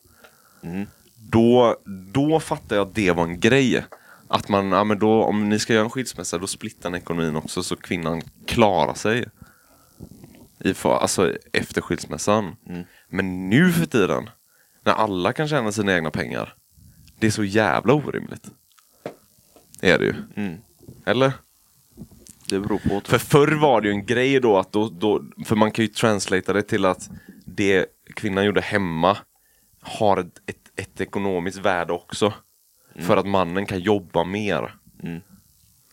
Mm. 0.64 0.86
Då, 1.16 1.76
då 2.14 2.40
fattar 2.40 2.76
jag 2.76 2.88
att 2.88 2.96
det 2.96 3.12
var 3.12 3.24
en 3.24 3.40
grej. 3.40 3.86
Att 4.28 4.50
man, 4.50 4.72
ja 4.72 4.84
men 4.84 5.00
då, 5.00 5.24
om 5.24 5.50
ni 5.50 5.60
ska 5.60 5.74
göra 5.74 5.84
en 5.84 5.90
skilsmässa, 5.90 6.38
då 6.38 6.48
splittar 6.48 6.90
ni 6.90 6.98
ekonomin 6.98 7.36
också 7.36 7.64
så 7.64 7.76
kvinnan 7.76 8.22
klarar 8.46 8.94
sig. 8.94 9.26
I, 10.63 10.74
alltså 10.84 11.36
efter 11.54 11.82
skilsmässan. 11.82 12.56
Mm. 12.69 12.84
Men 13.10 13.50
nu 13.50 13.71
för 13.71 13.86
tiden, 13.86 14.30
när 14.84 14.93
alla 14.93 15.34
kan 15.34 15.47
tjäna 15.47 15.71
sina 15.71 15.95
egna 15.95 16.12
pengar. 16.12 16.56
Det 17.19 17.28
är 17.28 17.32
så 17.32 17.43
jävla 17.43 17.93
orimligt. 17.93 18.50
Är 19.82 20.00
det 20.00 20.06
ju. 20.06 20.13
Mm. 20.36 20.58
Eller? 21.06 21.34
Det 22.50 22.60
beror 22.60 22.78
på. 22.78 23.02
För 23.06 23.17
förr 23.17 23.52
var 23.62 23.82
det 23.82 23.88
ju 23.88 23.93
en 23.93 24.06
grej 24.06 24.39
då 24.39 24.58
att 24.58 24.71
då, 24.71 24.89
då 24.89 25.24
för 25.45 25.56
man 25.56 25.71
kan 25.71 25.86
ju 25.86 25.91
translata 25.91 26.54
det 26.54 26.62
till 26.62 26.86
att 26.86 27.10
det 27.45 27.86
kvinnan 28.15 28.45
gjorde 28.45 28.62
hemma 28.62 29.17
har 29.82 30.17
ett, 30.17 30.41
ett, 30.45 30.71
ett 30.76 31.02
ekonomiskt 31.02 31.58
värde 31.58 31.93
också. 31.93 32.34
För 32.95 33.17
att 33.17 33.28
mannen 33.28 33.65
kan 33.65 33.80
jobba 33.80 34.24
mer. 34.24 34.76
Mm. 35.04 35.21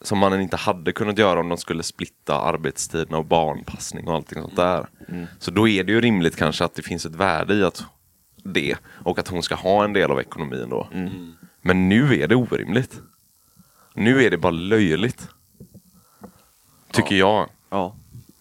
Som 0.00 0.18
mannen 0.18 0.40
inte 0.40 0.56
hade 0.56 0.92
kunnat 0.92 1.18
göra 1.18 1.40
om 1.40 1.48
de 1.48 1.58
skulle 1.58 1.82
splitta 1.82 2.40
arbetstiderna 2.40 3.18
och 3.18 3.24
barnpassning 3.24 4.08
och 4.08 4.14
allting 4.14 4.42
sånt 4.42 4.56
där. 4.56 4.88
Så 5.38 5.50
då 5.50 5.68
är 5.68 5.84
det 5.84 5.92
ju 5.92 6.00
rimligt 6.00 6.36
kanske 6.36 6.64
att 6.64 6.74
det 6.74 6.82
finns 6.82 7.06
ett 7.06 7.14
värde 7.14 7.54
i 7.54 7.64
att 7.64 7.84
det 8.44 8.76
och 8.86 9.18
att 9.18 9.28
hon 9.28 9.42
ska 9.42 9.54
ha 9.54 9.84
en 9.84 9.92
del 9.92 10.10
av 10.10 10.20
ekonomin 10.20 10.68
då. 10.70 10.88
Men 11.62 11.88
nu 11.88 12.14
är 12.22 12.28
det 12.28 12.36
orimligt. 12.36 13.00
Nu 13.94 14.24
är 14.24 14.30
det 14.30 14.38
bara 14.38 14.52
löjligt. 14.52 15.28
Tycker 16.90 17.16
jag. 17.16 17.48
Ja. 17.70 17.96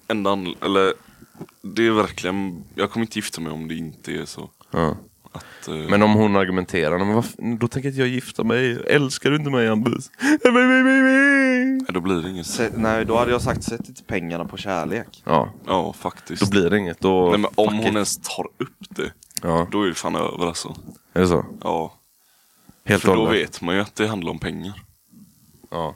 Enda 0.08 0.32
eller 0.66 0.94
det 1.62 1.88
är 1.88 1.92
verkligen, 1.92 2.64
jag 2.76 2.92
kommer 2.92 3.06
inte 3.06 3.18
gifta 3.18 3.42
mig 3.42 3.52
om 3.52 3.68
det 3.68 3.76
inte 3.76 4.12
är 4.12 4.26
så. 4.26 4.50
Ja. 4.72 4.98
Att, 5.32 5.68
eh, 5.68 5.74
Men 5.76 6.04
om 6.04 6.14
hon 6.14 6.36
argumenterar, 6.36 6.98
men 6.98 7.14
varför, 7.14 7.58
då 7.58 7.68
tänker 7.68 7.90
inte 7.90 8.00
jag 8.02 8.10
gifta 8.10 8.44
mig. 8.44 8.84
Älskar 8.88 9.30
du 9.30 9.36
inte 9.36 9.50
mig 9.50 9.68
Hampus? 9.68 10.12
nej, 10.44 11.80
då 11.90 12.00
blir 12.02 12.16
det 12.22 12.30
inget. 12.30 12.46
Se, 12.48 12.70
nej, 12.76 13.06
då 13.06 13.18
hade 13.18 13.32
jag 13.32 13.42
sagt 13.42 13.64
sätt 13.64 13.90
inte 13.90 14.04
pengarna 14.04 14.46
på 14.46 14.58
kärlek. 14.58 15.24
Ja, 15.26 15.54
Ja, 15.66 15.94
faktiskt. 15.94 16.42
då 16.42 16.50
blir 16.50 16.70
det 16.70 16.78
inget. 16.78 17.00
Då, 17.00 17.30
nej, 17.30 17.40
men 17.40 17.52
om 17.56 17.66
fuck 17.70 17.74
hon 17.78 17.88
it. 17.88 17.94
ens 17.94 18.18
tar 18.18 18.46
upp 18.58 18.78
det, 18.90 19.12
Ja, 19.44 19.68
då 19.72 19.84
är 19.84 19.88
det 19.88 19.94
fan 19.94 20.16
över 20.16 20.48
alltså. 20.48 20.76
är 21.14 21.22
det 21.22 21.28
så? 21.28 21.46
Ja, 21.64 21.94
Helt 22.86 23.02
för 23.02 23.10
och 23.10 23.16
då 23.16 23.26
hållet? 23.26 23.42
vet 23.42 23.62
man 23.62 23.76
ju 23.76 23.82
att 23.82 23.96
det 23.96 24.08
handlar 24.08 24.32
om 24.32 24.40
pengar. 24.40 24.82
Ja, 25.72 25.96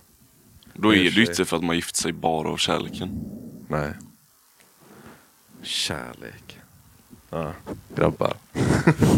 Då 0.73 0.89
är 0.93 0.97
det 0.97 1.01
ju 1.09 1.25
inte 1.25 1.45
för 1.45 1.57
att 1.57 1.63
man 1.63 1.75
gift 1.75 1.95
sig 1.95 2.11
bara 2.11 2.49
av 2.49 2.57
kärleken. 2.57 3.19
nej. 3.67 3.93
Kärlek. 5.63 6.50
Ja, 7.33 7.53
grabbar. 7.95 8.33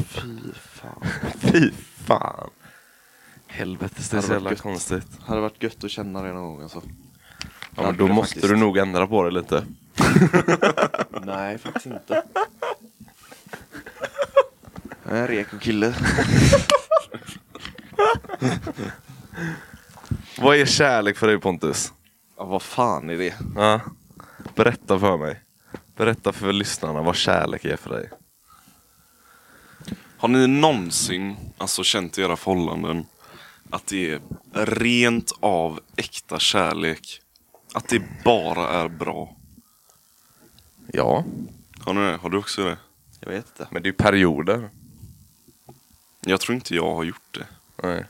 Fy 0.08 0.54
fan. 0.56 1.04
Fy 1.39 1.71
fan. 2.06 2.49
Helvetes, 3.47 4.10
det 4.10 4.17
är 4.17 4.21
så 4.21 4.28
varit 4.28 4.36
jävla 4.36 4.49
gött. 4.49 4.62
konstigt. 4.62 5.08
Hade 5.21 5.41
varit 5.41 5.63
gött 5.63 5.84
att 5.84 5.91
känna 5.91 6.21
det 6.21 6.34
någon 6.34 6.43
gång 6.54 6.62
alltså. 6.62 6.82
Ja, 7.76 7.82
men 7.84 7.97
då 7.97 8.08
måste 8.08 8.36
faktiskt. 8.36 8.54
du 8.54 8.60
nog 8.60 8.78
ändra 8.78 9.08
på 9.08 9.23
det 9.23 9.32
lite. 9.32 9.65
Nej, 11.26 11.58
faktiskt 11.58 11.86
inte. 11.86 12.23
Jag 15.04 15.17
är 15.17 15.21
en 15.21 15.28
reko 15.28 15.60
kille. 15.60 15.95
Vad 20.39 20.58
är 20.58 20.65
kärlek 20.65 21.17
för 21.17 21.28
dig 21.28 21.39
Pontus? 21.39 21.93
Ja, 22.38 22.45
vad 22.45 22.62
fan 22.62 23.10
är 23.10 23.17
det? 23.17 23.36
Ja. 23.56 23.82
Berätta 24.56 24.99
för 24.99 25.17
mig. 25.17 25.42
Berätta 25.95 26.32
för 26.32 26.53
lyssnarna 26.53 27.01
vad 27.01 27.15
kärlek 27.15 27.65
är 27.65 27.77
för 27.77 27.89
dig. 27.89 28.10
Har 30.17 30.27
ni 30.27 30.47
någonsin 30.47 31.36
alltså, 31.58 31.84
känt 31.84 32.17
i 32.17 32.21
era 32.21 32.36
förhållanden 32.36 33.06
att 33.69 33.88
det 33.88 34.12
är 34.12 34.21
rent 34.53 35.32
av 35.39 35.79
äkta 35.95 36.39
kärlek? 36.39 37.21
Att 37.73 37.88
det 37.88 38.23
bara 38.23 38.69
är 38.69 38.88
bra? 38.88 39.36
Ja, 40.93 41.23
Har 41.79 41.93
ni 41.93 42.01
det? 42.01 42.17
Har 42.17 42.29
du 42.29 42.38
också 42.38 42.63
det? 42.63 42.77
Jag 43.19 43.29
vet 43.29 43.47
inte. 43.47 43.67
men 43.71 43.84
det 43.84 43.88
är 43.88 43.91
ju 43.91 43.97
perioder. 43.97 44.69
Jag 46.21 46.41
tror 46.41 46.56
inte 46.56 46.75
jag 46.75 46.95
har 46.95 47.03
gjort 47.03 47.32
det. 47.39 47.47
Nej. 47.84 48.06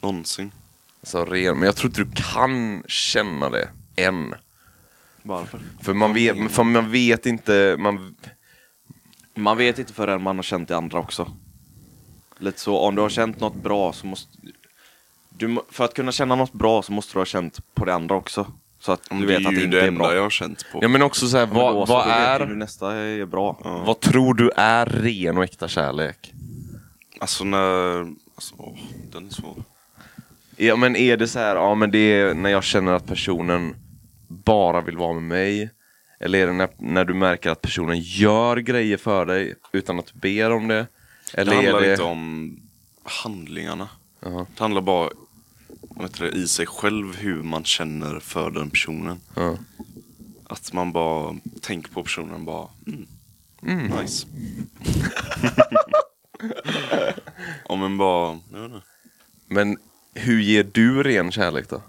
Någonsin. 0.00 0.52
Alltså 1.00 1.24
ren, 1.24 1.56
men 1.58 1.66
jag 1.66 1.76
tror 1.76 1.90
inte 1.90 2.04
du 2.04 2.10
kan 2.32 2.82
känna 2.88 3.50
det 3.50 3.70
än. 3.96 4.34
Varför? 5.22 5.60
För 5.82 5.94
man 5.94 6.14
vet, 6.14 6.50
för 6.52 6.64
man 6.64 6.90
vet 6.90 7.26
inte, 7.26 7.76
man, 7.78 8.16
Man 9.34 9.56
vet 9.56 9.78
inte 9.78 9.92
förrän 9.92 10.22
man 10.22 10.36
har 10.36 10.42
känt 10.42 10.68
det 10.68 10.76
andra 10.76 10.98
också. 10.98 11.32
Lite 12.38 12.60
så, 12.60 12.78
om 12.78 12.94
du 12.94 13.02
har 13.02 13.08
känt 13.08 13.40
något 13.40 13.54
bra 13.54 13.92
så 13.92 14.06
måste... 14.06 14.36
Du, 15.30 15.58
för 15.70 15.84
att 15.84 15.94
kunna 15.94 16.12
känna 16.12 16.34
något 16.34 16.52
bra 16.52 16.82
så 16.82 16.92
måste 16.92 17.14
du 17.14 17.18
ha 17.20 17.24
känt 17.26 17.74
på 17.74 17.84
det 17.84 17.94
andra 17.94 18.14
också. 18.14 18.46
Så 18.80 18.92
att 18.92 19.02
du 19.10 19.20
det 19.20 19.26
vet 19.26 19.40
är 19.40 19.48
att 19.48 19.54
det 19.54 19.58
ju 19.60 19.64
inte 19.64 19.76
det 19.76 19.82
är 19.82 19.88
enda 19.88 19.98
bra. 20.04 20.14
jag 20.14 20.22
har 20.22 20.30
känt 20.30 20.64
på. 20.72 20.78
ja 20.82 20.88
men 20.88 21.02
också 21.02 21.28
så 21.28 21.36
här, 21.36 21.46
Men 21.46 21.54
då 21.54 21.72
vad, 21.72 21.88
så, 21.88 21.94
vad 21.94 22.06
vet 22.06 22.16
är, 22.16 22.46
du 22.46 22.56
nästa 22.56 22.94
är 22.94 23.26
bra. 23.26 23.82
vad 23.86 24.00
tror 24.00 24.34
du 24.34 24.50
är 24.56 24.86
ren 24.86 25.36
och 25.38 25.44
äkta 25.44 25.68
kärlek? 25.68 26.32
Alltså 27.20 27.44
när... 27.44 27.98
Alltså, 28.34 28.54
åh, 28.58 28.78
den 29.12 29.26
är 29.26 29.30
svår. 29.30 29.62
Ja 30.56 30.76
men 30.76 30.96
är 30.96 31.16
det 31.16 31.28
så 31.28 31.38
här, 31.38 31.56
ja 31.56 31.74
men 31.74 31.90
det 31.90 31.98
är 31.98 32.34
när 32.34 32.50
jag 32.50 32.64
känner 32.64 32.92
att 32.92 33.06
personen 33.06 33.76
bara 34.28 34.80
vill 34.80 34.96
vara 34.96 35.12
med 35.12 35.22
mig? 35.22 35.70
Eller 36.20 36.38
är 36.38 36.46
det 36.46 36.52
när, 36.52 36.68
när 36.78 37.04
du 37.04 37.14
märker 37.14 37.50
att 37.50 37.62
personen 37.62 38.00
gör 38.00 38.56
grejer 38.56 38.96
för 38.96 39.26
dig 39.26 39.54
utan 39.72 39.98
att 39.98 40.06
du 40.06 40.18
ber 40.18 40.50
om 40.50 40.68
det? 40.68 40.86
Eller 41.34 41.50
det 41.50 41.56
handlar 41.56 41.82
är 41.82 41.86
det... 41.86 41.90
inte 41.90 42.02
om 42.02 42.56
handlingarna. 43.02 43.88
Jaha. 44.20 44.46
Det 44.56 44.62
handlar 44.62 44.80
bara... 44.80 45.10
det, 46.18 46.28
i 46.28 46.48
sig 46.48 46.66
själv 46.66 47.16
hur 47.16 47.42
man 47.42 47.64
känner 47.64 48.20
för 48.20 48.50
den 48.50 48.70
personen. 48.70 49.20
Ja. 49.34 49.56
Att 50.44 50.72
man 50.72 50.92
bara 50.92 51.36
tänker 51.60 51.92
på 51.92 52.02
personen 52.02 52.44
bara, 52.44 52.68
mm, 53.62 53.86
nice. 53.86 54.26
ja 57.68 57.76
men 57.76 57.98
bara, 57.98 58.38
jag 58.52 58.60
vet 58.60 58.72
inte. 58.72 58.86
Men 59.48 59.76
hur 60.14 60.40
ger 60.40 60.64
du 60.72 61.02
ren 61.02 61.32
kärlek 61.32 61.68
då? 61.68 61.82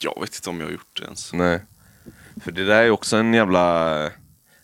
Jag 0.00 0.20
vet 0.20 0.34
inte 0.34 0.50
om 0.50 0.60
jag 0.60 0.66
har 0.66 0.72
gjort 0.72 0.96
det 1.00 1.04
ens. 1.04 1.32
Nej. 1.32 1.60
För 2.40 2.52
det 2.52 2.64
där 2.64 2.82
är 2.82 2.90
också 2.90 3.16
en 3.16 3.34
jävla, 3.34 3.96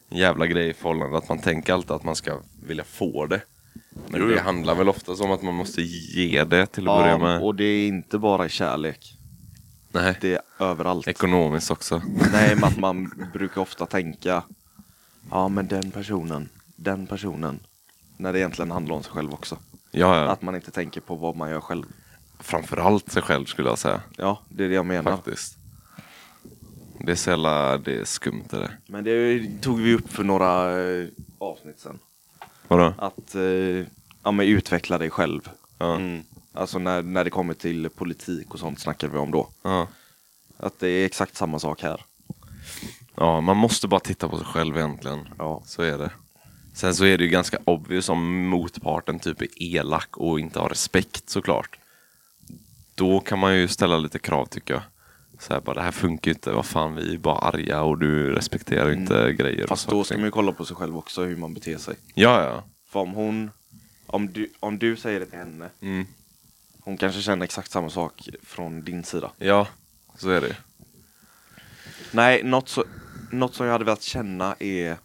en 0.09 0.19
jävla 0.19 0.47
grej 0.47 0.69
i 0.69 0.75
förhållande. 0.75 1.19
Att 1.19 1.29
man 1.29 1.39
tänker 1.39 1.73
alltid 1.73 1.91
att 1.91 2.05
man 2.05 2.17
ska 2.17 2.41
vilja 2.67 2.85
få 2.85 3.27
det. 3.27 3.41
Men 4.09 4.21
Jo, 4.21 4.27
det 4.27 4.35
jo. 4.35 4.41
handlar 4.41 4.75
väl 4.75 4.89
ofta 4.89 5.13
om 5.13 5.31
att 5.33 5.43
man 5.43 5.55
måste 5.55 5.83
ge 5.83 6.45
det 6.45 6.67
till 6.67 6.89
att 6.89 6.99
börja 6.99 7.19
med. 7.19 7.43
och 7.43 7.55
det 7.55 7.65
är 7.65 7.89
inte 7.89 8.19
bara 8.19 8.49
kärlek. 8.49 9.19
Nej. 9.93 10.19
Det 10.21 10.35
är 10.35 10.41
överallt. 10.59 11.09
Ekonomiskt 11.09 11.71
också. 11.71 12.03
Nej, 12.33 12.55
men 12.55 12.65
att 12.65 12.77
man 12.77 13.29
brukar 13.33 13.61
ofta 13.61 13.87
tänka 13.87 14.43
Ja 15.31 15.49
men 15.49 15.67
den 15.69 15.91
personen, 15.91 16.49
den 16.77 17.07
personen. 17.07 17.61
När 18.17 18.33
det 18.33 18.39
egentligen 18.39 18.71
handlar 18.71 18.95
om 18.97 19.03
sig 19.03 19.13
själv 19.13 19.33
också. 19.33 19.59
Ja, 19.91 20.17
ja. 20.17 20.31
Att 20.31 20.43
man 20.43 20.55
inte 20.55 20.71
tänker 20.71 21.01
på 21.01 21.15
vad 21.15 21.37
man 21.37 21.51
gör 21.51 21.61
själv. 21.61 21.85
Framförallt 22.41 23.13
sig 23.13 23.23
själv 23.23 23.45
skulle 23.45 23.69
jag 23.69 23.79
säga. 23.79 24.01
Ja, 24.17 24.41
det 24.49 24.65
är 24.65 24.69
det 24.69 24.75
jag 24.75 24.87
menar. 24.87 25.17
Faktiskt. 25.17 25.59
Det 27.01 27.13
är 27.13 27.17
så 27.17 27.31
jävla, 27.31 27.79
det 27.79 28.01
är 28.01 28.05
skumt 28.05 28.45
det 28.51 28.57
där. 28.57 28.79
Men 28.87 29.05
det 29.05 29.47
tog 29.63 29.81
vi 29.81 29.95
upp 29.95 30.13
för 30.13 30.25
några 30.25 30.81
eh, 30.83 31.09
avsnitt 31.39 31.79
sen. 31.79 31.99
Vadå? 32.69 32.95
Att 32.99 33.35
eh, 33.35 33.43
ja, 34.23 34.31
men 34.31 34.41
utveckla 34.41 34.99
dig 34.99 35.11
själv. 35.11 35.49
Ja. 35.79 35.95
Mm. 35.97 36.23
Alltså 36.53 36.79
när, 36.79 37.03
när 37.03 37.25
det 37.25 37.31
kommer 37.31 37.55
till 37.55 37.91
politik 37.91 38.55
och 38.55 38.59
sånt 38.59 38.81
snackar 38.81 39.09
vi 39.09 39.19
om 39.19 39.31
då. 39.31 39.49
Ja. 39.63 39.89
Att 40.57 40.79
det 40.81 40.89
är 40.89 41.07
exakt 41.07 41.37
samma 41.37 41.59
sak 41.59 41.83
här. 41.83 42.05
ja, 43.17 43.41
man 43.41 43.57
måste 43.57 43.89
bara 43.89 44.01
titta 44.01 44.29
på 44.29 44.37
sig 44.37 44.47
själv 44.47 44.77
egentligen. 44.77 45.29
Ja. 45.39 45.63
Så 45.67 45.83
är 45.83 45.99
det. 45.99 46.11
Sen 46.75 46.95
så 46.95 47.05
är 47.05 47.19
det 47.19 47.25
ju 47.25 47.31
ganska 47.31 47.59
obvious 47.65 48.09
om 48.09 48.47
motparten 48.49 49.19
typ 49.19 49.43
är 49.43 49.49
elak 49.63 50.17
och 50.17 50.41
inte 50.41 50.61
har 50.61 50.69
respekt 50.69 51.31
såklart. 51.31 51.79
Då 52.95 53.21
kan 53.21 53.39
man 53.39 53.57
ju 53.57 53.69
ställa 53.69 53.99
lite 53.99 54.19
krav 54.19 54.47
tycker 54.47 54.75
jag. 54.75 54.83
Så 55.39 55.53
här, 55.53 55.61
bara, 55.61 55.75
det 55.75 55.83
här 55.83 55.91
funkar 55.93 56.31
ju 56.31 56.35
inte, 56.35 56.51
vad 56.53 56.67
fan 56.67 56.95
vi 56.95 57.15
är 57.15 57.19
bara 57.19 57.39
arga 57.39 57.83
och 57.83 57.99
du 57.99 58.33
respekterar 58.33 58.93
inte 58.93 59.33
grejer. 59.33 59.67
Fast 59.67 59.89
då 59.89 60.05
ska 60.05 60.15
man 60.15 60.25
ju 60.25 60.31
kolla 60.31 60.53
på 60.53 60.65
sig 60.65 60.77
själv 60.77 60.97
också, 60.97 61.25
hur 61.25 61.37
man 61.37 61.55
beter 61.55 61.79
sig. 61.79 61.95
Ja, 62.15 62.43
ja. 62.43 62.63
För 62.89 63.01
om 63.01 63.11
hon, 63.13 63.51
om 64.07 64.33
du, 64.33 64.51
om 64.61 64.79
du 64.79 64.97
säger 64.97 65.21
det 65.21 65.27
till 65.27 65.39
henne, 65.39 65.71
Mm. 65.83 66.07
hon 66.81 66.97
kanske 66.97 67.23
känner 67.23 67.45
exakt 67.45 67.71
samma 67.71 67.91
sak 67.91 68.29
från 68.43 68.85
din 68.85 69.05
sida. 69.05 69.31
Ja, 69.39 69.67
så 70.17 70.31
är 70.31 70.41
det 70.41 70.57
Nej, 72.11 72.43
något, 72.43 72.69
så, 72.69 72.85
något 73.31 73.55
som 73.55 73.67
jag 73.67 73.73
hade 73.73 73.85
velat 73.85 74.03
känna 74.03 74.57
är, 74.59 74.97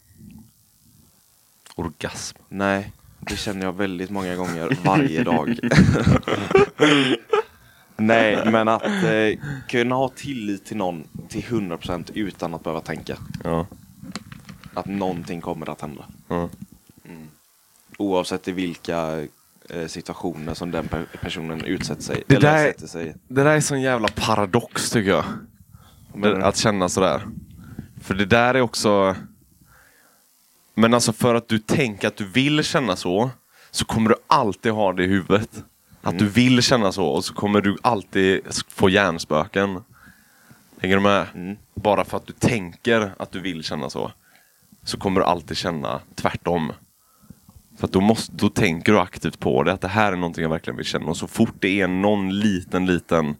Orgasm. 1.76 2.38
nej, 2.50 2.92
det 3.20 3.36
känner 3.38 3.66
jag 3.66 3.74
väldigt 3.74 4.10
många 4.10 4.36
gånger 4.36 4.78
varje 4.84 5.24
dag. 5.24 5.60
nej, 8.00 8.52
men 8.52 8.68
att 8.68 8.84
eh, 8.86 9.40
kunna 9.70 9.96
ha 9.96 10.10
tillit 10.10 10.66
till 10.66 10.78
någon 10.78 11.04
till 11.30 11.42
100% 11.44 12.12
utan 12.14 12.54
att 12.54 12.64
behöva 12.64 12.82
tänka 12.82 13.18
Ja. 13.44 13.66
att 14.74 14.86
någonting 14.86 15.42
kommer 15.42 15.70
att 15.70 15.82
hända. 15.82 16.06
ja. 16.28 16.50
Oavsett 17.98 18.48
i 18.48 18.52
vilka 18.52 19.28
eh, 19.70 19.88
situationer 19.88 20.54
som 20.54 20.72
den 20.72 20.88
per 20.88 21.06
personen 21.22 21.64
utsätter 21.66 22.02
sig. 22.04 22.24
Det 22.28 22.36
eller 22.36 22.52
där- 22.52 22.72
sätter 22.72 22.88
sig. 22.88 23.16
Det 23.28 23.44
där 23.44 23.56
är 23.56 23.60
sån 23.62 23.82
jävla 23.82 24.08
paradox 24.08 24.90
tycker 24.90 25.10
jag. 25.10 25.24
Det, 26.14 26.46
att 26.46 26.58
känna 26.58 26.90
sådär. 26.90 27.22
För 28.02 28.14
det 28.14 28.26
där 28.26 28.54
är 28.54 28.62
också... 28.62 29.16
Men 30.74 30.94
alltså 30.94 31.14
för 31.14 31.36
att 31.36 31.48
du 31.48 31.60
tänker 31.60 32.08
att 32.08 32.16
du 32.18 32.26
vill 32.26 32.64
känna 32.64 32.96
så, 32.96 33.30
så 33.72 33.86
kommer 33.86 34.10
du 34.10 34.16
alltid 34.28 34.72
ha 34.72 34.94
det 34.94 35.04
i 35.04 35.08
huvudet. 35.08 35.64
Att 36.10 36.20
du 36.20 36.30
vill 36.30 36.62
känna 36.62 36.92
så 36.92 37.06
och 37.06 37.26
så 37.26 37.34
kommer 37.34 37.62
du 37.62 37.78
alltid 37.82 38.42
få 38.68 38.90
hjärnspöken. 38.90 39.84
Hänger 40.80 40.96
du 40.96 41.02
med? 41.02 41.28
Mm. 41.36 41.58
Bara 41.74 42.06
för 42.06 42.18
att 42.18 42.28
du 42.28 42.34
tänker 42.34 43.12
att 43.18 43.32
du 43.32 43.40
vill 43.40 43.64
känna 43.64 43.90
så, 43.90 44.12
så 44.84 44.98
kommer 44.98 45.22
du 45.22 45.26
alltid 45.26 45.58
känna 45.58 46.00
tvärtom. 46.16 46.72
För 47.78 47.88
då, 47.88 48.02
måste, 48.02 48.34
då 48.36 48.50
tänker 48.50 48.92
du 48.92 49.00
aktivt 49.00 49.40
på 49.40 49.64
det, 49.64 49.74
att 49.74 49.82
det 49.82 49.88
här 49.88 50.12
är 50.12 50.16
någonting 50.16 50.42
jag 50.42 50.50
verkligen 50.50 50.78
vill 50.78 50.86
känna. 50.86 51.06
Och 51.06 51.18
så 51.18 51.28
fort 51.28 51.56
det 51.60 51.82
är 51.82 51.88
någon 51.88 52.40
liten, 52.40 52.86
liten 52.86 53.36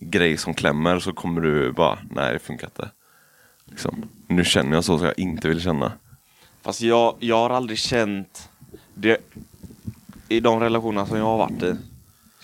grej 0.00 0.36
som 0.36 0.54
klämmer 0.54 0.98
så 0.98 1.12
kommer 1.12 1.40
du 1.40 1.72
bara, 1.72 1.98
nej 2.10 2.32
det 2.32 2.38
funkar 2.38 2.66
inte. 2.66 2.90
Liksom. 3.64 4.04
Nu 4.26 4.44
känner 4.44 4.74
jag 4.74 4.84
så 4.84 4.98
som 4.98 5.06
jag 5.06 5.18
inte 5.18 5.48
vill 5.48 5.60
känna. 5.60 5.92
Fast 6.62 6.80
jag, 6.80 7.16
jag 7.18 7.36
har 7.36 7.50
aldrig 7.50 7.78
känt 7.78 8.48
det. 8.94 9.18
I 10.28 10.40
de 10.40 10.60
relationer 10.60 11.04
som 11.04 11.16
jag 11.16 11.24
har 11.24 11.38
varit 11.38 11.62
i 11.62 11.76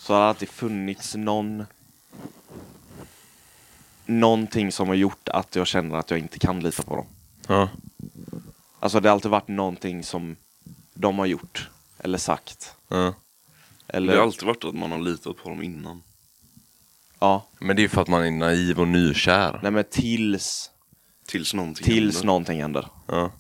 så 0.05 0.13
har 0.13 0.21
det 0.21 0.27
alltid 0.29 0.49
funnits 0.49 1.15
någon 1.15 1.65
någonting 4.07 4.73
som 4.73 4.89
har 4.89 4.95
gjort 4.95 5.29
att 5.29 5.57
jag 5.57 5.67
känner 5.67 5.97
att 5.97 6.11
jag 6.11 6.19
inte 6.21 6.39
kan 6.39 6.61
lita 6.61 6.83
på 6.83 6.97
dem. 6.97 7.07
Ja. 7.49 7.69
Alltså 8.81 9.01
det 9.01 9.09
har 9.09 9.15
alltid 9.15 9.31
varit 9.31 9.49
någonting 9.49 10.03
som 10.05 10.37
de 10.95 11.19
har 11.19 11.27
gjort 11.27 11.71
eller 11.99 12.19
sagt. 12.19 12.75
Ja. 12.89 13.15
Eller, 13.89 14.13
Det 14.13 14.19
har 14.19 14.27
alltid 14.27 14.43
varit 14.47 14.65
att 14.65 14.75
man 14.75 14.91
har 14.93 14.99
litat 14.99 15.37
på 15.37 15.49
dem 15.49 15.63
innan. 15.63 16.03
ja, 17.19 17.47
Men 17.59 17.77
det 17.77 17.81
är 17.81 17.85
ju 17.85 17.89
för 17.89 18.03
att 18.03 18.09
man 18.09 18.25
är 18.27 18.31
naiv 18.31 18.81
och 18.81 18.89
nykär. 18.89 19.61
nej 19.63 19.73
men 19.73 19.85
tills, 19.91 20.71
Tills 21.27 21.55
någonting 21.55 21.85
tills 21.85 22.15
händer. 22.15 22.27
någonting 22.27 22.61
händer. 22.63 22.89
Ja. 23.07 23.31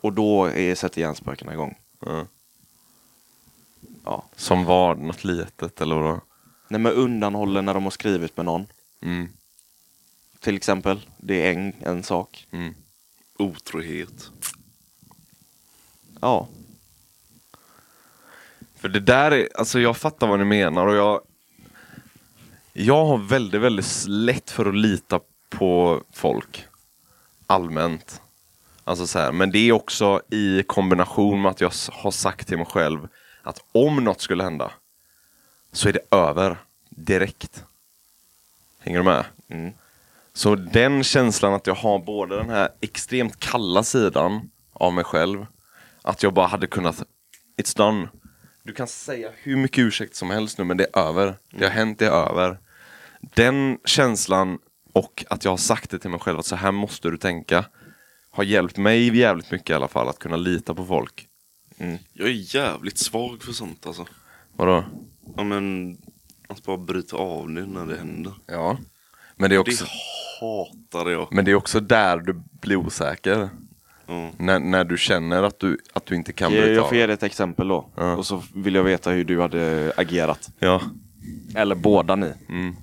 Och 0.00 0.12
då 0.12 0.44
är, 0.44 0.74
sätter 0.74 1.00
hjärnspökena 1.00 1.52
igång. 1.52 1.74
Ja. 2.00 2.26
Ja. 4.08 4.24
Som 4.36 4.64
vad? 4.64 4.98
Något 4.98 5.24
litet 5.24 5.80
eller 5.80 5.94
vadå? 5.94 6.20
Nej 6.68 6.80
men 6.80 6.92
undanhåller 6.92 7.62
när 7.62 7.74
de 7.74 7.84
har 7.84 7.90
skrivit 7.90 8.36
med 8.36 8.46
någon. 8.46 8.66
Mm. 9.02 9.28
Till 10.40 10.56
exempel. 10.56 11.00
Det 11.16 11.46
är 11.46 11.52
en, 11.52 11.72
en 11.80 12.02
sak. 12.02 12.46
Mm. 12.50 12.74
Otrohet. 13.38 14.30
Ja. 16.20 16.48
För 18.76 18.88
det 18.88 19.00
där 19.00 19.30
är, 19.30 19.48
alltså 19.54 19.80
jag 19.80 19.96
fattar 19.96 20.26
vad 20.26 20.38
ni 20.38 20.44
menar 20.44 20.86
och 20.86 20.96
jag 20.96 21.20
Jag 22.72 23.04
har 23.04 23.18
väldigt, 23.18 23.60
väldigt 23.60 24.04
lätt 24.06 24.50
för 24.50 24.66
att 24.66 24.76
lita 24.76 25.20
på 25.50 26.02
folk 26.12 26.64
Allmänt 27.46 28.22
Alltså 28.84 29.06
så 29.06 29.18
här, 29.18 29.32
men 29.32 29.50
det 29.50 29.58
är 29.58 29.72
också 29.72 30.22
i 30.30 30.62
kombination 30.62 31.42
med 31.42 31.50
att 31.50 31.60
jag 31.60 31.72
har 31.90 32.10
sagt 32.10 32.48
till 32.48 32.56
mig 32.56 32.66
själv 32.66 33.08
att 33.48 33.64
om 33.72 34.04
något 34.04 34.20
skulle 34.20 34.44
hända 34.44 34.72
Så 35.72 35.88
är 35.88 35.92
det 35.92 36.16
över 36.16 36.56
Direkt 36.88 37.64
Hänger 38.78 38.98
du 38.98 39.04
med? 39.04 39.24
Mm. 39.48 39.72
Så 40.32 40.54
den 40.54 41.04
känslan 41.04 41.54
att 41.54 41.66
jag 41.66 41.74
har 41.74 41.98
både 41.98 42.36
den 42.36 42.50
här 42.50 42.68
extremt 42.80 43.40
kalla 43.40 43.82
sidan 43.82 44.50
av 44.72 44.92
mig 44.92 45.04
själv. 45.04 45.46
Att 46.02 46.22
jag 46.22 46.34
bara 46.34 46.46
hade 46.46 46.66
kunnat, 46.66 47.02
it's 47.56 47.76
done. 47.76 48.08
Du 48.62 48.72
kan 48.72 48.86
säga 48.86 49.30
hur 49.34 49.56
mycket 49.56 49.82
ursäkt 49.82 50.16
som 50.16 50.30
helst 50.30 50.58
nu 50.58 50.64
men 50.64 50.76
det 50.76 50.86
är 50.92 50.98
över. 50.98 51.34
Det 51.50 51.64
har 51.64 51.72
hänt, 51.72 51.98
det 51.98 52.06
är 52.06 52.30
över. 52.30 52.58
Den 53.20 53.78
känslan 53.84 54.58
och 54.92 55.24
att 55.30 55.44
jag 55.44 55.52
har 55.52 55.56
sagt 55.56 55.90
det 55.90 55.98
till 55.98 56.10
mig 56.10 56.20
själv 56.20 56.38
att 56.38 56.46
så 56.46 56.56
här 56.56 56.72
måste 56.72 57.10
du 57.10 57.16
tänka. 57.16 57.64
Har 58.30 58.44
hjälpt 58.44 58.76
mig 58.76 59.16
jävligt 59.16 59.50
mycket 59.50 59.70
i 59.70 59.74
alla 59.74 59.88
fall 59.88 60.08
att 60.08 60.18
kunna 60.18 60.36
lita 60.36 60.74
på 60.74 60.86
folk. 60.86 61.27
Jag 62.12 62.28
är 62.28 62.54
jävligt 62.54 62.98
svag 62.98 63.42
för 63.42 63.52
sånt 63.52 63.86
alltså. 63.86 64.06
Vadå? 64.56 64.84
Ja 65.36 65.44
men, 65.44 65.96
att 66.48 66.62
bara 66.62 66.76
bryta 66.76 67.16
av 67.16 67.48
det 67.50 67.66
när 67.66 67.86
det 67.86 67.96
händer. 67.96 68.32
Ja. 68.46 68.78
Men 69.36 69.50
det 69.50 69.56
är 69.56 69.60
också, 69.60 69.84
Det 69.84 69.90
hatar 70.46 71.10
jag. 71.10 71.28
men 71.30 71.44
det 71.44 71.50
är 71.50 71.54
också 71.54 71.80
där 71.80 72.16
du 72.16 72.42
blir 72.60 72.76
osäker. 72.76 73.48
Ja. 74.06 74.30
När, 74.38 74.58
när 74.58 74.84
du 74.84 74.98
känner 74.98 75.42
att 75.42 75.58
du, 75.58 75.78
att 75.92 76.06
du 76.06 76.14
inte 76.14 76.32
kan 76.32 76.52
Jag, 76.52 76.62
bryta 76.62 76.74
jag 76.74 76.84
av. 76.84 76.88
får 76.88 76.96
ge 76.98 77.06
dig 77.06 77.14
ett 77.14 77.22
exempel 77.22 77.68
då. 77.68 77.88
Ja. 77.96 78.16
Och 78.16 78.26
så 78.26 78.42
vill 78.54 78.74
jag 78.74 78.84
veta 78.84 79.10
hur 79.10 79.24
du 79.24 79.40
hade 79.40 79.92
agerat. 79.96 80.50
Ja. 80.58 80.82
Eller 81.54 81.74
båda 81.74 82.16
ni. 82.16 82.32
Mm. 82.48 82.76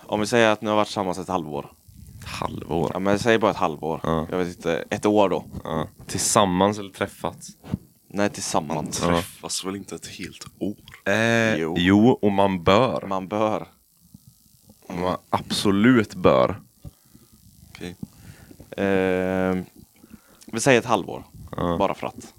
Om 0.00 0.20
vi 0.20 0.26
säger 0.26 0.48
att 0.48 0.62
ni 0.62 0.68
har 0.68 0.76
varit 0.76 0.86
tillsammans 0.88 1.18
ett 1.18 1.28
halvår. 1.28 1.70
Halvår. 2.32 2.90
Ja 2.94 2.98
men 2.98 3.18
säg 3.18 3.38
bara 3.38 3.50
ett 3.50 3.56
halvår. 3.56 4.00
Ja. 4.02 4.26
Jag 4.30 4.38
vet 4.38 4.56
inte, 4.56 4.84
ett 4.90 5.06
år 5.06 5.28
då. 5.28 5.44
Ja. 5.64 5.88
Tillsammans 6.06 6.78
eller 6.78 6.90
träffats? 6.90 7.48
Nej, 8.08 8.24
Man 8.24 8.30
tillsammans. 8.30 8.98
träffas 9.00 9.64
väl 9.64 9.76
inte 9.76 9.94
ett 9.94 10.06
helt 10.06 10.46
år? 10.58 10.76
Eh, 11.12 11.54
Jo. 11.56 11.74
jo. 11.78 12.08
och 12.08 12.32
man 12.32 12.64
bör. 12.64 13.06
Man 13.08 13.28
bör. 13.28 13.68
Man 14.88 15.16
absolut 15.30 16.14
bör. 16.14 16.60
Okej. 17.70 17.96
Eh, 18.70 19.56
vi 20.46 20.60
säger 20.60 20.78
ett 20.78 20.84
halvår. 20.86 21.24
Ja. 21.56 21.76
Bara 21.78 21.94
för 21.94 22.06
att. 22.06 22.34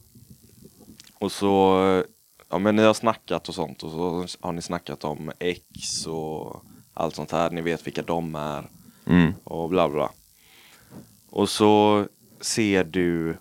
Och 1.19 1.31
så 1.31 1.83
eh, 1.87 2.03
ja 2.49 2.59
men 2.59 2.75
ni 2.75 2.81
har 2.83 2.93
snackat 2.93 3.49
och 3.49 3.55
sånt 3.55 3.83
och 3.83 3.91
så 3.91 4.25
har 4.41 4.51
ni 4.51 4.61
snackat 4.61 5.03
om 5.03 5.31
ex 5.39 6.05
och 6.07 6.63
allt 6.93 7.15
sånt 7.15 7.31
här. 7.31 7.49
Ni 7.51 7.61
vet 7.61 7.87
vilka 7.87 8.01
de 8.01 8.35
är 8.35 8.69
Mm. 9.05 9.33
och 9.43 9.69
bla 9.69 9.89
bla. 9.89 10.11
Och 11.29 11.49
så 11.49 12.05
ser 12.41 12.83
du 12.83 13.37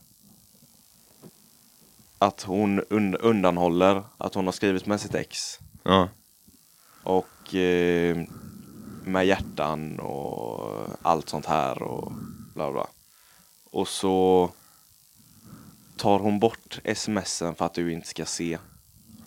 att 2.19 2.43
hon 2.43 2.81
un- 2.81 3.17
undanhåller 3.21 4.03
att 4.19 4.35
hon 4.35 4.45
har 4.45 4.53
skrivit 4.53 4.87
med 4.87 5.01
sitt 5.01 5.15
ex. 5.15 5.59
Ja. 5.83 6.09
Och 7.03 7.55
eh, 7.55 8.17
med 9.05 9.27
hjärtan 9.27 10.01
och 10.01 10.87
allt 11.03 11.29
sånt 11.29 11.47
här 11.47 11.83
och 11.83 12.13
bla 12.55 12.73
bla. 12.73 12.87
Och 13.71 13.89
så 13.89 14.51
tar 15.97 16.19
hon 16.19 16.39
bort 16.39 16.79
smsen 16.95 17.55
för 17.55 17.67
att 17.67 17.75
du 17.75 17.93
inte 17.93 18.09
ska 18.09 18.25
se. 18.25 18.59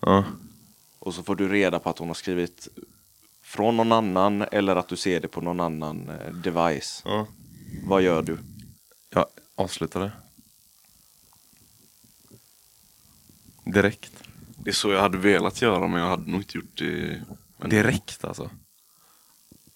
Ja. 0.00 0.24
Och 0.98 1.14
så 1.14 1.22
får 1.22 1.36
du 1.36 1.48
reda 1.48 1.78
på 1.78 1.90
att 1.90 1.98
hon 1.98 2.08
har 2.08 2.14
skrivit 2.14 2.68
från 3.56 3.76
någon 3.76 3.92
annan 3.92 4.42
eller 4.52 4.76
att 4.76 4.88
du 4.88 4.96
ser 4.96 5.20
det 5.20 5.28
på 5.28 5.40
någon 5.40 5.60
annan 5.60 6.08
eh, 6.08 6.32
device. 6.32 7.02
ja. 7.04 7.26
Vad 7.84 8.02
gör 8.02 8.22
du? 8.22 8.38
Jag 9.10 9.26
avslutade. 9.54 10.12
Direkt. 13.64 14.12
Det 14.56 14.70
är 14.70 14.74
så 14.74 14.92
jag 14.92 15.00
hade 15.00 15.18
velat 15.18 15.62
göra 15.62 15.86
men 15.86 16.00
jag 16.00 16.08
hade 16.08 16.30
nog 16.30 16.40
inte 16.40 16.58
gjort 16.58 16.78
det. 16.78 17.22
Men 17.58 17.70
Direkt 17.70 18.24
alltså. 18.24 18.50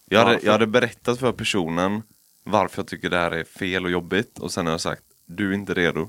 Jag 0.05 0.25
hade, 0.25 0.41
jag 0.43 0.53
hade 0.53 0.67
berättat 0.67 1.19
för 1.19 1.33
personen 1.33 2.03
varför 2.45 2.79
jag 2.79 2.87
tycker 2.87 3.11
det 3.11 3.17
här 3.17 3.31
är 3.31 3.45
fel 3.45 3.85
och 3.85 3.91
jobbigt 3.91 4.39
och 4.39 4.53
sen 4.53 4.67
har 4.67 4.73
jag 4.73 4.81
sagt 4.81 5.03
du 5.27 5.51
är 5.51 5.55
inte 5.55 5.75
redo 5.75 6.09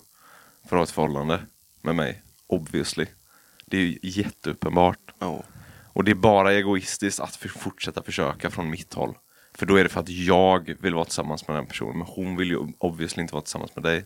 för 0.69 0.75
att 0.75 0.79
ha 0.79 0.83
ett 0.83 0.91
förhållande 0.91 1.39
med 1.81 1.95
mig. 1.95 2.21
Obviously. 2.47 3.05
Det 3.65 3.77
är 3.77 3.81
ju 3.81 3.99
jätteuppenbart. 4.01 4.99
Ja. 5.19 5.43
Och 5.93 6.03
det 6.03 6.11
är 6.11 6.15
bara 6.15 6.53
egoistiskt 6.53 7.19
att 7.19 7.35
för, 7.35 7.49
fortsätta 7.49 8.03
försöka 8.03 8.49
från 8.49 8.69
mitt 8.69 8.93
håll. 8.93 9.17
För 9.53 9.65
då 9.65 9.75
är 9.75 9.83
det 9.83 9.89
för 9.89 9.99
att 9.99 10.09
jag 10.09 10.75
vill 10.79 10.95
vara 10.95 11.05
tillsammans 11.05 11.47
med 11.47 11.57
den 11.57 11.65
personen. 11.65 11.97
Men 11.97 12.07
hon 12.07 12.35
vill 12.35 12.49
ju 12.49 12.57
obviously 12.77 13.21
inte 13.21 13.33
vara 13.33 13.43
tillsammans 13.43 13.75
med 13.75 13.83
dig. 13.83 14.05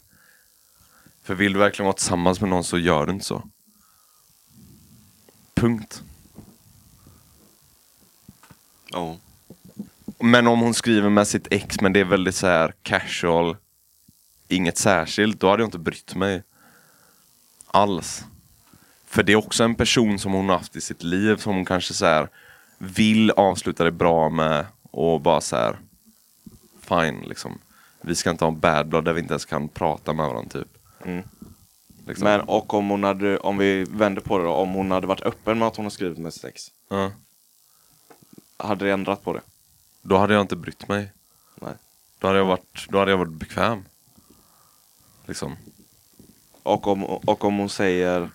För 1.23 1.35
vill 1.35 1.53
du 1.53 1.59
verkligen 1.59 1.85
vara 1.85 1.95
tillsammans 1.95 2.41
med 2.41 2.49
någon 2.49 2.63
så 2.63 2.77
gör 2.77 3.05
du 3.05 3.13
inte 3.13 3.25
så. 3.25 3.43
Punkt. 5.55 6.03
ja. 8.91 9.17
Men 10.19 10.47
om 10.47 10.59
hon 10.59 10.73
skriver 10.73 11.09
med 11.09 11.27
sitt 11.27 11.47
ex 11.51 11.81
men 11.81 11.93
det 11.93 11.99
är 11.99 12.05
väldigt 12.05 12.35
så 12.35 12.47
här 12.47 12.73
casual, 12.81 13.57
inget 14.47 14.77
särskilt, 14.77 15.39
då 15.39 15.49
hade 15.49 15.63
jag 15.63 15.67
inte 15.67 15.79
brytt 15.79 16.15
mig. 16.15 16.43
Alls. 17.67 18.25
För 19.15 19.23
det 19.23 19.31
är 19.31 19.35
också 19.35 19.63
en 19.63 19.75
person 19.75 20.19
som 20.19 20.33
hon 20.33 20.49
har 20.49 20.57
haft 20.57 20.75
i 20.75 20.81
sitt 20.81 21.03
liv 21.03 21.37
som 21.37 21.55
hon 21.55 21.65
kanske 21.65 21.93
så 21.93 22.05
här 22.05 22.29
vill 22.77 23.31
avsluta 23.31 23.83
det 23.83 23.91
bra 23.91 24.29
med 24.29 24.65
och 24.91 25.21
bara 25.21 25.41
så 25.41 25.55
här 25.55 25.79
fine 26.79 27.21
liksom. 27.21 27.59
Vi 28.01 28.15
ska 28.15 28.29
inte 28.29 28.45
ha 28.45 28.51
en 28.51 28.59
bad 28.59 28.87
blood 28.87 29.05
där 29.05 29.13
vi 29.13 29.21
inte 29.21 29.33
ens 29.33 29.45
kan 29.45 29.67
prata 29.67 30.13
med 30.13 30.27
varandra 30.27 30.49
typ. 30.49 30.77
Mm. 31.05 31.23
Liksom. 32.07 32.23
Men 32.23 32.41
och 32.41 32.73
om 32.73 32.89
hon 32.89 33.03
hade, 33.03 33.37
om 33.37 33.57
vi 33.57 33.83
vänder 33.83 34.21
på 34.21 34.37
det 34.37 34.43
då, 34.43 34.51
om 34.51 34.73
hon 34.73 34.91
hade 34.91 35.07
varit 35.07 35.21
öppen 35.21 35.59
med 35.59 35.67
att 35.67 35.75
hon 35.75 35.85
har 35.85 35.89
skrivit 35.89 36.17
med 36.17 36.33
sitt 36.33 36.45
ex. 36.45 36.71
ja. 36.89 37.11
Hade 38.57 38.85
det 38.85 38.91
ändrat 38.91 39.23
på 39.23 39.33
det? 39.33 39.41
Då 40.01 40.17
hade 40.17 40.33
jag 40.33 40.41
inte 40.41 40.55
brytt 40.55 40.87
mig. 40.87 41.11
Nej. 41.61 41.73
Då 42.19 42.27
hade 42.27 42.39
jag 42.39 42.45
varit, 42.45 42.87
då 42.89 42.99
hade 42.99 43.11
jag 43.11 43.17
varit 43.17 43.31
bekväm. 43.31 43.83
Liksom. 45.25 45.55
Och 46.63 46.87
om, 46.87 47.03
och 47.03 47.45
om 47.45 47.57
hon 47.57 47.69
säger, 47.69 48.29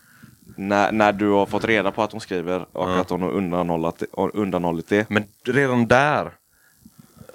när, 0.60 0.92
när 0.92 1.12
du 1.12 1.28
har 1.30 1.46
fått 1.46 1.64
reda 1.64 1.90
på 1.90 2.02
att 2.02 2.12
hon 2.12 2.20
skriver 2.20 2.60
och 2.72 2.90
Ja. 2.90 3.00
att 3.00 3.10
hon 3.10 3.22
har 3.22 3.30
undanhållit, 3.30 4.02
undanhållit 4.34 4.88
det. 4.88 5.10
Men 5.10 5.24
redan 5.44 5.86
där, 5.86 6.32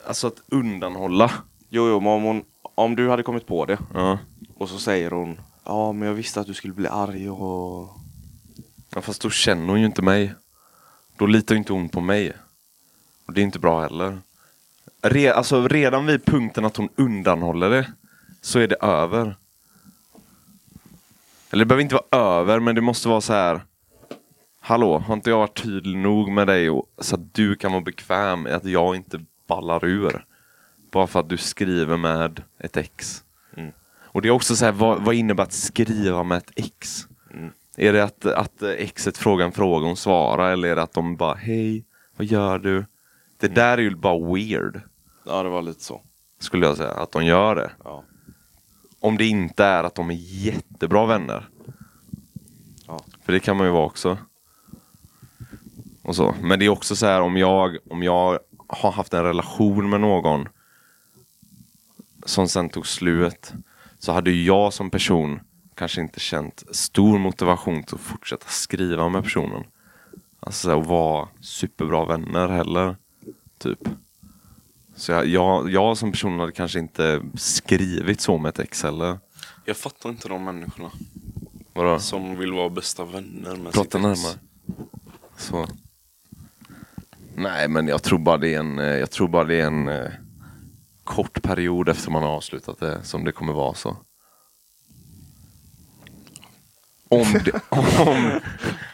alltså 0.08 0.28
att 0.28 0.42
undanhålla. 0.48 1.32
Jo, 1.70 1.88
jo, 1.90 2.00
men 2.00 2.12
om, 2.12 2.24
hon, 2.24 2.44
om 2.76 2.96
du 2.96 3.10
hade 3.10 3.24
kommit 3.24 3.48
på 3.48 3.66
det 3.66 3.78
Ja. 3.94 4.18
och 4.58 4.70
så 4.70 4.78
säger 4.78 5.12
hon, 5.12 5.40
ja 5.64 5.92
men 5.92 6.08
jag 6.08 6.16
visste 6.16 6.40
att 6.40 6.48
du 6.48 6.54
skulle 6.54 6.74
bli 6.74 6.88
arg 6.88 7.30
och... 7.30 7.90
ja, 8.96 9.02
fast 9.02 9.22
då 9.22 9.30
känner 9.30 9.68
hon 9.70 9.80
ju 9.80 9.86
inte 9.86 10.02
mig. 10.02 10.34
Då 11.18 11.26
litar 11.26 11.56
ju 11.56 11.60
inte 11.60 11.74
hon 11.74 11.90
på 11.90 12.02
mig. 12.02 12.34
Och 13.28 13.34
det 13.34 13.42
är 13.42 13.44
inte 13.44 13.60
bra 13.60 13.82
heller. 13.82 14.18
Re, 15.02 15.34
alltså 15.34 15.68
redan 15.68 16.06
vid 16.06 16.26
punkten 16.26 16.66
att 16.66 16.78
hon 16.78 16.90
undanhåller 16.96 17.70
det, 17.70 17.92
så 18.42 18.60
är 18.60 18.68
det 18.68 18.76
över. 18.82 19.36
Eller 21.56 21.66
det 21.66 21.68
behöver 21.70 21.82
inte 21.84 21.96
vara 22.12 22.24
över, 22.40 22.60
men 22.60 22.76
det 22.76 22.82
måste 22.82 23.08
vara 23.10 23.22
så 23.22 23.34
här. 23.34 23.62
Hallå, 24.60 24.98
har 24.98 25.14
inte 25.14 25.30
jag 25.30 25.38
varit 25.38 25.64
tydlig 25.64 25.98
nog 25.98 26.32
med 26.32 26.48
dig 26.48 26.70
och, 26.70 26.86
så 26.98 27.16
att 27.16 27.34
du 27.34 27.56
kan 27.56 27.72
vara 27.72 27.82
bekväm 27.82 28.48
i 28.48 28.52
att 28.52 28.66
jag 28.66 28.96
inte 28.96 29.26
ballar 29.48 29.86
ur? 29.86 30.26
Bara 30.92 31.08
för 31.08 31.20
att 31.20 31.30
du 31.30 31.38
skriver 31.38 31.98
med 31.98 32.44
ett 32.60 32.78
ex. 32.78 33.24
Mm. 33.58 33.72
Och 34.04 34.22
det 34.22 34.28
är 34.28 34.32
också 34.32 34.56
så 34.56 34.66
här, 34.66 34.72
vad, 34.72 35.02
vad 35.02 35.16
innebär 35.16 35.44
att 35.44 35.54
skriva 35.54 36.24
med 36.24 36.38
ett 36.38 36.52
ex? 36.56 37.08
Mm. 37.34 37.52
Är 37.78 37.94
det 37.94 38.04
att, 38.04 38.26
att 38.26 38.64
exet 38.64 39.18
frågar 39.18 39.46
en 39.46 39.52
fråga 39.52 39.82
och 39.82 39.88
hon 39.88 39.98
svarar 39.98 40.52
eller 40.52 40.68
är 40.68 40.76
det 40.76 40.84
att 40.84 40.94
de 40.94 41.16
bara 41.16 41.36
hej, 41.36 41.86
vad 42.18 42.28
gör 42.28 42.60
du? 42.60 42.86
Det 43.40 43.48
där 43.48 43.78
är 43.78 43.82
ju 43.82 43.96
bara 43.96 44.34
weird, 44.34 44.82
Ja, 45.26 45.44
det 45.44 45.50
var 45.50 45.62
lite 45.62 45.84
så. 45.84 46.02
skulle 46.40 46.66
jag 46.66 46.78
säga, 46.78 46.92
att 46.92 47.12
de 47.12 47.26
gör 47.26 47.56
det. 47.56 47.72
Ja. 47.84 48.04
Om 49.06 49.18
det 49.18 49.26
inte 49.26 49.66
är 49.66 49.84
att 49.84 49.96
de 49.96 50.10
är 50.10 50.18
jättebra 50.20 51.06
vänner. 51.06 51.50
Ja. 52.88 53.00
För 53.26 53.34
det 53.34 53.40
kan 53.40 53.58
man 53.58 53.66
ju 53.66 53.72
vara 53.72 53.86
också. 53.86 54.18
Och 56.02 56.16
så. 56.16 56.36
Men 56.42 56.60
det 56.60 56.66
är 56.66 56.70
också 56.70 56.96
så 56.96 57.06
här 57.06 57.22
om 57.22 57.38
jag, 57.38 57.78
om 57.90 58.04
jag 58.04 58.40
har 58.68 58.92
haft 58.92 59.14
en 59.14 59.24
relation 59.24 59.90
med 59.90 60.02
någon 60.02 60.48
som 62.26 62.48
sen 62.48 62.70
tog 62.70 62.88
slut 62.88 63.54
så 64.00 64.12
hade 64.12 64.32
jag 64.32 64.74
som 64.74 64.90
person 64.90 65.40
kanske 65.76 66.02
inte 66.02 66.20
känt 66.20 66.64
stor 66.72 67.18
motivation 67.20 67.84
till 67.84 67.96
att 67.96 68.02
fortsätta 68.02 68.48
skriva 68.48 69.10
med 69.10 69.24
personen. 69.24 69.64
Alltså 70.40 70.80
att 70.80 70.88
vara 70.88 71.28
superbra 71.42 72.06
vänner 72.06 72.48
heller. 72.48 72.96
Typ. 73.58 73.80
Så 74.96 75.12
jag, 75.12 75.26
jag, 75.28 75.70
jag 75.70 75.98
som 75.98 76.12
person 76.12 76.40
hade 76.40 76.52
kanske 76.52 76.80
inte 76.80 77.22
skrivit 77.34 78.22
så 78.22 78.38
med 78.38 78.50
ett 78.50 78.60
ex 78.60 78.84
heller. 78.84 79.20
Jag 79.66 79.78
fattar 79.78 80.10
inte 80.10 80.28
de 80.28 80.44
människorna 80.44 80.92
Vadå? 81.74 82.00
som 82.00 82.38
vill 82.38 82.54
vara 82.54 82.70
bästa 82.70 83.06
vänner 83.06 83.56
med 83.56 83.74
Prata 83.74 83.84
sitt 83.84 83.96
ex. 83.96 84.24
närmare. 84.24 84.40
Så. 85.38 85.68
Nej, 87.36 87.68
men 87.68 87.88
jag 87.88 88.04
tror 88.04 88.20
bara 88.20 88.38
det 88.38 88.54
är 88.54 88.60
en, 88.60 88.80
eh, 88.80 88.86
jag 88.86 89.12
tror 89.12 89.28
bara 89.28 89.44
det 89.44 89.56
är 89.62 89.66
en 89.68 89.88
eh, 89.88 90.12
kort 91.04 91.42
period 91.42 91.90
efter 91.90 92.12
man 92.12 92.24
har 92.24 92.30
avslutat 92.30 92.80
det 92.80 93.04
som 93.04 93.24
det 93.24 93.32
kommer 93.32 93.54
vara 93.54 93.74
så. 93.74 93.98
Om 97.10 97.26
det, 97.46 97.52
om, 97.70 98.40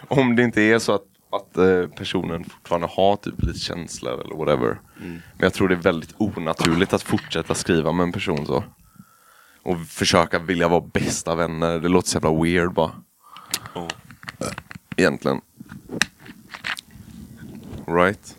om 0.07 0.35
det 0.35 0.43
inte 0.43 0.61
är 0.61 0.79
så 0.79 0.91
att, 0.95 1.05
att 1.31 1.57
eh, 1.57 1.87
personen 1.87 2.43
fortfarande 2.43 2.87
har 2.87 3.15
typ 3.15 3.43
lite 3.43 3.59
känslor 3.59 4.21
eller 4.21 4.35
whatever. 4.35 4.79
Men 4.97 5.21
jag 5.37 5.53
tror 5.53 5.67
det 5.67 5.75
är 5.75 5.79
väldigt 5.79 6.13
onaturligt 6.17 6.93
att 6.93 7.03
fortsätta 7.03 7.55
skriva 7.55 7.91
med 7.91 8.03
en 8.03 8.11
person 8.11 8.45
så. 8.45 8.63
Och 9.63 9.87
försöka 9.87 10.39
vilja 10.39 10.67
vara 10.67 10.81
bästa 10.81 11.35
vänner. 11.35 11.79
Det 11.79 11.87
låter 11.87 12.09
så 12.09 12.15
jävla 12.15 12.43
weird 12.43 12.73
bara. 12.73 12.91
Ja. 13.75 13.87
Egentligen. 14.95 15.41
Right? 17.87 18.37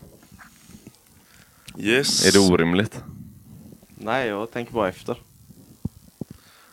Yes. 1.78 2.26
Är 2.26 2.32
det 2.32 2.52
orimligt? 2.52 3.02
Nej, 3.88 4.28
jag 4.28 4.50
tänker 4.50 4.72
bara 4.72 4.88
efter. 4.88 5.16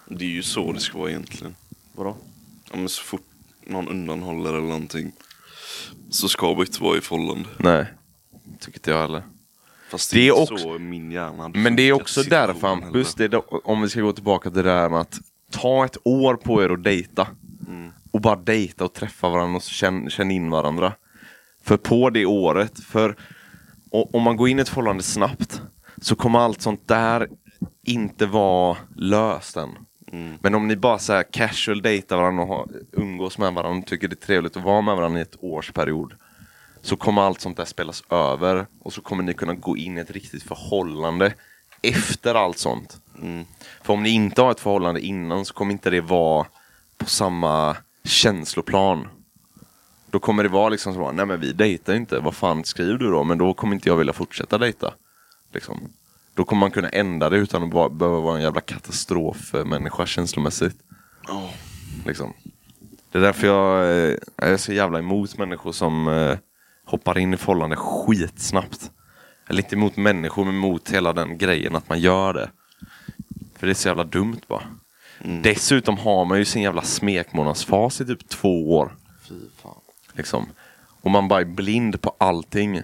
Det 0.06 0.26
är 0.26 0.30
ju 0.30 0.44
så 0.44 0.72
det 0.74 0.80
ska 0.80 0.98
vara 0.98 1.10
egentligen. 1.10 1.56
Vadå? 1.94 2.16
Ja, 2.72 2.78
men 2.78 2.90
så 2.90 3.04
fort 3.04 3.26
någon 3.66 3.88
undanhåller 3.88 4.50
eller 4.50 4.68
någonting 4.68 5.12
så 6.10 6.28
ska 6.30 6.54
vi 6.54 6.62
inte 6.62 6.84
vara 6.84 6.98
i 6.98 7.02
förhållande. 7.02 7.50
Nej. 7.58 7.86
Tycker 8.60 8.80
inte 8.80 8.92
jag 8.92 9.02
heller. 9.02 9.24
Fast 9.92 10.12
Det 10.12 10.18
det 10.20 10.28
är 10.28 10.32
också- 10.42 10.58
så 10.58 10.80
min 10.80 11.12
hjärna 11.12 11.50
Men 11.50 11.76
det 11.76 11.84
är 11.84 11.94
också 11.94 12.24
därför 12.24 12.68
Hampus, 12.68 13.16
om 13.64 13.82
vi 13.82 13.90
ska 13.90 14.02
gå 14.02 14.12
tillbaka 14.14 14.50
till 14.50 14.64
det 14.64 14.70
där 14.70 14.90
med 14.90 15.00
att 15.00 15.20
ta 15.52 15.86
ett 15.86 15.98
år 16.04 16.36
på 16.36 16.64
er 16.64 16.72
och 16.72 16.80
dejta. 16.80 17.28
Och 18.12 18.22
bara 18.22 18.36
dejta 18.36 18.86
och 18.86 18.94
träffa 18.94 19.30
varandra 19.30 19.56
och 19.58 19.62
känna 19.64 20.10
känn 20.10 20.32
in 20.32 20.50
varandra. 20.50 20.94
För 21.64 21.78
på 21.78 22.10
det 22.10 22.26
året, 22.26 22.80
för 22.80 23.16
o- 23.92 24.10
om 24.14 24.24
man 24.24 24.36
går 24.38 24.50
in 24.50 24.60
i 24.60 24.62
ett 24.62 24.70
förhållande 24.70 25.04
snabbt 25.04 25.62
så 26.02 26.16
kommer 26.16 26.40
allt 26.40 26.62
sånt 26.62 26.88
där 26.88 27.28
inte 27.88 28.26
vara 28.26 28.78
löst 28.96 29.58
än. 29.58 29.70
Men 30.42 30.56
om 30.56 30.68
ni 30.68 30.76
bara 30.76 31.00
så 31.00 31.14
här 31.14 31.24
casual 31.24 31.82
dejtar 31.82 32.18
varandra 32.18 32.44
och 32.44 32.50
har, 32.50 32.68
umgås 32.92 33.38
med 33.38 33.54
varandra 33.54 33.80
och 33.80 33.86
tycker 33.88 34.08
det 34.08 34.14
är 34.14 34.26
trevligt 34.26 34.58
att 34.58 34.64
vara 34.64 34.82
med 34.82 34.96
varandra 34.96 35.20
i 35.20 35.22
ett 35.22 35.44
års 35.44 35.72
period 35.72 36.14
så 36.82 36.96
kommer 36.98 37.22
allt 37.22 37.42
sånt 37.42 37.58
där 37.58 37.66
spelas 37.66 38.04
över 38.10 38.66
och 38.82 38.94
så 38.94 39.02
kommer 39.02 39.24
ni 39.24 39.34
kunna 39.34 39.54
gå 39.54 39.78
in 39.78 39.98
i 39.98 40.02
ett 40.02 40.12
riktigt 40.12 40.44
förhållande 40.44 41.34
efter 41.82 42.36
allt 42.36 42.58
sånt. 42.58 43.02
För 43.82 43.94
om 43.94 44.04
ni 44.04 44.10
inte 44.10 44.42
har 44.42 44.52
ett 44.52 44.60
förhållande 44.60 45.02
innan 45.02 45.46
så 45.46 45.54
kommer 45.54 45.72
inte 45.72 45.90
det 45.90 46.02
vara 46.02 46.46
på 46.98 47.06
samma 47.06 47.78
känsloplan. 48.04 49.08
Då 50.12 50.20
kommer 50.20 50.44
det 50.44 50.50
vara 50.50 50.70
liksom 50.70 50.94
så, 50.94 51.12
nej 51.12 51.26
men 51.26 51.40
vi 51.40 51.54
dejtar 51.54 51.94
inte, 51.94 52.20
vad 52.20 52.36
fan 52.36 52.64
skriver 52.64 52.98
du 52.98 53.12
då? 53.12 53.24
Men 53.24 53.38
då 53.38 53.54
kommer 53.54 53.74
inte 53.74 53.90
jag 53.90 53.98
vilja 53.98 54.14
fortsätta 54.14 54.58
dejta. 54.58 54.94
Liksom. 55.54 55.90
Då 56.40 56.46
kommer 56.46 56.60
man 56.60 56.72
kunna 56.72 56.90
ändra 56.90 57.30
det 57.30 57.38
utan 57.38 57.64
att 57.64 57.70
bara, 57.70 57.90
behöva 57.90 58.20
vara 58.20 58.36
en 58.36 58.42
jävla 58.42 58.62
katastrofmänniska 58.62 60.06
känslomässigt. 60.06 60.78
Ja. 61.28 61.50
Liksom. 62.06 62.34
Det 63.12 63.18
är 63.18 63.22
därför 63.22 63.48
jag, 63.48 63.84
eh, 63.84 64.18
jag 64.36 64.50
är 64.50 64.58
så 64.58 64.74
jävla 64.74 65.00
emot 65.00 65.38
människor 65.38 65.72
som 65.72 66.08
eh, 66.08 66.38
hoppar 66.86 67.18
in 67.18 67.34
i 67.34 67.38
förhållande 67.38 67.76
skitsnabbt. 67.76 68.92
Eller 69.50 69.64
inte 69.64 69.76
emot 69.76 69.98
människor, 69.98 70.46
men 70.46 70.56
emot 70.56 70.90
hela 70.90 71.14
den 71.14 71.38
grejen 71.38 71.76
att 71.76 71.90
man 71.90 72.00
gör 72.00 72.34
det. 72.34 72.50
För 73.58 73.68
det 73.68 73.72
är 73.72 73.76
så 73.76 73.88
jävla 73.88 74.04
dumt 74.04 74.42
bara. 74.48 74.64
Dessutom 75.44 75.98
har 75.98 76.26
man 76.26 76.38
ju 76.38 76.46
sin 76.46 76.62
jävla 76.62 76.82
smekmånadsfas 76.82 78.02
i 78.02 78.06
typ 78.06 78.30
två 78.30 78.78
år. 78.78 78.96
Fy 79.30 79.36
fan. 79.62 79.82
Liksom. 80.14 80.46
Och 81.02 81.12
man 81.12 81.28
bara 81.28 81.42
är 81.42 81.46
blind 81.46 82.02
på 82.02 82.16
allting. 82.18 82.82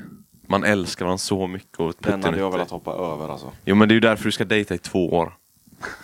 Man 0.48 0.64
älskar 0.64 1.06
varandra 1.06 1.18
så 1.18 1.48
mycket. 1.48 1.80
Och 1.80 1.94
Den 2.00 2.24
hade 2.24 2.38
jag 2.38 2.52
velat 2.52 2.70
hoppa 2.72 2.92
över 2.92 3.30
alltså. 3.30 3.52
Jo 3.66 3.76
men 3.76 3.88
det 3.88 3.92
är 3.92 3.96
ju 3.96 4.00
därför 4.00 4.24
du 4.26 4.32
ska 4.32 4.46
dejta 4.46 4.76
i 4.76 4.78
två 4.78 5.10
år. 5.14 5.38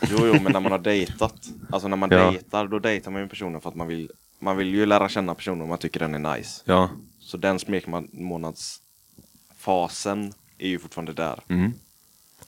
Jo, 0.01 0.17
jo, 0.19 0.33
men 0.33 0.43
när 0.53 0.59
man 0.59 0.71
har 0.71 0.79
dejtat. 0.79 1.47
Alltså 1.71 1.87
när 1.87 1.97
man 1.97 2.11
Ja. 2.11 2.31
dejtar, 2.31 2.67
då 2.67 2.79
dejtar 2.79 3.11
man 3.11 3.21
ju 3.21 3.27
personen 3.27 3.61
för 3.61 3.69
att 3.69 3.75
man 3.75 3.87
vill, 3.87 4.11
man 4.39 4.57
vill 4.57 4.75
ju 4.75 4.85
lära 4.85 5.09
känna 5.09 5.35
personen 5.35 5.61
om 5.61 5.69
man 5.69 5.77
tycker 5.77 5.99
den 5.99 6.25
är 6.25 6.37
nice. 6.37 6.61
Ja. 6.65 6.89
Så 7.19 7.37
den 7.37 7.59
smekmånadsfasen 7.59 10.33
är 10.57 10.67
ju 10.67 10.79
fortfarande 10.79 11.13
där. 11.13 11.39
Mm. 11.47 11.73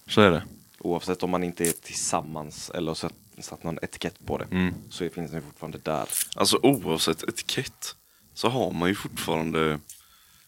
Så 0.07 0.21
är 0.21 0.31
det. 0.31 0.43
Oavsett 0.79 1.23
om 1.23 1.29
man 1.29 1.43
inte 1.43 1.63
är 1.63 1.71
tillsammans 1.71 2.69
eller 2.69 2.87
har 2.87 2.95
satt, 2.95 3.13
satt 3.39 3.63
någon 3.63 3.79
etikett 3.81 4.25
på 4.25 4.37
det. 4.37 4.47
Mm. 4.51 4.73
Så 4.89 5.09
finns 5.09 5.31
den 5.31 5.41
fortfarande 5.41 5.77
där. 5.77 6.05
Alltså 6.35 6.59
oavsett 6.63 7.23
etikett 7.23 7.95
så 8.33 8.49
har 8.49 8.71
man 8.71 8.89
ju 8.89 8.95
fortfarande 8.95 9.79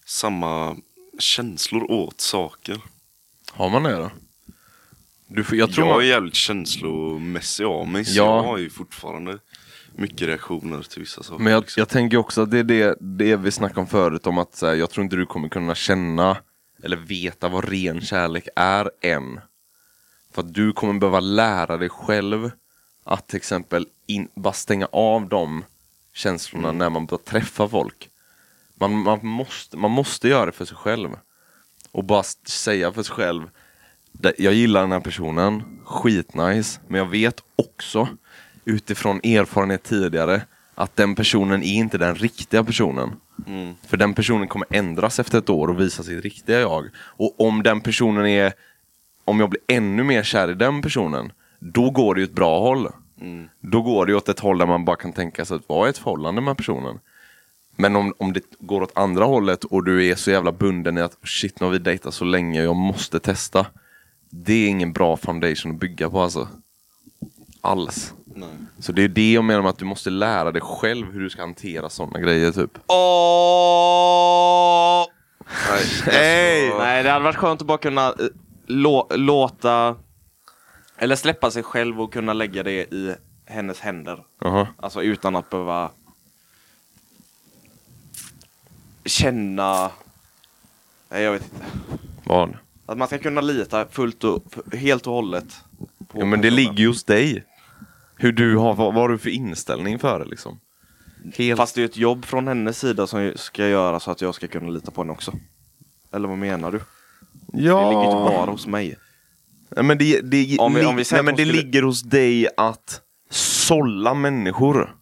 samma 0.06 0.76
känslor 1.20 1.92
åt 1.92 2.22
saker. 2.22 2.82
Har 3.52 3.70
man 3.70 3.84
det 3.84 3.96
då? 3.96 4.12
Du, 5.28 5.44
får- 5.44 5.58
jag 5.58 5.70
Jag, 5.70 5.76
tror 5.76 5.88
är 5.90 5.94
man... 5.94 6.08
jävligt 6.08 6.36
känslomässig 6.36 7.64
av 7.66 7.88
mig 7.88 8.06
så 8.06 8.18
Ja. 8.18 8.36
jag 8.36 8.44
har 8.44 8.58
ju 8.58 8.70
fortfarande 8.70 9.38
mycket 9.96 10.22
reaktioner 10.22 10.82
till 10.82 11.00
vissa 11.00 11.24
saker. 11.24 11.44
Men 11.44 11.54
jag, 11.54 11.62
liksom. 11.62 11.82
jag 11.82 11.90
tänker 11.90 12.18
också 12.18 12.42
att 12.42 12.52
det 12.52 12.60
är 12.60 12.64
det, 12.64 12.98
det 13.00 13.36
vi 13.36 13.52
snackade 13.52 13.80
om 13.82 13.88
förut 13.88 14.28
om 14.28 14.38
att 14.38 14.56
så 14.56 14.66
här, 14.68 14.74
jag 14.76 14.90
tror 14.90 15.04
inte 15.04 15.16
du 15.16 15.26
kommer 15.26 15.50
kunna 15.50 15.76
känna 15.76 16.38
eller 16.84 16.98
veta 16.98 17.48
vad 17.50 17.70
ren 17.70 18.02
kärlek 18.02 18.48
är 18.56 18.92
än. 19.02 19.40
För 20.34 20.42
att 20.42 20.54
du 20.54 20.74
kommer 20.74 20.94
behöva 20.94 21.20
lära 21.20 21.78
dig 21.78 21.90
själv 21.90 22.52
att 23.04 23.28
till 23.28 23.38
exempel 23.38 23.88
in, 24.08 24.28
bara 24.36 24.54
stänga 24.54 24.86
av 24.86 25.30
de 25.30 25.64
känslorna 26.14 26.72
när 26.72 26.90
man 26.90 27.06
börjar 27.06 27.24
träffa 27.24 27.68
folk. 27.68 28.10
Man, 28.80 29.04
man, 29.04 29.20
måste, 29.28 29.78
man 29.78 29.92
måste 29.92 30.28
göra 30.28 30.46
det 30.46 30.52
för 30.52 30.66
sig 30.66 30.78
själv. 30.78 31.10
Och 31.92 32.04
bara 32.04 32.24
säga 32.48 32.92
för 32.92 33.04
sig 33.04 33.16
själv 33.16 33.50
"Det- 34.12 34.34
jag 34.38 34.54
gillar 34.54 34.82
den 34.82 34.92
här 34.92 35.00
personen, 35.00 35.64
skitnice, 35.86 36.80
men 36.88 36.98
jag 37.00 37.06
vet 37.10 37.42
också 37.56 38.08
utifrån 38.66 39.18
erfarenhet 39.24 39.84
tidigare 39.84 40.42
att 40.76 40.96
den 40.96 41.16
personen 41.16 41.64
är 41.64 41.74
inte 41.74 41.98
den 41.98 42.16
riktiga 42.16 42.64
personen. 42.64 43.12
Mm. 43.48 43.76
För 43.88 43.98
den 43.98 44.14
personen 44.14 44.48
kommer 44.48 44.68
ändras 44.72 45.20
efter 45.20 45.38
ett 45.38 45.50
år 45.50 45.68
och 45.68 45.80
visa 45.80 46.04
sitt 46.04 46.24
riktiga 46.24 46.60
jag. 46.60 46.90
Och 46.98 47.40
om 47.42 47.64
den 47.64 47.82
personen 47.82 48.26
är, 48.26 48.54
om 49.26 49.40
jag 49.40 49.50
blir 49.50 49.62
ännu 49.68 50.04
mer 50.04 50.24
kär 50.24 50.52
i 50.52 50.54
den 50.54 50.82
personen, 50.82 51.32
då 51.60 51.90
går 51.90 52.16
det 52.16 52.22
ju 52.22 52.26
ett 52.26 52.36
bra 52.36 52.60
håll. 52.60 52.88
Mm. 53.22 53.50
Då 53.60 53.82
går 53.82 54.06
det 54.06 54.12
ju 54.12 54.18
åt 54.18 54.30
ett 54.30 54.40
håll 54.40 54.58
där 54.58 54.66
man 54.66 54.86
bara 54.86 54.96
kan 54.96 55.14
tänka 55.14 55.46
sig 55.46 55.56
att 55.56 55.70
vara 55.70 55.88
i 55.88 55.90
ett 55.90 55.98
förhållande 55.98 56.42
med 56.42 56.58
personen. 56.58 57.00
Men 57.76 57.96
om, 57.96 58.14
om 58.18 58.34
det 58.34 58.44
går 58.60 58.82
åt 58.82 58.98
andra 58.98 59.26
hållet 59.26 59.64
och 59.64 59.84
du 59.84 60.06
är 60.06 60.16
så 60.16 60.32
jävla 60.32 60.52
bunden 60.52 60.98
i 60.98 61.02
att 61.02 61.18
shit 61.24 61.60
nu 61.60 61.66
har 61.66 61.72
vi 61.72 61.80
dejtat 61.80 62.14
så 62.14 62.26
länge, 62.26 62.64
jag 62.64 62.76
måste 62.76 63.20
testa. 63.20 63.66
Det 64.30 64.54
är 64.54 64.68
ingen 64.68 64.94
bra 64.94 65.18
foundation 65.18 65.72
att 65.72 65.80
bygga 65.80 66.10
på 66.10 66.22
alltså. 66.22 66.48
Alls. 67.62 68.14
Nej. 68.26 68.50
Så 68.80 68.92
det 68.92 69.04
är 69.04 69.08
det 69.08 69.34
jag 69.34 69.44
menar 69.44 69.62
med 69.62 69.70
att 69.70 69.78
du 69.78 69.86
måste 69.86 70.10
lära 70.10 70.52
dig 70.52 70.62
själv 70.62 71.12
hur 71.14 71.20
du 71.20 71.30
ska 71.30 71.42
hantera 71.42 71.90
sådana 71.90 72.20
grejer 72.20 72.52
typ. 72.52 72.78
Åh! 72.88 74.16
Nej, 76.08 76.66
alltså, 76.68 76.80
Nej, 76.80 77.04
det 77.04 77.10
hade 77.10 77.24
varit 77.24 77.36
skönt 77.36 77.62
att 77.62 77.68
bara 77.68 77.78
kunna 77.78 78.08
eh, 78.08 78.14
lå, 78.66 79.08
låta 79.10 79.96
eller 80.98 81.16
släppa 81.16 81.52
sig 81.52 81.64
själv 81.64 82.02
och 82.02 82.14
kunna 82.14 82.34
lägga 82.34 82.64
det 82.64 82.72
i 82.94 83.16
hennes 83.46 83.80
händer. 83.80 84.24
Jaha. 84.42 84.68
Alltså 84.78 85.04
utan 85.04 85.36
att 85.36 85.50
behöva 85.50 85.92
känna... 89.06 89.92
Nej, 91.10 91.24
jag 91.24 91.32
vet 91.32 91.44
inte. 91.44 91.66
Vad? 92.24 92.58
Att 92.86 92.98
man 92.98 93.08
ska 93.08 93.18
kunna 93.18 93.42
lita 93.42 93.86
fullt 93.92 94.24
och 94.24 94.44
helt 94.74 95.08
och 95.08 95.14
hållet. 95.14 95.46
på 96.08 96.20
Ja 96.22 96.26
men 96.26 96.42
det 96.42 96.50
ligger 96.50 96.74
ju 96.80 96.88
hos 96.88 97.04
dig. 97.04 97.44
Hur 98.18 98.32
du 98.32 98.56
har, 98.58 98.74
vad, 98.74 98.94
vad 98.94 99.02
har 99.04 99.10
du 99.10 99.18
för 99.18 99.30
inställning 99.30 100.00
för 100.00 100.20
det 100.20 100.26
liksom? 100.26 100.60
Helt... 101.38 101.58
Fast 101.58 101.76
det 101.76 101.82
är 101.82 101.86
ett 101.86 101.98
jobb 101.98 102.26
från 102.26 102.48
hennes 102.48 102.80
sida 102.80 103.08
som 103.08 103.32
ska 103.36 103.68
göra 103.68 104.00
så 104.00 104.12
att 104.12 104.22
jag 104.22 104.36
ska 104.36 104.48
kunna 104.48 104.70
lita 104.70 104.92
på 104.92 105.02
henne 105.02 105.12
också. 105.14 105.34
Eller 106.12 106.28
vad 106.28 106.38
menar 106.38 106.72
du? 106.72 106.80
ja. 107.54 107.80
Det 107.82 107.90
ligger 107.90 108.04
inte 108.04 108.36
bara 108.38 108.52
hos 108.52 108.68
mig. 108.68 108.96
Nej, 109.70 109.84
men 109.86 109.98
det, 109.98 110.22
det, 110.22 110.58
Om 110.60 110.74
vi- 110.74 110.86
om 110.86 110.96
vi 110.96 111.04
nej, 111.12 111.24
men 111.24 111.36
det 111.36 111.44
skulle- 111.46 111.62
ligger 111.62 111.82
hos 111.84 112.02
dig 112.02 112.48
att 112.58 113.02
sålla 113.30 114.14
människor 114.14 114.96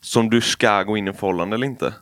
som 0.00 0.30
du 0.30 0.40
ska 0.40 0.82
gå 0.82 0.96
in 0.96 1.08
i 1.08 1.12
förhållande 1.12 1.56
eller 1.56 1.66
inte. 1.66 1.94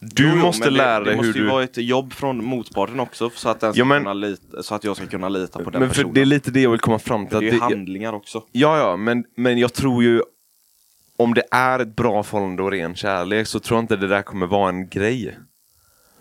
Du 0.00 0.28
Jo, 0.28 0.36
måste 0.36 0.64
men 0.64 0.72
det, 0.72 0.78
lära 0.78 0.98
det 0.98 1.04
dig 1.04 1.16
måste 1.16 1.26
hur 1.26 1.34
ju 1.34 1.40
du... 1.44 1.50
vara 1.50 1.64
ett 1.64 1.76
jobb 1.76 2.12
från 2.12 2.44
motparten 2.44 3.00
också 3.00 3.30
så 3.34 3.48
att, 3.48 3.60
den 3.60 3.72
ska 3.72 3.78
Ja, 3.80 3.84
men- 3.84 3.98
kunna 4.02 4.14
lita, 4.14 4.62
så 4.62 4.74
att 4.74 4.84
jag 4.84 4.96
ska 4.96 5.06
kunna 5.06 5.28
lita 5.28 5.58
på 5.64 5.70
den 5.70 5.80
Men 5.80 5.88
för 5.88 5.94
personen. 5.96 6.14
det 6.14 6.20
är 6.20 6.24
lite 6.24 6.50
det 6.50 6.60
jag 6.60 6.70
vill 6.70 6.80
komma 6.80 6.98
fram 6.98 7.26
till. 7.26 7.34
För 7.36 7.40
det 7.40 7.46
är 7.48 7.52
ju 7.52 7.58
det- 7.58 7.64
handlingar 7.64 8.12
också. 8.12 8.42
Ja, 8.52 8.78
ja, 8.78 8.96
men, 8.96 9.24
men 9.36 9.58
jag 9.58 9.72
tror 9.72 10.02
ju 10.02 10.22
om 11.16 11.34
det 11.34 11.42
är 11.50 11.78
ett 11.78 11.96
bra 11.96 12.22
förhållande 12.22 12.62
och 12.62 12.70
ren 12.70 12.94
kärlek 12.94 13.46
så 13.46 13.60
tror 13.60 13.76
jag 13.76 13.82
inte 13.84 13.96
det 13.96 14.08
där 14.08 14.22
kommer 14.22 14.46
vara 14.46 14.68
en 14.68 14.88
grej. 14.88 15.38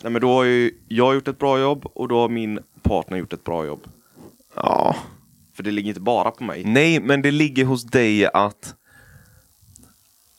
Nej 0.01 0.11
men 0.11 0.21
då 0.21 0.29
har 0.33 0.43
ju 0.43 0.71
jag 0.87 1.15
gjort 1.15 1.27
ett 1.27 1.39
bra 1.39 1.59
jobb 1.59 1.85
och 1.93 2.07
då 2.07 2.19
har 2.19 2.29
min 2.29 2.59
partner 2.83 3.17
gjort 3.17 3.33
ett 3.33 3.43
bra 3.43 3.65
jobb. 3.65 3.87
Ja. 4.55 4.95
För 5.55 5.63
det 5.63 5.71
ligger 5.71 5.89
inte 5.89 6.01
bara 6.01 6.31
på 6.31 6.43
mig. 6.43 6.63
Nej, 6.65 6.99
men 6.99 7.21
det 7.21 7.31
ligger 7.31 7.65
hos 7.65 7.83
dig 7.83 8.25
att 8.25 8.75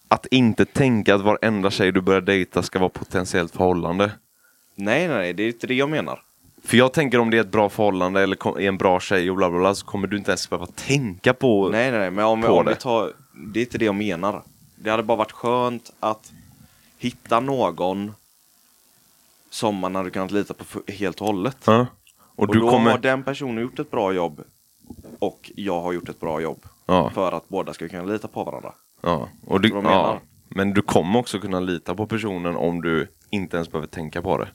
att 0.09 0.27
inte 0.27 0.65
tänka 0.65 1.15
att 1.15 1.21
varenda 1.21 1.71
tjej 1.71 1.93
du 1.93 2.01
börjar 2.01 2.21
dejta 2.21 2.63
ska 2.63 2.79
vara 2.79 2.89
potentiellt 2.89 3.53
förhållande. 3.53 4.13
Nej, 4.75 5.09
nej, 5.09 5.33
det 5.33 5.43
är 5.43 5.47
inte 5.49 5.67
det 5.67 5.75
jag 5.75 5.89
menar. 5.91 6.23
För 6.65 6.77
jag 6.77 6.93
tänker 6.93 7.19
om 7.19 7.31
det 7.31 7.37
är 7.37 7.41
ett 7.41 7.53
bra 7.53 7.69
förhållande 7.69 8.23
eller 8.23 8.61
är 8.61 8.69
en 8.69 8.79
bra 8.79 9.01
tjej 9.01 9.31
och 9.31 9.37
bla 9.37 9.51
bla 9.51 9.59
bla 9.59 9.75
så 9.75 9.87
kommer 9.87 10.09
du 10.09 10.17
inte 10.17 10.31
ens 10.31 10.51
behöva 10.51 10.67
tänka 10.67 11.35
på... 11.35 11.69
Nej, 11.69 11.91
nej, 11.91 12.01
nej, 12.01 12.11
men 12.11 12.25
om, 12.25 12.45
om 12.45 12.65
det. 12.65 12.71
vi 12.71 12.77
tar... 12.77 13.13
Det 13.33 13.61
är 13.61 13.65
inte 13.65 13.79
det 13.79 13.85
jag 13.85 13.95
menar. 13.95 14.43
Det 14.75 14.91
hade 14.91 15.03
bara 15.03 15.19
varit 15.19 15.33
skönt 15.33 15.93
att 16.01 16.33
hitta 16.99 17.41
någon 17.41 18.15
som 19.51 19.77
man 19.77 19.95
hade 19.95 20.11
kunnat 20.11 20.31
lita 20.31 20.55
på 20.55 20.65
helt 20.93 21.21
och 21.21 21.27
hållet. 21.27 21.57
Ja. 21.65 21.87
Och, 22.19 22.49
Och, 22.49 22.55
då 22.55 22.71
kommer... 22.71 22.91
har 22.91 22.99
den 22.99 23.23
personen 23.23 23.63
gjort 23.63 23.79
ett 23.79 23.91
bra 23.91 24.13
jobb 24.13 24.41
och 25.19 25.51
jag 25.55 25.81
har 25.81 25.93
gjort 25.93 26.09
ett 26.09 26.21
bra 26.21 26.41
jobb. 26.41 26.63
Ja. 26.87 27.11
För 27.11 27.33
att 27.33 27.49
båda 27.49 27.75
ska 27.75 27.89
kunna 27.89 28.05
lita 28.05 28.29
på 28.29 28.45
varandra. 28.45 28.73
Ja. 29.07 29.29
Och 29.47 29.61
du... 29.61 29.69
Ja. 29.69 30.21
Men 30.49 30.75
du 30.75 30.83
kommer 30.83 31.19
också 31.19 31.39
kunna 31.39 31.61
lita 31.61 31.95
på 31.95 32.07
personen 32.07 32.57
om 32.57 32.83
du 32.83 33.09
inte 33.31 33.57
ens 33.57 33.71
behöver 33.71 33.89
tänka 33.89 34.23
på 34.23 34.39
det. 34.39 34.49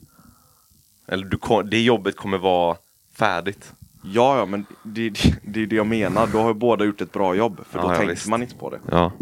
Eller 1.06 1.24
du 1.26 1.38
det 1.70 1.82
jobbet 1.82 2.16
kommer 2.16 2.38
vara 2.38 2.76
färdigt. 3.14 3.72
Ja, 4.04 4.38
ja, 4.38 4.46
men 4.46 4.66
det, 4.82 5.10
det, 5.10 5.34
det 5.42 5.62
är 5.62 5.66
det 5.66 5.76
jag 5.76 5.86
menar. 5.86 6.26
Då 6.26 6.38
har 6.38 6.48
ju 6.48 6.54
båda 6.54 6.84
gjort 6.84 7.00
ett 7.00 7.12
bra 7.12 7.34
jobb. 7.34 7.60
För 7.70 7.78
då 7.78 7.84
Ja, 7.84 7.92
ja, 7.92 7.96
tänker 7.96 8.14
visst. 8.14 8.28
man 8.28 8.42
inte 8.42 8.54
på 8.54 8.70
det. 8.70 8.80
Ja. 8.90 9.12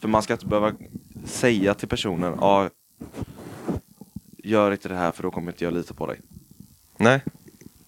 För 0.00 0.08
man 0.08 0.22
ska 0.22 0.32
inte 0.32 0.46
behöva 0.46 0.72
säga 1.24 1.74
till 1.74 1.88
personen, 1.88 2.36
ja, 2.40 2.70
gör 4.38 4.72
inte 4.72 4.88
det 4.88 4.96
här 4.96 5.12
för 5.12 5.22
då 5.22 5.30
kommer 5.30 5.52
inte 5.52 5.64
jag 5.64 5.74
lita 5.74 5.94
på 5.94 6.06
dig. 6.06 6.20
Nej. 6.96 7.22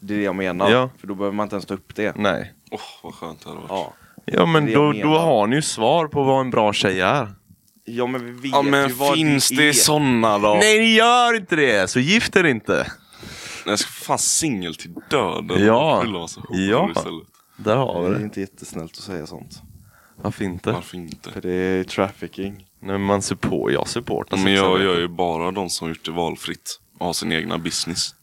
Det 0.01 0.14
är 0.14 0.18
det 0.18 0.25
jag 0.25 0.37
menar. 0.37 0.70
Ja. 0.70 0.91
För 0.99 1.07
då 1.07 1.14
behöver 1.14 1.37
man 1.37 1.45
inte 1.45 1.55
ens 1.57 1.66
ta 1.66 1.75
upp 1.75 1.95
det. 1.95 2.16
Nej. 2.16 2.53
Åh, 2.70 2.81
vad 3.03 3.14
skönt 3.14 3.41
det 3.41 3.49
hade 3.49 3.61
varit. 3.61 3.70
Ja. 3.70 3.93
Ja 4.25 4.47
men 4.47 4.66
Det 4.66 4.72
är 4.72 4.93
det 4.93 5.03
då, 5.03 5.09
då 5.12 5.18
har 5.18 5.47
ni 5.47 5.57
ju 5.57 5.62
svar 5.62 6.09
på 6.09 6.22
vad 6.22 6.41
en 6.41 6.51
bra 6.51 6.72
tjej 6.72 7.01
är. 7.01 7.29
ja, 7.85 8.07
men 8.07 8.27
vi 8.27 8.33
vet 8.33 8.51
Ja, 8.53 8.62
men 8.62 8.89
ju 8.89 8.95
vad 8.95 9.14
finns 9.14 9.49
det, 9.49 9.57
det 9.57 9.68
är. 9.68 9.72
såna 9.72 10.39
då? 10.39 10.55
Nej 10.55 10.79
ni 10.79 10.95
gör 10.95 11.37
inte 11.37 11.57
det! 11.57 11.91
Så 11.91 12.01
gift 12.01 12.37
er 12.37 12.45
inte! 12.45 12.87
Jag 13.66 13.79
ska 13.79 13.91
fan 13.91 14.18
singel 14.18 14.75
till 14.75 14.95
döden. 15.11 15.64
Ja. 15.66 16.05
Ja. 16.51 16.91
istället. 16.97 17.22
Där 17.57 17.77
har 17.77 18.03
Det 18.03 18.09
vi 18.09 18.14
är 18.14 18.18
det. 18.18 18.25
inte 18.25 18.41
jättesnällt 18.41 18.93
att 18.93 18.97
säga 19.05 19.27
sånt. 19.27 19.62
Varför 20.22 20.45
inte? 20.45 20.72
Varför 20.72 20.97
inte? 20.97 21.31
För 21.31 21.41
det 21.41 21.53
är 21.53 21.85
trafficking. 21.85 22.53
Nej, 22.55 22.93
men 22.93 23.01
man 23.01 23.22
support, 23.22 23.72
jag 23.72 23.89
supportar 23.89 24.37
Men 24.37 24.53
jag 24.53 24.83
gör 24.83 24.99
ju 25.01 25.09
bara 25.09 25.51
de 25.51 25.70
som 25.70 25.89
gjort 25.89 26.05
det 26.05 26.11
valfritt 26.11 26.81
och 26.99 27.07
har 27.07 27.12
sin 27.12 27.33
egna 27.33 27.59
business. 27.59 28.14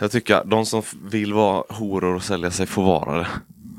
Jag 0.00 0.10
tycker 0.12 0.34
att 0.34 0.50
de 0.50 0.66
som 0.66 0.82
vill 1.10 1.32
vara 1.34 1.64
horor 1.68 2.14
och 2.14 2.22
sälja 2.22 2.50
sig 2.50 2.66
får 2.66 2.82
vara 2.84 3.18
det. 3.18 3.26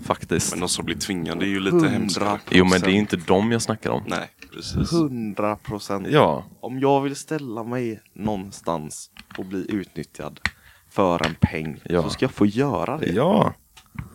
Faktiskt. 0.01 0.51
Men 0.51 0.59
de 0.59 0.69
som 0.69 0.85
blir 0.85 0.95
tvingade 0.95 1.45
är 1.45 1.49
ju 1.49 1.59
lite 1.59 1.87
hemska. 1.89 2.39
Jo 2.49 2.65
men 2.65 2.81
det 2.81 2.87
är 2.91 2.93
inte 2.95 3.15
dem 3.17 3.51
jag 3.51 3.61
snackar 3.61 3.89
om. 3.89 4.03
Nej, 4.07 4.29
precis. 4.53 4.93
Hundra 4.93 5.55
procent. 5.55 6.07
Ja, 6.09 6.45
Om 6.59 6.79
jag 6.79 7.01
vill 7.01 7.15
ställa 7.15 7.63
mig 7.63 8.01
någonstans 8.13 9.09
och 9.37 9.45
bli 9.45 9.65
utnyttjad 9.69 10.39
för 10.89 11.25
en 11.25 11.35
peng 11.41 11.81
Ja. 11.83 12.03
så 12.03 12.09
ska 12.09 12.25
jag 12.25 12.31
få 12.31 12.45
göra 12.45 12.97
det. 12.97 13.11
ja, 13.11 13.53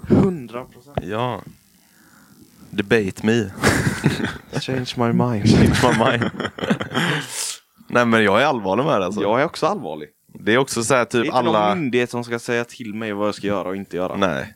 Hundra 0.09 0.64
procent. 0.64 0.99
ja. 1.03 1.43
Debate 2.70 3.26
me. 3.26 3.51
Change 4.61 4.93
my 4.97 5.12
mind. 5.12 5.49
Change 5.49 5.76
my 5.82 6.05
mind. 6.11 6.30
Nej 7.89 8.07
men 8.07 8.24
jag 8.24 8.43
är 8.43 8.47
allvarlig 8.47 8.84
med 8.84 9.01
det 9.01 9.07
alltså. 9.07 9.22
Jag 9.22 9.41
är 9.41 9.45
också 9.45 9.66
allvarlig. 9.66 10.09
Det 10.45 10.55
är 10.55 10.59
också 10.59 10.82
så 10.84 10.95
här 10.95 11.01
Det 11.01 11.18
är 11.18 11.22
typ 11.22 11.24
inte 11.26 11.43
någon 11.43 11.57
alla... 11.57 11.74
myndighet 11.74 12.11
som 12.11 12.24
ska 12.24 12.39
säga 12.39 12.64
till 12.64 12.95
mig 12.95 13.12
vad 13.12 13.26
jag 13.28 13.34
ska 13.34 13.47
göra 13.47 13.68
och 13.68 13.76
inte 13.76 13.97
göra. 13.97 14.16
Nej. 14.16 14.55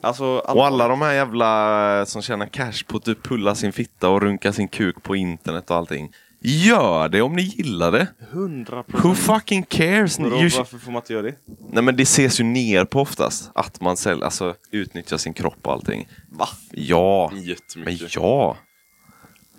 Alltså, 0.00 0.24
Och 0.24 0.66
alla 0.66 0.88
de 0.88 1.02
här 1.02 1.12
jävla 1.12 2.06
som 2.06 2.22
tjänar 2.22 2.46
cash 2.46 2.84
på 2.86 2.96
att 2.96 3.04
typ 3.04 3.22
pulla 3.22 3.54
sin 3.54 3.72
fitta 3.72 4.08
och 4.08 4.22
runka 4.22 4.52
sin 4.52 4.68
kuk 4.68 5.02
på 5.02 5.16
internet 5.16 5.70
och 5.70 5.76
allting. 5.76 6.12
Gör 6.44 7.08
det 7.08 7.22
om 7.22 7.36
ni 7.36 7.42
gillar 7.42 7.92
det. 7.92 8.06
Hundra 8.30 8.76
Who 8.76 8.82
procent. 8.82 9.18
fucking 9.18 9.62
cares? 9.62 10.18
Vadå, 10.18 10.36
You- 10.36 10.56
Varför 10.58 10.78
får 10.78 10.92
man 10.92 11.00
inte 11.02 11.12
göra 11.12 11.22
det? 11.22 11.34
Nej 11.72 11.82
men 11.82 11.96
det 11.96 12.02
ses 12.02 12.40
ju 12.40 12.44
ner 12.44 12.84
på 12.84 13.00
oftast. 13.00 13.50
Att 13.54 13.80
man 13.80 13.96
säljer, 13.96 14.24
alltså 14.24 14.54
utnyttjar 14.70 15.16
sin 15.16 15.34
kropp 15.34 15.58
och 15.66 15.72
allting. 15.72 16.08
Va? 16.30 16.48
Ja. 16.70 17.32
Men 17.76 17.98
ja. 18.10 18.56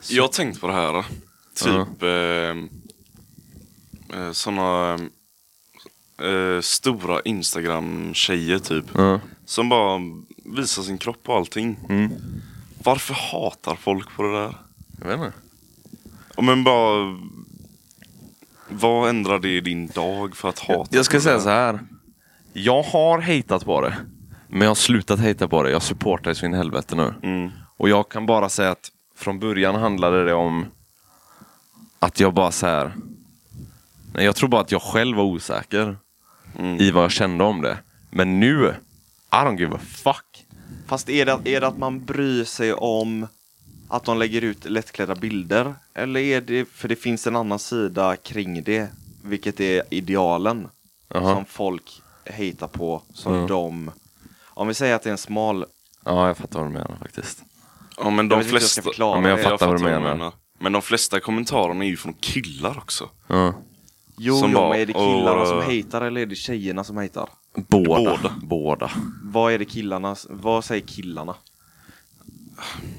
Jag 0.09 0.24
har 0.24 0.28
tänkt 0.28 0.61
på 0.61 0.67
det 0.67 0.74
här. 0.74 1.05
Typ 1.55 2.03
eh, 2.03 2.57
eh, 4.19 4.32
såna 4.32 4.99
eh, 6.22 6.61
stora 6.61 7.22
Instagram-tjejer 7.22 8.59
typ. 8.59 8.86
Ja. 8.93 9.20
Som 9.45 9.70
bara 9.70 9.99
visar 10.45 10.84
sin 10.84 10.97
kropp 10.97 11.30
och 11.30 11.36
allting. 11.36 11.80
Mm. 11.89 12.11
Varför 12.84 13.14
hatar 13.14 13.76
folk 13.76 14.16
på 14.16 14.24
det 14.24 14.32
där? 14.32 14.55
Jag 14.99 15.07
vet 15.07 15.18
inte. 15.18 15.34
Ja, 16.36 16.41
men 16.41 16.64
bara... 16.64 17.20
Vad 18.70 19.09
ändrar 19.09 19.39
det 19.39 19.49
i 19.49 19.61
din 19.61 19.88
dag 19.88 20.36
för 20.36 20.49
att 20.49 20.59
hata 20.59 20.95
Jag 20.95 21.05
ska 21.05 21.18
på 21.18 21.22
säga 21.22 21.36
det 21.36 21.41
så 21.41 21.49
här. 21.49 21.80
Jag 22.53 22.84
har 22.84 23.20
hatat 23.20 23.66
på 23.66 23.82
det. 23.82 23.95
Men 24.47 24.61
jag 24.61 24.70
har 24.70 24.76
slutat 24.76 25.20
hata 25.20 25.47
på 25.47 25.64
det. 25.64 25.72
Jag 25.72 25.82
supportar 25.82 26.30
det 26.30 26.36
så 26.36 26.45
in 26.45 26.53
i 26.53 26.57
helvete 26.57 26.95
nu. 26.95 27.14
Mm. 27.24 27.51
Och 27.78 27.89
jag 27.89 28.09
kan 28.09 28.26
bara 28.26 28.49
säga 28.49 28.72
att 28.72 28.91
från 29.16 29.39
början 29.39 29.76
handlade 29.76 30.26
det 30.26 30.34
om 30.34 30.66
att 31.99 32.20
jag 32.20 32.34
bara 32.34 32.51
så 32.51 32.68
här. 32.68 32.95
Nej, 34.14 34.26
jag 34.26 34.36
tror 34.36 34.49
bara 34.49 34.61
att 34.61 34.72
jag 34.72 34.82
själv 34.82 35.18
var 35.18 35.24
osäker 35.24 35.97
Mm. 36.59 36.81
i 36.81 36.91
vad 36.91 37.03
jag 37.03 37.11
kände 37.11 37.43
om 37.43 37.61
det. 37.61 37.77
Men 38.09 38.39
nu, 38.39 38.75
I 39.31 39.35
don't 39.35 39.59
give 39.59 39.75
a 39.75 39.79
fuck. 39.79 40.45
Fast 40.87 41.09
är 41.09 41.25
det, 41.25 41.39
är 41.45 41.61
det 41.61 41.67
att 41.67 41.77
man 41.77 42.05
bryr 42.05 42.43
sig 42.43 42.73
om 42.73 43.27
att 43.89 44.03
de 44.03 44.17
lägger 44.17 44.41
ut 44.41 44.65
lättklädda 44.65 45.15
bilder? 45.15 45.75
Eller 45.93 46.19
är 46.19 46.41
det, 46.41 46.65
för 46.69 46.87
det 46.87 46.95
finns 46.95 47.27
en 47.27 47.35
annan 47.35 47.59
sida 47.59 48.15
kring 48.15 48.63
det, 48.63 48.87
vilket 49.23 49.59
är 49.59 49.83
idealen. 49.89 50.67
Jaha. 51.13 51.35
Som 51.35 51.45
folk 51.45 52.01
hatar 52.37 52.67
på, 52.67 53.01
som 53.13 53.33
Mm. 53.33 53.47
de... 53.47 53.91
Om 54.55 54.67
vi 54.67 54.73
säger 54.73 54.95
att 54.95 55.03
det 55.03 55.09
är 55.09 55.11
en 55.11 55.17
smal... 55.17 55.65
Ja, 56.05 56.27
jag 56.27 56.37
fattar 56.37 56.59
vad 56.59 56.67
du 56.69 56.73
menar 56.73 56.95
faktiskt. 56.99 57.43
Ja 57.97 58.09
men 58.09 58.17
Jag 58.17 58.29
de 58.29 58.35
jag 58.41 58.45
flesta... 58.49 58.81
förklara 58.81 59.17
Ja, 59.17 59.21
men 59.21 59.29
jag 59.29 59.39
det. 59.39 59.43
fattar 59.43 59.67
vad 59.67 59.79
du 59.79 59.83
menar. 59.83 60.31
Men 60.59 60.71
de 60.71 60.81
flesta 60.81 61.19
kommentarerna 61.19 61.85
är 61.85 61.89
ju 61.89 61.97
från 61.97 62.13
killar 62.13 62.77
också. 62.77 63.09
Ja. 63.27 63.53
Jo, 64.18 64.36
Som 64.39 64.51
jo 64.51 64.57
bara, 64.57 64.70
men 64.70 64.80
är 64.80 64.86
det 64.86 64.93
killarna 64.93 65.41
och- 65.41 65.47
som 65.47 65.57
hatar 65.78 66.01
eller 66.01 66.22
är 66.22 66.26
det 66.26 66.36
tjejerna 66.36 66.84
som 66.84 66.97
hatar? 66.97 67.30
Båda. 67.55 67.88
Båda. 67.97 68.36
Båda. 68.41 68.91
Vad 69.24 69.53
är 69.53 69.59
det 69.59 69.66
killarna, 69.66 70.16
vad 70.30 70.66
säger 70.66 70.88
killarna? 70.88 71.36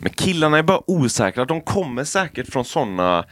Men 0.00 0.12
killarna 0.12 0.58
är 0.58 0.62
bara 0.62 0.90
osäkra. 0.90 1.44
De 1.44 1.60
kommer 1.60 2.04
säkert 2.04 2.52
från 2.52 2.64
sådana 2.64 3.24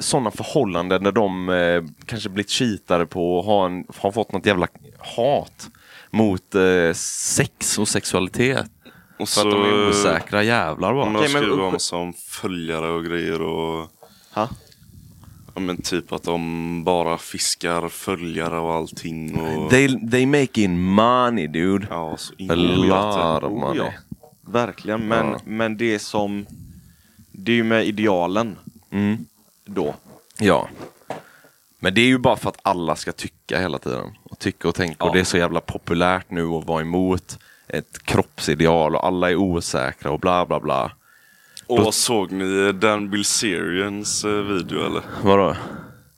såna 0.00 0.30
förhållanden 0.30 1.02
där 1.04 1.12
de 1.12 1.48
eh, 1.48 1.82
kanske 2.06 2.28
blivit 2.28 2.50
cheatade 2.50 3.06
på 3.06 3.38
och 3.38 3.44
har, 3.44 3.66
en, 3.66 3.84
har 3.98 4.12
fått 4.12 4.32
något 4.32 4.46
jävla 4.46 4.68
hat 5.16 5.68
mot 6.10 6.54
eh, 6.54 6.92
sex 6.94 7.78
och 7.78 7.88
sexualitet. 7.88 8.70
Och 9.18 9.28
För 9.28 9.40
att 9.40 9.50
de 9.50 9.62
är 9.62 9.88
osäkra 9.88 10.42
jävlar 10.42 10.94
bara. 10.94 11.02
Okej, 11.18 11.32
men- 11.32 11.42
skriver 11.42 11.60
om 11.60 11.78
som 11.78 12.12
följare 12.12 12.90
och 12.90 13.04
grejer 13.04 13.42
och... 13.42 13.90
Ha? 14.34 14.48
Ja 15.58 15.62
men 15.62 15.76
typ 15.82 16.12
att 16.12 16.22
de 16.22 16.84
bara 16.84 17.18
fiskar 17.18 17.88
följare 17.88 18.58
och 18.58 18.74
allting 18.74 19.40
och... 19.40 19.70
They, 19.70 20.10
they 20.10 20.26
making 20.26 20.80
money 20.80 21.46
dude. 21.46 21.86
Ja, 21.90 22.16
så 22.16 22.34
in 22.38 22.50
A 22.50 22.54
lot 22.54 23.42
of 23.44 23.52
money. 23.52 23.80
Oh, 23.80 23.86
ja. 23.86 23.92
Verkligen, 24.40 25.08
men, 25.08 25.26
Ja. 25.26 25.38
men 25.44 25.76
det 25.76 25.98
som... 25.98 26.46
Det 27.32 27.52
är 27.52 27.56
ju 27.56 27.64
med 27.64 27.86
idealen 27.86 28.56
Mm. 28.90 29.26
då. 29.64 29.94
Ja. 30.38 30.68
Men 31.78 31.94
det 31.94 32.00
är 32.00 32.06
ju 32.06 32.18
bara 32.18 32.36
för 32.36 32.48
att 32.48 32.58
alla 32.62 32.96
ska 32.96 33.12
tycka 33.12 33.60
hela 33.60 33.78
tiden. 33.78 34.10
Och 34.22 34.38
tycka 34.38 34.68
och 34.68 34.74
tänka. 34.74 34.96
Ja. 34.98 35.06
Och 35.06 35.14
det 35.14 35.20
är 35.20 35.24
så 35.24 35.38
jävla 35.38 35.60
populärt 35.60 36.30
nu 36.30 36.46
att 36.48 36.66
vara 36.66 36.80
emot 36.80 37.38
ett 37.68 38.02
kroppsideal 38.04 38.96
och 38.96 39.06
alla 39.06 39.30
är 39.30 39.36
osäkra 39.36 40.10
och 40.10 40.20
bla 40.20 40.46
bla 40.46 40.60
bla. 40.60 40.92
Och 41.68 41.94
såg 41.94 42.32
ni 42.32 42.72
Dan 42.72 43.10
Bilzerians 43.10 44.24
eh, 44.24 44.30
video 44.30 44.86
eller? 44.86 45.02
Vadå? 45.22 45.56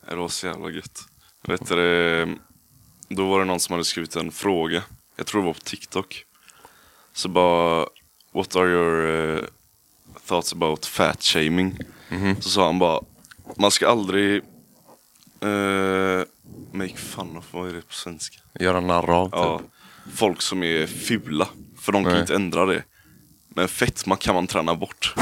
Det 0.08 0.16
var 0.16 0.28
så 0.28 0.46
jävla 0.46 0.70
gött. 0.70 1.00
Vet 1.46 1.68
du, 1.68 2.38
då 3.08 3.26
var 3.28 3.38
det 3.38 3.44
någon 3.44 3.60
som 3.60 3.72
hade 3.72 3.84
skrivit 3.84 4.16
en 4.16 4.32
fråga. 4.32 4.82
Jag 5.16 5.26
tror 5.26 5.40
det 5.40 5.46
var 5.46 5.54
på 5.54 5.60
TikTok. 5.60 6.24
Så 7.12 7.28
bara, 7.28 7.86
what 8.32 8.56
are 8.56 8.68
your 8.68 9.06
eh, 9.36 9.44
thoughts 10.26 10.52
about 10.52 10.86
fat 10.86 11.22
shaming? 11.22 11.78
Så 12.40 12.50
sa 12.50 12.66
han 12.66 12.78
bara, 12.78 13.00
man 13.56 13.70
ska 13.70 13.88
aldrig 13.88 14.36
eh, 15.40 16.22
make 16.72 16.96
fun 16.96 17.36
of, 17.36 17.44
vad 17.50 17.68
är 17.68 17.72
det 17.72 17.88
på 17.88 17.94
svenska? 17.94 18.38
Göra 18.60 18.80
narr 18.80 19.10
av 19.10 19.24
typ. 19.24 19.34
Ja, 19.34 19.60
folk 20.14 20.42
som 20.42 20.62
är 20.62 20.86
fula. 20.86 21.48
För 21.78 21.92
de 21.92 22.04
kan 22.04 22.12
Nej. 22.12 22.20
inte 22.20 22.34
ändra 22.34 22.66
det. 22.66 22.82
Men 23.54 23.68
fetma 23.68 24.16
kan 24.16 24.34
man 24.34 24.46
träna 24.46 24.74
bort. 24.74 25.14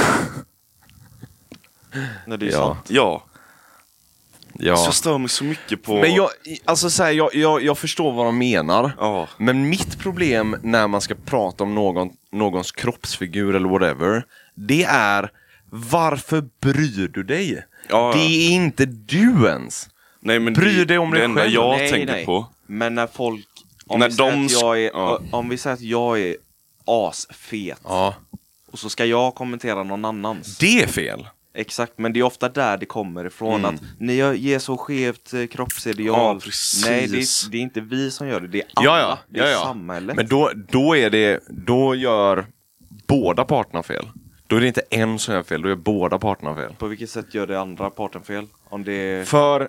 När 2.27 2.37
det 2.37 2.47
är 2.47 2.51
Ja. 2.51 2.57
sant. 2.75 2.87
Ja, 2.91 3.25
Ja. 4.61 4.77
så 4.77 4.85
jag 4.85 4.95
stör 4.95 5.19
mig 5.19 5.29
så 5.29 5.45
mycket 5.45 5.83
på... 5.83 5.95
Men 6.01 6.15
jag, 6.15 6.29
alltså 6.65 6.91
så 6.91 7.03
här, 7.03 7.11
jag, 7.11 7.35
jag, 7.35 7.63
jag 7.63 7.79
förstår 7.79 8.13
vad 8.13 8.27
de 8.27 8.39
menar. 8.39 8.93
Ja. 8.99 9.29
Men 9.39 9.69
mitt 9.69 9.99
problem 9.99 10.57
när 10.63 10.89
man 10.89 11.01
ska 11.01 11.15
prata 11.15 11.65
om 11.65 11.75
någon, 11.75 12.11
någons 12.33 12.73
kroppsfigur 12.73 13.57
eller 13.57 13.69
whatever, 13.69 14.25
det 14.55 14.85
är 14.85 15.31
varför 15.71 16.45
bryr 16.61 17.09
du 17.09 17.23
dig? 17.23 17.65
Ja, 17.89 18.13
Det 18.15 18.21
är 18.21 18.51
inte 18.51 18.87
du 18.87 19.47
ens. 19.47 19.89
Nej, 20.21 20.39
men 20.39 20.53
Bry 20.55 20.75
det, 20.77 20.85
dig 20.85 20.99
om 20.99 21.11
det 21.11 21.17
dig 21.17 21.25
enda 21.25 21.41
själv. 21.41 21.53
jag 21.55 21.79
Nej, 21.79 21.91
tänker 21.91 22.13
nej. 22.13 22.27
på. 22.27 22.47
Men 22.67 22.95
när 22.95 23.07
folk... 23.07 23.47
Om, 23.87 24.01
När 24.01 24.09
vi 24.09 24.15
säger 24.15 24.31
de 24.33 24.45
att 24.47 24.53
jag 24.53 24.81
är, 24.81 25.35
om 25.35 25.49
vi 25.49 25.57
säger 25.59 25.75
att 25.77 25.83
jag 25.83 26.21
är 26.21 26.37
asfet 26.89 27.79
Ja. 27.85 28.15
och 28.73 28.79
så 28.79 28.91
ska 28.91 29.05
jag 29.05 29.35
kommentera 29.35 29.83
någon 29.83 30.05
annans. 30.05 30.59
Det 30.59 30.83
är 30.83 30.87
fel. 30.87 31.29
Exakt, 31.55 31.93
men 31.97 32.13
det 32.13 32.21
är 32.21 32.25
ofta 32.25 32.49
där 32.49 32.77
det 32.77 32.87
kommer 32.87 33.25
ifrån 33.25 33.55
Mm. 33.65 33.75
att 33.75 33.81
ni 33.99 34.15
gör- 34.15 34.33
ger 34.35 34.59
så 34.59 34.77
skevt 34.77 35.35
eh, 35.35 35.47
kroppsideal. 35.47 36.07
Ja. 36.45 36.51
Nej, 36.85 37.07
det 37.07 37.17
är, 37.19 37.51
det 37.51 37.57
är 37.59 37.63
inte 37.63 37.81
vi 37.81 38.11
som 38.11 38.29
gör 38.29 38.41
det, 38.41 38.47
det 38.49 38.59
är 38.61 38.67
alla. 38.75 38.87
Ja, 38.87 38.99
ja. 38.99 39.19
Det 39.29 39.41
är 39.41 39.51
ja, 39.53 39.59
samhället. 39.63 40.17
Men 40.17 40.27
då, 40.27 40.51
då 40.69 40.97
är 40.97 41.11
det, 41.11 41.41
då 41.49 41.95
gör 41.95 42.47
båda 43.07 43.45
parterna 43.45 43.83
fel. 43.83 44.07
Då 44.47 44.57
är 44.57 44.61
det 44.61 44.67
inte 44.67 44.83
en 44.91 45.19
som 45.19 45.35
gör 45.35 45.43
fel, 45.43 45.63
då 45.63 45.69
gör 45.69 45.77
båda 45.77 46.19
parterna 46.19 46.55
fel. 46.55 46.73
På 46.79 46.87
vilket 46.87 47.11
sätt 47.11 47.35
gör 47.35 47.47
det 47.47 47.61
andra 47.61 47.91
parten 47.91 48.23
fel? 48.23 48.47
Om 48.69 48.85
det 48.85 48.93
är... 48.93 49.25
För 49.25 49.69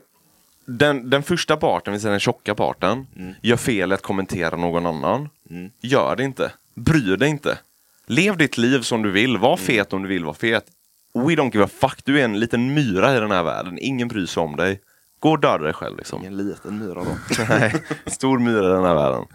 den, 0.65 1.09
den 1.09 1.23
första 1.23 1.57
parten, 1.57 1.91
vill 1.93 2.01
säga 2.01 2.11
den 2.11 2.19
tjocka 2.19 2.55
parten, 2.55 3.07
gör 3.41 3.57
fel 3.57 3.91
i 3.91 3.95
att 3.95 4.01
kommentera 4.01 4.55
någon 4.55 4.85
annan. 4.85 5.29
Mm. 5.49 5.71
Gör 5.81 6.15
det 6.15 6.23
inte. 6.23 6.51
Bry 6.79 7.15
dig 7.15 7.29
inte. 7.29 7.57
Lev 8.05 8.37
ditt 8.37 8.57
liv 8.57 8.81
som 8.81 9.01
du 9.01 9.11
vill. 9.11 9.37
Var 9.37 9.57
fet 9.57 9.93
om 9.93 10.01
du 10.03 10.09
vill 10.09 10.25
vara 10.25 10.35
fet. 10.35 10.65
We 11.13 11.35
don't 11.35 11.53
give 11.53 11.63
a 11.65 11.69
fuck. 11.79 12.05
Du 12.05 12.19
är 12.19 12.23
en 12.23 12.39
liten 12.39 12.73
myra 12.73 13.17
i 13.17 13.19
den 13.19 13.31
här 13.31 13.43
världen. 13.43 13.77
Ingen 13.81 14.07
bryr 14.07 14.25
sig 14.25 14.43
om 14.43 14.55
dig. 14.55 14.81
Gå 15.19 15.31
och 15.31 15.39
döda 15.39 15.63
dig 15.63 15.73
själv 15.73 15.97
liksom. 15.97 16.25
En 16.25 16.37
liten 16.37 16.79
myra 16.79 17.03
då. 17.03 17.17
Nej, 17.49 17.73
stor 18.05 18.39
myra 18.39 18.69
i 18.69 18.73
den 18.73 18.83
här 18.83 18.95
världen. 18.95 19.25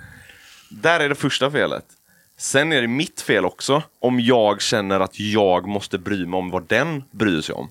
Där 0.71 1.01
är 1.01 1.09
det 1.09 1.15
första 1.15 1.51
felet. 1.51 1.85
Sen 2.37 2.73
är 2.73 2.83
det 2.83 2.89
mitt 2.89 3.21
fel 3.21 3.45
också 3.45 3.83
om 3.99 4.21
jag 4.21 4.63
känner 4.63 5.01
att 5.01 5.21
jag 5.21 5.67
måste 5.69 5.99
bry 5.99 6.27
mig 6.27 6.39
om 6.39 6.51
vad 6.51 6.69
den 6.69 7.05
bryr 7.11 7.41
sig 7.41 7.55
om. 7.55 7.69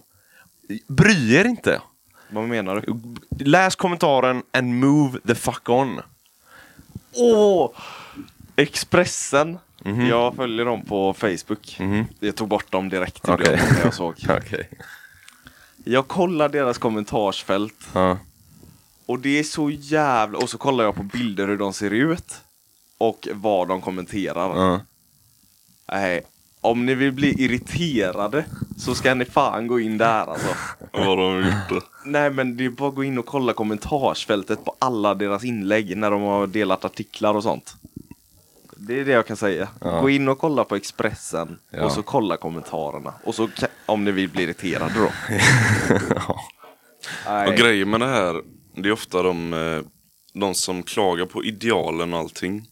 Bry 0.87 1.35
er 1.35 1.45
inte. 1.45 1.81
Vad 2.29 2.43
menar 2.43 2.83
du? 2.85 2.99
Läs 3.45 3.75
kommentaren 3.75 4.43
and 4.51 4.75
move 4.75 5.19
the 5.27 5.35
fuck 5.35 5.69
on. 5.69 6.01
Åh! 7.15 7.69
Expressen. 8.55 9.57
Jag 10.09 10.35
följer 10.35 10.65
dem 10.65 10.85
på 10.85 11.13
Facebook. 11.13 11.79
Jag 12.19 12.35
tog 12.35 12.47
bort 12.47 12.71
dem 12.71 12.89
direkt 12.89 13.29
Okej. 13.29 13.45
jag, 13.59 13.73
när 13.73 13.83
jag 13.83 13.93
såg. 13.93 14.15
Okej. 14.29 14.69
Jag 15.83 16.07
kollar 16.07 16.49
deras 16.49 16.77
kommentarsfält 16.77 17.87
Ja. 17.93 18.17
och 19.05 19.19
det 19.19 19.39
är 19.39 19.43
så 19.43 19.69
jävla... 19.69 20.37
Och 20.37 20.49
så 20.49 20.57
kollar 20.57 20.83
jag 20.83 20.95
på 20.95 21.03
bilder 21.03 21.47
hur 21.47 21.57
de 21.57 21.73
ser 21.73 21.91
ut 21.91 22.35
och 22.97 23.27
vad 23.33 23.67
de 23.67 23.81
kommenterar. 23.81 24.55
Ja. 24.71 24.79
Nej, 25.91 26.21
om 26.61 26.85
ni 26.85 26.95
vill 26.95 27.11
bli 27.11 27.43
irriterade 27.43 28.45
så 28.77 28.95
ska 28.95 29.13
ni 29.13 29.25
fan 29.25 29.67
gå 29.67 29.79
in 29.79 29.97
där 29.97 30.25
alltså. 30.31 30.55
Vad 30.91 31.05
har 31.05 31.17
de 31.17 31.45
gjort 31.45 31.69
då? 31.69 31.81
Nej 32.05 32.29
men 32.29 32.57
det 32.57 32.65
är 32.65 32.69
bara 32.69 32.89
att 32.89 32.95
gå 32.95 33.03
in 33.03 33.17
och 33.17 33.25
kolla 33.25 33.53
kommentarsfältet 33.53 34.65
på 34.65 34.75
alla 34.79 35.15
deras 35.15 35.43
inlägg 35.43 35.97
när 35.97 36.11
de 36.11 36.21
har 36.21 36.47
delat 36.47 36.85
artiklar 36.85 37.33
och 37.33 37.43
sånt. 37.43 37.75
Det 38.87 38.99
är 38.99 39.05
det 39.05 39.11
jag 39.11 39.27
kan 39.27 39.37
säga. 39.37 39.67
Ja. 39.81 40.01
Gå 40.01 40.09
in 40.09 40.27
och 40.27 40.39
kolla 40.39 40.63
på 40.63 40.75
Expressen 40.75 41.59
Ja. 41.69 41.83
och 41.85 41.91
så 41.91 42.03
kolla 42.03 42.37
kommentarerna. 42.37 43.13
Och 43.23 43.35
så 43.35 43.49
om 43.85 44.03
ni 44.05 44.11
vill 44.11 44.29
bli 44.29 44.43
irriterade 44.43 44.93
då. 44.99 45.09
Nej. 47.27 47.47
Och 47.47 47.53
grejen 47.55 47.89
med 47.89 47.99
det 47.99 48.07
här, 48.07 48.41
det 48.75 48.89
är 48.89 48.93
ofta 48.93 49.23
de, 49.23 49.53
eh, 49.53 49.81
de 50.33 50.55
som 50.55 50.83
klagar 50.83 51.25
på 51.25 51.43
idealen 51.43 52.13
och 52.13 52.19
allting. 52.19 52.67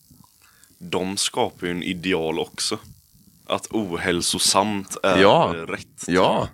De 0.77 1.17
skapar 1.17 1.67
ju 1.67 1.71
en 1.71 1.83
ideal 1.83 2.39
också. 2.39 2.77
Att 3.47 3.67
ohälsosamt 3.71 4.97
är 5.03 5.17
Ja. 5.21 5.53
rätt. 5.67 6.03
Ja. 6.07 6.47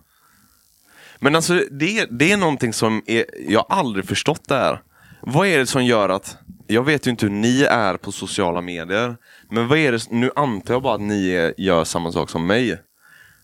Men 1.19 1.35
alltså 1.35 1.61
det, 1.71 2.05
det 2.11 2.31
är 2.31 2.37
någonting 2.37 2.73
som 2.73 3.01
är, 3.05 3.25
jag 3.49 3.65
aldrig 3.69 4.05
förstått 4.07 4.47
det 4.47 4.55
här. 4.55 4.81
Vad 5.21 5.47
är 5.47 5.57
det 5.57 5.67
som 5.67 5.85
gör 5.85 6.09
att, 6.09 6.37
jag 6.67 6.83
vet 6.83 7.07
ju 7.07 7.11
inte 7.11 7.25
hur 7.25 7.33
ni 7.33 7.61
är 7.63 7.97
på 7.97 8.11
sociala 8.11 8.61
medier, 8.61 9.17
men 9.49 9.67
vad 9.67 9.77
är 9.77 9.91
det, 9.91 10.11
nu 10.11 10.31
antar 10.35 10.73
jag 10.73 10.83
bara 10.83 10.95
att 10.95 11.01
ni 11.01 11.29
är, 11.29 11.53
gör 11.57 11.83
samma 11.83 12.11
sak 12.11 12.29
som 12.29 12.47
mig. 12.47 12.81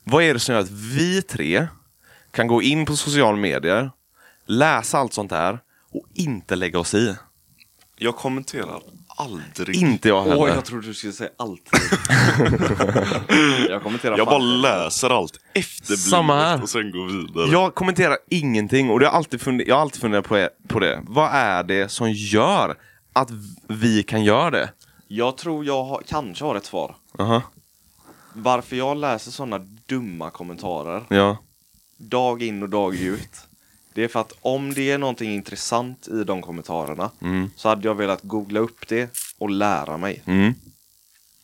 Vad 0.03 0.23
är 0.23 0.33
det 0.33 0.39
som 0.39 0.55
gör 0.55 0.61
att 0.61 0.71
vi 0.71 1.21
tre 1.21 1.67
kan 2.31 2.47
gå 2.47 2.61
in 2.61 2.85
på 2.85 2.95
sociala 2.95 3.37
medier, 3.37 3.91
läsa 4.45 4.97
allt 4.97 5.13
sånt 5.13 5.31
här 5.31 5.59
och 5.91 6.05
inte 6.13 6.55
lägga 6.55 6.79
oss 6.79 6.93
i? 6.93 7.15
Jag 7.97 8.15
kommenterar 8.15 8.81
aldrig. 9.07 9.75
Inte 9.75 10.07
jag 10.09 10.23
heller. 10.23 10.37
Åh, 10.37 10.49
jag 10.49 10.65
trodde 10.65 10.87
du 10.87 10.93
skulle 10.93 11.13
säga 11.13 11.29
alltid. 11.37 11.79
jag 13.69 13.83
kommenterar 13.83 14.17
jag 14.17 14.27
bara 14.27 14.37
läser 14.37 15.09
allt 15.09 15.39
Samma 15.97 16.35
här. 16.35 16.53
efterblivet 16.55 16.63
och 16.63 16.69
sen 16.69 16.91
går 16.91 17.07
vidare. 17.07 17.51
Jag 17.51 17.75
kommenterar 17.75 18.17
ingenting 18.29 18.89
och 18.89 18.99
det 18.99 19.05
har 19.05 19.13
alltid 19.13 19.41
funder, 19.41 19.65
jag 19.67 19.75
har 19.75 19.81
alltid 19.81 20.01
funderat 20.01 20.27
på, 20.27 20.49
på 20.67 20.79
det. 20.79 21.01
Vad 21.03 21.29
är 21.33 21.63
det 21.63 21.91
som 21.91 22.11
gör 22.11 22.75
att 23.13 23.29
vi 23.67 24.03
kan 24.03 24.23
göra 24.23 24.51
det? 24.51 24.69
Jag 25.07 25.37
tror 25.37 25.65
jag 25.65 25.83
har, 25.83 26.01
kanske 26.07 26.45
har 26.45 26.55
ett 26.55 26.65
svar. 26.65 26.95
Aha. 27.19 27.41
Varför 28.33 28.75
jag 28.75 28.97
läser 28.97 29.31
sådana 29.31 29.57
dumma 29.85 30.29
kommentarer 30.29 31.03
Ja. 31.09 31.37
dag 31.97 32.43
in 32.43 32.63
och 32.63 32.69
dag 32.69 32.95
ut. 32.95 33.29
Det 33.93 34.03
är 34.03 34.07
för 34.07 34.19
att 34.19 34.33
om 34.41 34.73
det 34.73 34.91
är 34.91 34.97
någonting 34.97 35.33
intressant 35.33 36.07
i 36.07 36.23
de 36.23 36.41
kommentarerna 36.41 37.11
Mm. 37.21 37.49
så 37.55 37.69
hade 37.69 37.87
jag 37.87 37.95
velat 37.95 38.21
googla 38.23 38.59
upp 38.59 38.87
det 38.87 39.09
och 39.37 39.49
lära 39.49 39.97
mig. 39.97 40.21
Mm. 40.25 40.53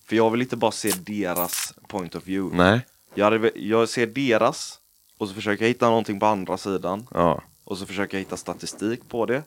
För 0.08 0.16
jag 0.16 0.30
vill 0.32 0.42
inte 0.42 0.56
bara 0.58 0.72
se 0.72 0.92
deras 0.92 1.74
point 1.88 2.16
of 2.16 2.28
view. 2.28 2.58
Nej. 2.64 2.82
Jag, 3.16 3.26
hade, 3.26 3.38
ve- 3.38 3.52
jag 3.56 3.90
ser 3.90 4.08
deras 4.08 4.80
och 5.18 5.28
så 5.28 5.34
försöker 5.34 5.64
jag 5.64 5.70
hitta 5.70 5.90
någonting 5.90 6.20
på 6.20 6.26
andra 6.26 6.58
sidan 6.58 7.08
Ja. 7.14 7.42
och 7.64 7.78
så 7.78 7.86
försöker 7.86 8.18
jag 8.18 8.20
hitta 8.20 8.38
statistik 8.38 9.10
på 9.10 9.26
det. 9.26 9.44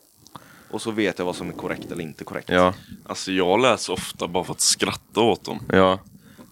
Och 0.72 0.82
så 0.82 0.90
vet 0.90 1.18
jag 1.18 1.26
vad 1.26 1.36
som 1.36 1.48
är 1.48 1.52
korrekt 1.52 1.92
eller 1.92 2.02
inte 2.02 2.24
korrekt. 2.24 2.48
Ja. 2.48 2.74
Alltså 3.06 3.32
jag 3.32 3.60
läser 3.60 3.92
ofta 3.92 4.28
bara 4.28 4.44
för 4.44 4.52
att 4.52 4.60
skratta 4.60 5.20
åt 5.20 5.44
dem. 5.44 5.60
Ja. 5.68 5.98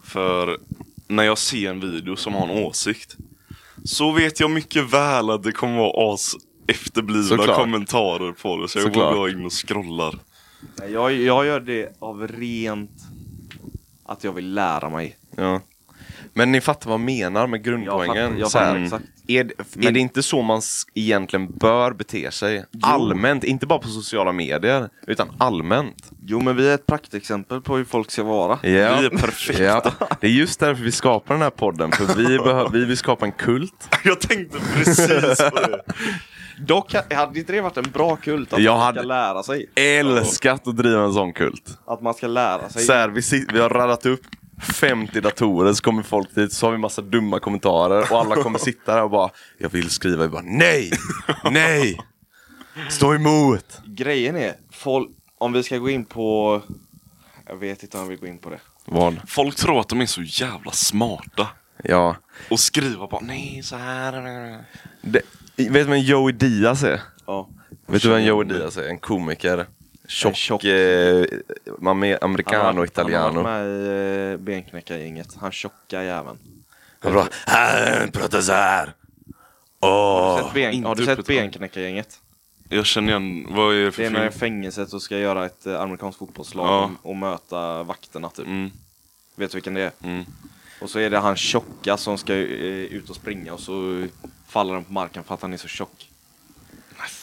För 0.04 0.58
när 1.08 1.22
jag 1.24 1.38
ser 1.38 1.70
en 1.70 1.80
video 1.80 2.16
som 2.16 2.34
har 2.34 2.42
en 2.48 2.64
åsikt 2.64 3.16
så 3.84 4.12
vet 4.12 4.40
jag 4.40 4.50
mycket 4.50 4.92
väl 4.92 5.30
att 5.30 5.42
det 5.42 5.52
kommer 5.52 5.76
vara 5.76 6.14
as 6.14 6.34
efterblivna 6.66 7.22
Såklart. 7.36 7.56
kommentarer 7.56 8.32
på 8.32 8.56
det. 8.62 8.68
Så 8.68 8.78
jag 8.78 8.84
Såklart. 8.86 9.12
går 9.14 9.18
bara 9.20 9.30
in 9.30 9.44
och 9.44 9.52
scrollar. 9.68 10.18
Nej, 10.78 10.92
Jag, 10.92 11.12
jag 11.12 11.46
gör 11.46 11.60
det 11.60 11.96
av 11.98 12.28
rent 12.28 12.90
att 14.06 14.24
jag 14.24 14.32
vill 14.32 14.54
lära 14.54 14.90
mig. 14.90 15.18
ja. 15.36 15.60
Men 16.34 16.52
ni 16.52 16.60
fattar 16.60 16.90
vad 16.90 17.00
jag 17.00 17.04
menar 17.04 17.46
med 17.46 17.64
grundpoängen? 17.64 18.38
Jag 18.38 18.52
fattar- 18.52 18.76
jag 18.78 18.90
fattar 18.90 19.06
är, 19.26 19.44
det- 19.44 19.86
är 19.88 19.92
det 19.92 20.00
inte 20.00 20.22
så 20.22 20.42
man 20.42 20.60
egentligen 20.94 21.52
bör 21.58 21.92
bete 21.92 22.30
sig? 22.30 22.64
Allmänt, 22.82 23.44
inte 23.44 23.66
bara 23.66 23.78
på 23.78 23.88
sociala 23.88 24.32
medier, 24.32 24.88
utan 25.06 25.28
allmänt. 25.38 26.10
Jo 26.26 26.40
men 26.40 26.56
vi 26.56 26.68
är 26.70 26.74
ett 26.74 26.86
praktexempel 26.86 27.60
på 27.60 27.76
hur 27.76 27.84
folk 27.84 28.10
ska 28.10 28.22
vara. 28.22 28.52
Ja. 28.62 28.68
Vi 29.00 29.06
är 29.06 29.10
perfekta. 29.18 29.62
Ja. 30.00 30.08
Det 30.20 30.26
är 30.26 30.30
just 30.30 30.60
därför 30.60 30.84
vi 30.84 30.92
skapar 30.92 31.34
den 31.34 31.42
här 31.42 31.50
podden, 31.50 31.92
för 31.92 32.04
vi, 32.16 32.38
vi 32.78 32.84
vill 32.84 32.96
skapa 32.96 33.26
en 33.26 33.32
kult. 33.32 33.88
Jag 34.04 34.20
tänkte 34.20 34.58
precis 34.74 35.38
på 35.50 35.56
det. 35.60 35.82
Dock 36.66 36.92
ha- 36.94 37.16
hade 37.16 37.38
inte 37.38 37.52
det 37.52 37.60
varit 37.60 37.76
en 37.76 37.90
bra 37.92 38.16
kult 38.16 38.52
att 38.52 38.62
Jag 38.62 38.72
man 38.72 38.80
ska 38.80 38.84
hade- 38.86 39.02
lära 39.02 39.42
sig. 39.42 39.66
Älskat 39.74 40.66
att 40.68 40.76
driva 40.76 41.02
en 41.04 41.12
sån 41.12 41.32
kult. 41.32 41.78
Att 41.86 42.02
man 42.02 42.14
ska 42.14 42.26
lära 42.26 42.68
sig. 42.68 42.82
Så 42.82 42.92
här, 42.92 43.08
vi, 43.08 43.20
vi 43.52 43.60
har 43.60 43.68
radat 43.68 44.06
upp 44.06 44.20
50 44.60 45.20
datorer, 45.20 45.72
så 45.72 45.82
kommer 45.82 46.02
folk 46.02 46.34
dit, 46.34 46.52
så 46.52 46.66
har 46.66 46.72
vi 46.72 46.78
massa 46.78 47.02
dumma 47.02 47.40
kommentarer 47.40 48.12
och 48.12 48.20
alla 48.20 48.42
kommer 48.42 48.58
sitta 48.58 48.94
där 48.94 49.02
och 49.02 49.10
bara 49.10 49.30
Jag 49.58 49.68
vill 49.68 49.90
skriva, 49.90 50.22
vi 50.22 50.28
bara 50.28 50.42
nej, 50.42 50.90
nej, 51.50 52.00
stå 52.88 53.14
emot. 53.14 53.80
Grejen 53.84 54.36
är, 54.36 54.54
folk, 54.72 55.08
om 55.38 55.52
vi 55.52 55.62
ska 55.62 55.78
gå 55.78 55.90
in 55.90 56.04
på... 56.04 56.60
Jag 57.46 57.56
vet 57.56 57.82
inte 57.82 57.98
om 57.98 58.08
vi 58.08 58.16
går 58.16 58.28
in 58.28 58.38
på 58.38 58.50
det. 58.50 58.60
Vad? 58.84 59.20
Folk 59.26 59.56
tror 59.56 59.80
att 59.80 59.88
de 59.88 60.00
är 60.00 60.06
så 60.06 60.22
jävla 60.22 60.70
smarta. 60.72 61.48
Ja. 61.84 62.16
Och 62.50 62.60
skriva 62.60 63.06
bara 63.06 63.20
nej 63.20 63.60
så 63.64 63.76
här. 63.76 64.14
Det, 65.02 65.22
vet 65.56 65.72
du 65.72 65.82
vem 65.84 65.98
Joey 65.98 66.32
Diaz 66.32 66.82
är? 66.82 67.00
Ja. 67.26 67.48
Vet 67.86 68.02
du 68.02 68.08
vem 68.08 68.22
Joey 68.22 68.48
Diaz 68.48 68.76
är? 68.76 68.88
En 68.88 68.98
komiker. 68.98 69.66
Tjock, 70.10 70.36
tjock. 70.36 70.64
Eh, 70.64 71.24
americano, 72.20 72.62
har- 72.64 72.72
Han 72.74 72.84
italiano. 72.84 73.36
har 73.36 73.42
varit 73.42 73.44
med 73.44 74.30
i 74.30 74.32
eh, 74.32 74.36
benknäckargänget. 74.38 75.34
Han 75.40 75.52
tjocka 75.52 76.02
jäveln. 76.04 76.38
Han 77.00 77.14
bara, 77.14 77.26
han 77.46 78.10
pratar 78.10 78.40
så 78.40 78.52
här. 78.52 78.94
Har 79.80 79.90
Åh. 79.90 80.36
du 80.38 80.42
sett, 80.44 80.54
ben, 80.54 80.84
har 80.84 80.94
du 80.94 81.04
sett 81.06 81.26
benknäckargänget? 81.26 82.20
Jag 82.68 82.86
känner 82.86 83.08
igen, 83.08 83.46
vad 83.50 83.74
är 83.74 83.78
det 83.78 83.84
Det 83.84 83.92
för 83.92 84.02
är 84.02 84.10
när 84.10 84.20
det 84.20 84.26
är 84.26 84.30
film? 84.30 84.40
fängelset 84.40 84.92
och 84.92 85.02
ska 85.02 85.18
göra 85.18 85.46
ett 85.46 85.66
eh, 85.66 85.80
amerikanskt 85.80 86.18
fotbollslag 86.18 86.66
Ja. 86.66 86.90
och, 87.02 87.10
och 87.10 87.16
möta 87.16 87.82
vakterna 87.82 88.30
typ. 88.30 88.46
Mm, 88.46 88.70
Vet 89.36 89.50
du 89.50 89.56
vilken 89.56 89.74
det 89.74 89.80
är? 89.82 89.90
mm. 90.02 90.24
Och 90.80 90.90
så 90.90 90.98
är 90.98 91.10
det 91.10 91.18
han 91.18 91.36
tjocka 91.36 91.96
som 91.96 92.18
ska 92.18 92.32
eh, 92.34 92.40
ut 92.68 93.10
och 93.10 93.16
springa 93.16 93.52
och 93.52 93.60
så 93.60 94.06
faller 94.48 94.74
han 94.74 94.84
på 94.84 94.92
marken 94.92 95.24
för 95.24 95.34
att 95.34 95.42
han 95.42 95.52
är 95.52 95.56
så 95.56 95.68
tjock. 95.68 96.09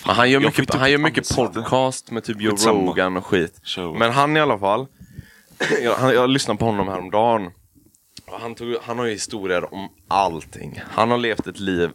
Men 0.05 0.15
han 0.15 0.29
gör 0.29 0.41
Jag 0.41 0.47
mycket, 0.47 0.59
inte 0.59 0.77
han 0.77 0.91
gör 0.91 0.97
mycket 0.97 1.35
podcast 1.35 2.11
med 2.11 2.23
typ 2.23 2.41
Joe. 2.41 2.55
Rogan 2.55 3.17
och 3.17 3.25
skit. 3.25 3.59
Show. 3.63 3.97
Men 3.97 4.11
han 4.11 4.37
i 4.37 4.39
alla 4.39 4.59
fall, 4.59 4.87
jag, 5.83 6.13
jag 6.13 6.29
lyssnade 6.29 6.57
på 6.57 6.65
honom 6.65 6.87
häromdagen. 6.87 7.51
Han, 8.41 8.55
tog, 8.55 8.75
han 8.83 8.99
har 8.99 9.05
ju 9.05 9.11
historier 9.11 9.73
om 9.73 9.89
allting. 10.07 10.81
Han 10.91 11.11
har 11.11 11.17
levt 11.17 11.47
ett 11.47 11.59
liv 11.59 11.91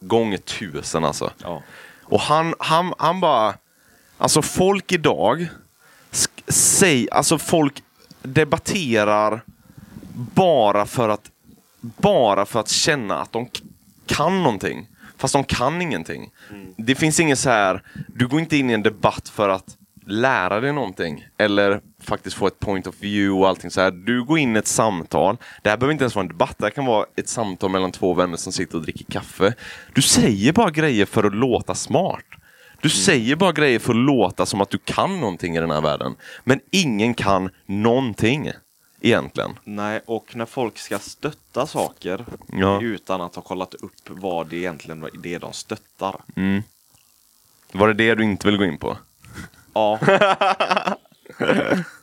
gånger 0.00 0.38
tusen 0.38 1.04
alltså. 1.04 1.30
Ja. 1.42 1.62
Och 2.02 2.20
han, 2.20 2.54
han, 2.58 2.94
han 2.98 3.20
bara, 3.20 3.54
alltså 4.18 4.42
folk 4.42 4.92
idag, 4.92 5.46
säg, 6.48 7.10
alltså 7.10 7.38
folk 7.38 7.82
debatterar 8.22 9.42
bara 10.34 10.86
för 10.86 11.08
att, 11.08 11.30
bara 11.80 12.46
för 12.46 12.60
att 12.60 12.68
känna 12.68 13.18
att 13.18 13.32
de 13.32 13.48
kan 14.06 14.42
någonting. 14.42 14.88
Fast 15.18 15.32
de 15.32 15.44
kan 15.44 15.82
ingenting. 15.82 16.30
Det 16.76 16.94
finns 16.94 17.20
inget 17.20 17.38
så 17.38 17.50
här, 17.50 17.82
du 18.08 18.28
går 18.28 18.40
inte 18.40 18.56
in 18.56 18.70
i 18.70 18.72
en 18.72 18.82
debatt 18.82 19.28
för 19.28 19.48
att 19.48 19.76
lära 20.06 20.60
dig 20.60 20.72
någonting. 20.72 21.26
Eller 21.38 21.80
faktiskt 22.02 22.36
få 22.36 22.46
ett 22.46 22.60
point 22.60 22.86
of 22.86 22.94
view 23.00 23.40
och 23.40 23.48
allting 23.48 23.70
så 23.70 23.80
här. 23.80 23.90
Du 23.90 24.24
går 24.24 24.38
in 24.38 24.56
i 24.56 24.58
ett 24.58 24.66
samtal. 24.66 25.36
Det 25.62 25.70
här 25.70 25.76
behöver 25.76 25.92
inte 25.92 26.04
ens 26.04 26.14
vara 26.14 26.22
en 26.22 26.28
debatt. 26.28 26.54
Det 26.58 26.64
här 26.64 26.70
kan 26.70 26.84
vara 26.84 27.06
ett 27.16 27.28
samtal 27.28 27.70
mellan 27.70 27.92
två 27.92 28.14
vänner 28.14 28.36
som 28.36 28.52
sitter 28.52 28.76
och 28.76 28.82
dricker 28.82 29.04
kaffe. 29.04 29.54
Du 29.94 30.02
säger 30.02 30.52
bara 30.52 30.70
grejer 30.70 31.06
för 31.06 31.24
att 31.24 31.34
låta 31.34 31.74
smart. 31.74 32.24
Du 32.80 32.88
säger 32.88 33.36
bara 33.36 33.52
grejer 33.52 33.78
för 33.78 33.92
att 33.92 33.96
låta 33.96 34.46
som 34.46 34.60
att 34.60 34.70
du 34.70 34.78
kan 34.78 35.20
någonting 35.20 35.56
i 35.56 35.60
den 35.60 35.70
här 35.70 35.80
världen. 35.80 36.14
Men 36.44 36.60
ingen 36.70 37.14
kan 37.14 37.50
någonting. 37.66 38.50
Egentligen. 39.00 39.58
Nej, 39.64 40.00
och 40.06 40.36
när 40.36 40.46
folk 40.46 40.78
ska 40.78 40.98
stötta 40.98 41.66
saker 41.66 42.24
Ja. 42.52 42.80
utan 42.82 43.20
att 43.20 43.34
ha 43.34 43.42
kollat 43.42 43.74
upp 43.74 43.92
vad 44.08 44.46
det 44.46 44.56
egentligen 44.56 45.02
är 45.02 45.10
det 45.22 45.38
de 45.38 45.52
stöttar. 45.52 46.16
Var 47.72 47.88
det 47.88 47.94
det 47.94 48.14
du 48.14 48.24
inte 48.24 48.46
vill 48.46 48.56
gå 48.56 48.64
in 48.64 48.78
på? 48.78 48.96
Ja. 49.74 49.98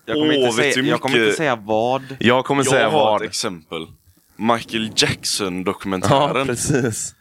Jag 0.06 0.16
kommer, 0.16 0.28
vet 0.46 0.56
säga, 0.56 0.86
jag 0.86 1.02
kommer 1.02 1.24
inte 1.26 1.38
säga 1.38 1.56
vad. 1.56 2.18
Jag 2.20 2.46
kommer 2.46 2.64
säga 2.64 2.82
Jag 2.82 2.90
har 2.92 3.00
vad. 3.06 3.22
ett 3.22 3.30
exempel. 3.30 3.88
Michael 4.36 4.86
Ja, 4.96 5.08
Jackson-dokumentären. 5.08 6.48
precis. 6.48 7.16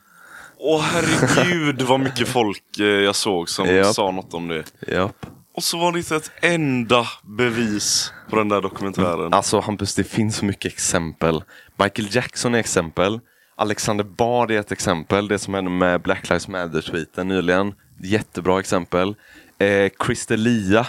Åh 0.56 0.80
herregud 0.80 1.82
vad 1.82 2.00
mycket 2.00 2.28
folk 2.28 2.78
eh, 2.78 2.84
jag 2.86 3.16
såg 3.16 3.48
som 3.48 3.66
Japp. 3.66 3.94
sa 3.94 4.10
något 4.10 4.34
om 4.34 4.48
det. 4.48 4.64
Japp. 4.88 5.26
Och 5.55 5.62
så 5.64 5.78
var 5.78 5.92
det 5.92 5.98
inte 5.98 6.16
ett 6.16 6.32
enda 6.40 7.07
bevis 7.22 8.12
på 8.30 8.36
den 8.36 8.48
där 8.48 8.61
dokumentären. 8.61 9.34
Alltså 9.34 9.61
Hampus, 9.61 9.94
det 9.94 10.05
finns 10.05 10.36
så 10.36 10.44
mycket 10.44 10.72
exempel. 10.72 11.44
Michael 11.76 12.09
Jackson 12.14 12.55
är 12.55 12.59
exempel. 12.59 13.20
Alexander 13.57 14.05
Bard 14.05 14.50
är 14.50 14.61
ett 14.61 14.72
exempel. 14.72 15.28
Det 15.28 15.38
som 15.38 15.55
hände 15.55 15.70
med 15.70 16.03
Black 16.03 16.28
Lives 16.28 16.48
Matter-tweeten 16.48 17.28
nyligen. 17.28 17.74
Jättebra 18.03 18.61
exempel. 18.61 19.14
Eh, 19.59 19.90
Chris 20.07 20.28
D'Elia 20.28 20.86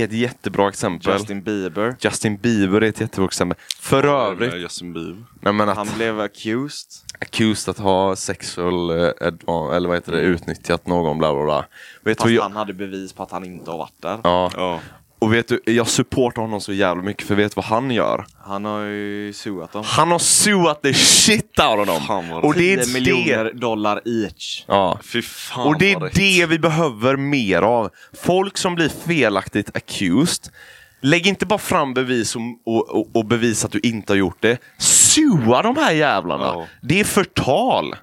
är 0.00 0.04
ett 0.04 0.12
jättebra 0.12 0.68
exempel. 0.68 1.12
Justin 1.12 1.42
Bieber. 1.42 1.96
Justin 2.00 2.36
Bieber 2.36 2.80
är 2.80 2.88
ett 2.88 3.00
jättebra 3.00 3.26
exempel. 3.26 3.58
För 3.80 4.04
övrigt, 4.04 4.54
Justin 4.54 4.92
Bieber. 4.92 5.24
nej 5.40 5.52
men 5.52 5.68
att 5.68 5.76
Han 5.76 5.88
blev 5.96 6.20
accused. 6.20 6.88
accused 7.20 7.70
att 7.70 7.78
ha 7.78 8.16
sexual, 8.16 8.90
eh, 8.90 8.96
eller 8.96 9.86
vad 9.88 9.96
heter 9.96 10.12
det, 10.12 10.20
utnyttjat 10.20 10.86
någon 10.86 11.18
bla 11.18 11.34
bla 11.34 11.44
bla. 11.44 11.64
Vet 12.02 12.18
Fast 12.20 12.30
jag, 12.30 12.42
han 12.42 12.52
hade 12.56 12.72
bevis 12.74 13.12
på 13.12 13.22
att 13.22 13.30
han 13.30 13.44
inte 13.44 13.70
har 13.70 13.78
varit 13.78 14.02
där. 14.02 14.18
ja. 14.24 14.50
Ja. 14.56 14.80
Och 15.24 15.32
vet 15.32 15.48
du, 15.48 15.60
jag 15.64 15.88
supportar 15.88 16.42
honom 16.42 16.60
så 16.60 16.72
jävla 16.72 17.02
mycket 17.02 17.26
för 17.26 17.34
vet 17.34 17.54
du 17.54 17.56
vad 17.56 17.64
han 17.64 17.90
gör? 17.90 18.26
Han 18.44 18.64
har 18.64 18.80
ju 18.80 19.32
suat 19.32 19.72
dem. 19.72 19.84
Han 19.86 20.10
har 20.10 20.18
suat 20.18 20.82
the 20.82 20.94
shit 20.94 21.60
out 21.60 21.80
of 21.80 21.86
dem! 21.86 22.32
Och 22.32 22.54
det 22.54 22.72
är 22.72 22.76
10 22.76 22.86
det. 22.86 22.92
miljoner 22.92 23.52
dollar 23.52 24.00
each. 24.04 24.64
Ja. 24.68 24.98
Fy 25.02 25.22
fan 25.22 25.66
Och 25.66 25.78
det 25.78 25.92
är 25.92 26.10
det 26.14 26.46
vi 26.46 26.58
behöver 26.58 27.16
mer 27.16 27.62
av. 27.62 27.90
Folk 28.22 28.58
som 28.58 28.74
blir 28.74 28.88
felaktigt 29.06 29.76
accused. 29.76 30.52
Lägg 31.00 31.26
inte 31.26 31.46
bara 31.46 31.58
fram 31.58 31.94
bevis 31.94 32.36
och, 32.36 32.42
och, 32.64 33.16
och, 33.16 33.26
bevisa 33.26 33.66
att 33.66 33.72
du 33.72 33.80
inte 33.82 34.12
har 34.12 34.18
gjort 34.18 34.38
det. 34.40 34.58
Sua 34.78 35.62
de 35.62 35.76
här 35.76 35.92
jävlarna. 35.92 36.44
Ja. 36.44 36.66
Det 36.82 37.00
är 37.00 37.04
förtal. 37.04 37.96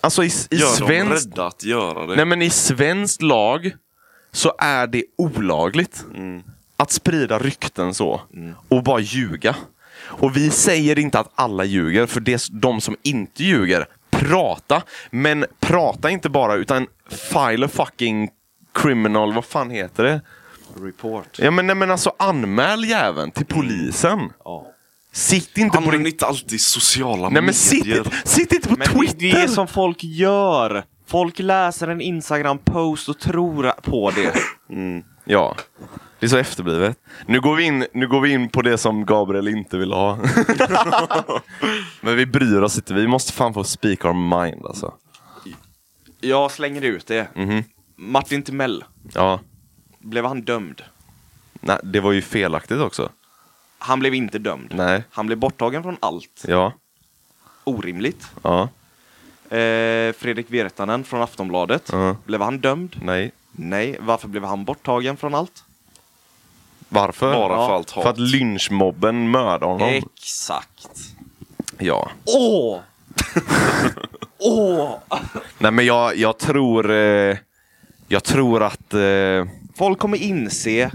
Alltså 0.00 0.24
i, 0.24 0.26
i 0.26 0.30
Gör 0.50 0.66
dem 0.66 0.88
svensk... 0.88 1.26
rädda 1.26 1.46
att 1.46 1.64
göra 1.64 2.06
det. 2.06 2.16
Nej 2.16 2.24
men 2.24 2.42
i 2.42 2.50
svensk 2.50 3.22
lag 3.22 3.72
så 4.36 4.52
är 4.58 4.86
det 4.86 5.04
olagligt 5.18 6.04
att 6.76 6.90
sprida 6.90 7.38
rykten 7.38 7.94
så 7.94 8.20
och 8.68 8.82
bara 8.82 9.00
ljuga. 9.00 9.56
Och 10.00 10.36
vi 10.36 10.50
säger 10.50 10.98
inte 10.98 11.18
att 11.18 11.30
alla 11.34 11.64
ljuger, 11.64 12.06
för 12.06 12.20
det 12.20 12.32
är 12.32 12.60
de 12.60 12.80
som 12.80 12.96
inte 13.02 13.44
ljuger, 13.44 13.86
prata. 14.10 14.82
Men 15.10 15.44
prata 15.60 16.10
inte 16.10 16.28
bara, 16.28 16.54
utan 16.54 16.86
file 17.08 17.66
a 17.66 17.68
fucking 17.72 18.28
criminal, 18.74 19.32
vad 19.32 19.44
fan 19.44 19.70
heter 19.70 20.04
det? 20.04 20.20
Report. 20.80 21.38
Ja 21.38 21.50
men, 21.50 21.66
nej, 21.66 21.76
men 21.76 21.90
alltså 21.90 22.12
anmäl 22.18 22.84
jäveln 22.84 23.30
till 23.30 23.46
polisen. 23.46 24.32
Ja. 24.44 24.72
Sitt 25.12 25.58
inte 25.58 25.76
på 25.76 25.84
Använd 25.84 26.04
din... 26.04 26.12
inte 26.12 26.26
alltid 26.26 26.60
sociala 26.60 27.28
Nej 27.28 27.42
men 27.42 27.54
sitt, 27.54 27.86
medier. 27.86 28.22
sitt 28.24 28.52
inte 28.52 28.68
på 28.68 28.76
Men 28.78 28.88
Twitter! 28.88 29.18
det 29.18 29.42
är 29.42 29.48
som 29.48 29.68
folk 29.68 30.04
gör. 30.04 30.84
Folk 31.06 31.38
läser 31.38 31.88
en 31.88 32.00
Instagram-post 32.00 33.08
och 33.08 33.18
tror 33.18 33.72
på 33.82 34.10
det. 34.10 34.34
Ja, 35.24 35.56
det 36.18 36.26
är 36.26 36.30
så 36.30 36.36
efterblivet. 36.36 36.98
Nu 37.26 37.40
går 37.40 37.54
vi 37.56 37.64
in, 37.64 37.86
nu 37.92 38.08
går 38.08 38.20
vi 38.20 38.32
in 38.32 38.48
på 38.48 38.62
det 38.62 38.78
som 38.78 39.04
Gabriel 39.06 39.48
inte 39.48 39.78
vill 39.78 39.92
ha. 39.92 40.18
Men 42.00 42.16
vi 42.16 42.26
bryr 42.26 42.62
oss 42.62 42.76
inte, 42.76 42.94
vi 42.94 43.06
måste 43.06 43.32
fan 43.32 43.54
få 43.54 43.64
speak 43.64 44.04
our 44.04 44.12
mind 44.42 44.66
alltså. 44.66 44.94
Jag 46.20 46.50
slänger 46.50 46.82
ut 46.82 47.06
det. 47.06 47.28
Mhm. 47.34 47.64
Martin 47.96 48.42
Timell, 48.42 48.84
Ja, 49.14 49.40
blev 49.98 50.24
han 50.24 50.42
dömd? 50.42 50.82
nej, 51.60 51.78
det 51.82 52.00
var 52.00 52.12
ju 52.12 52.22
felaktigt 52.22 52.78
också. 52.80 53.08
Han 53.78 53.98
blev 54.00 54.14
inte 54.14 54.38
dömd. 54.38 54.72
Nej, 54.74 55.04
Han 55.10 55.26
blev 55.26 55.38
borttagen 55.38 55.82
från 55.82 55.96
allt. 56.00 56.44
ja, 56.48 56.72
Orimligt. 57.64 58.26
ja, 58.42 58.68
Eh, 59.50 60.12
Fredrik 60.12 60.46
Virtanen 60.50 61.04
från 61.04 61.22
Aftonbladet. 61.22 61.88
Ja. 61.92 62.16
Blev 62.24 62.42
han 62.42 62.58
dömd? 62.58 62.96
nej. 63.02 63.32
Nej. 63.58 63.96
Varför 64.00 64.28
blev 64.28 64.44
han 64.44 64.64
borttagen 64.64 65.16
från 65.16 65.34
allt? 65.34 65.64
Varför? 66.88 67.32
Bara 67.32 67.52
Ja, 67.52 67.66
för 67.68 67.74
allt 67.74 67.90
hat. 67.90 68.02
För 68.02 68.10
att 68.10 68.18
lynchmobben 68.18 69.30
mördade 69.30 69.66
honom. 69.66 69.88
Exakt. 69.88 70.88
Ja. 71.78 72.10
Åh! 72.24 72.80
Åh! 74.38 74.94
Nej 75.58 75.70
men 75.70 75.86
jag, 75.86 76.16
jag 76.16 76.38
tror... 76.38 76.90
Eh, 76.90 77.36
jag 78.08 78.24
tror 78.24 78.62
att... 78.62 78.94
Eh, 78.94 79.44
Folk 79.76 79.98
kommer 79.98 80.18
inse 80.22 80.90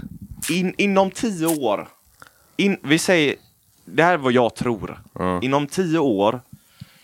in, 0.50 0.74
inom 0.78 1.10
tio 1.10 1.46
år. 1.46 1.88
In, 2.56 2.78
vi 2.82 2.98
säger, 2.98 3.36
det 3.84 4.02
här 4.02 4.12
är 4.12 4.16
vad 4.16 4.32
jag 4.32 4.54
tror. 4.54 5.02
Ja. 5.12 5.40
Inom 5.42 5.66
tio 5.66 5.98
år 5.98 6.40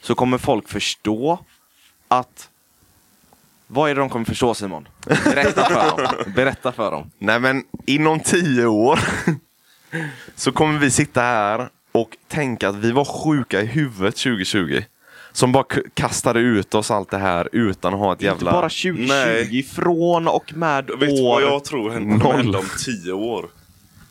så 0.03 0.15
kommer 0.15 0.39
folk 0.39 0.69
förstå 0.69 1.39
att 2.09 2.49
vad 3.67 3.91
är 3.91 3.95
det 3.95 4.01
de 4.01 4.09
kommer 4.11 4.25
förstå 4.25 4.55
Simon? 4.55 4.89
Berätta 5.25 5.65
för 5.65 5.75
dem. 6.25 6.33
Berätta 6.35 6.73
för 6.73 6.91
dem. 6.91 7.11
Nej 7.19 7.41
men 7.41 7.65
inom 7.87 8.21
tio 8.21 8.67
år 8.67 9.01
så 10.35 10.53
kommer 10.53 10.79
vi 10.79 10.91
sitta 10.91 11.21
här 11.23 11.69
och 11.93 12.17
tänka 12.29 12.69
att 12.69 12.75
vi 12.77 12.93
var 12.93 13.05
sjuka 13.05 13.63
i 13.63 13.67
huvudet 13.67 14.17
2020. 14.17 14.83
Som 15.33 15.53
bara 15.53 15.65
kastade 15.95 16.41
ut 16.41 16.75
oss 16.75 16.91
allt 16.91 17.11
det 17.11 17.19
här 17.19 17.49
utan 17.53 17.95
att 17.95 18.01
ha 18.01 18.13
ett 18.13 18.17
Inte 18.17 18.25
jävla... 18.25 18.53
bara 18.53 18.63
2020, 18.69 19.07
Nej. 19.09 19.63
från 19.63 20.29
och 20.29 20.53
med 20.57 20.87
Vet 20.91 21.01
du 21.01 21.23
år. 21.23 21.29
vad 21.35 21.43
jag 21.43 21.65
tror 21.65 21.91
händer 21.91 22.33
hända 22.33 22.59
om 22.59 22.65
tio 22.85 23.13
år? 23.13 23.47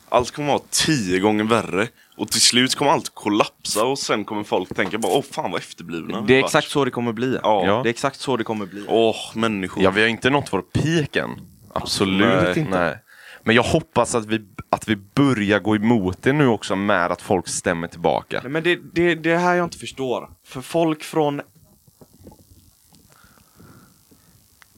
Allt 0.09 0.31
kommer 0.31 0.47
vara 0.47 0.61
tio 0.69 1.19
gånger 1.19 1.43
värre. 1.43 1.87
Och 2.17 2.31
till 2.31 2.41
slut 2.41 2.75
kommer 2.75 2.91
allt 2.91 3.09
kollapsa 3.13 3.85
och 3.85 3.99
sen 3.99 4.25
kommer 4.25 4.43
folk 4.43 4.75
tänka 4.75 4.97
bara 4.97 5.13
åh 5.13 5.23
fan 5.31 5.51
vad 5.51 5.59
efterblivna 5.61 6.21
Det 6.21 6.35
är 6.35 6.43
exakt 6.43 6.69
så 6.69 6.85
det 6.85 6.91
kommer 6.91 7.13
bli. 7.13 7.39
Ja. 7.43 7.65
Ja. 7.65 7.83
Det 7.83 7.89
är 7.89 7.91
exakt 7.91 8.19
så 8.19 8.37
det 8.37 8.43
kommer 8.43 8.65
bli. 8.65 8.85
Åh, 8.87 9.15
människor. 9.35 9.83
Ja, 9.83 9.91
vi 9.91 10.01
har 10.01 10.07
inte 10.07 10.29
nått 10.29 10.53
vår 10.53 10.61
peak 10.61 11.15
än. 11.15 11.29
Absolut 11.73 12.43
Nej. 12.43 12.59
inte. 12.59 12.79
Nej. 12.79 12.97
Men 13.43 13.55
jag 13.55 13.63
hoppas 13.63 14.15
att 14.15 14.25
vi, 14.25 14.45
att 14.69 14.87
vi 14.87 14.95
börjar 14.95 15.59
gå 15.59 15.75
emot 15.75 16.23
det 16.23 16.33
nu 16.33 16.47
också 16.47 16.75
med 16.75 17.11
att 17.11 17.21
folk 17.21 17.47
stämmer 17.47 17.87
tillbaka. 17.87 18.39
Nej, 18.43 18.51
men 18.51 18.63
det, 18.63 18.79
det, 18.93 19.15
det 19.15 19.31
är 19.31 19.37
här 19.37 19.55
jag 19.55 19.65
inte 19.65 19.77
förstår. 19.77 20.29
För 20.43 20.61
folk 20.61 21.03
från... 21.03 21.41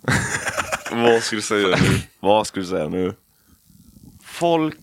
Vad 0.91 1.23
ska 1.23 1.35
du 1.35 1.41
säga 1.41 1.67
nu? 1.67 2.01
Vad 2.19 2.47
ska 2.47 2.59
du 2.59 2.65
säga 2.65 2.87
nu? 2.87 3.13
Folk, 4.23 4.75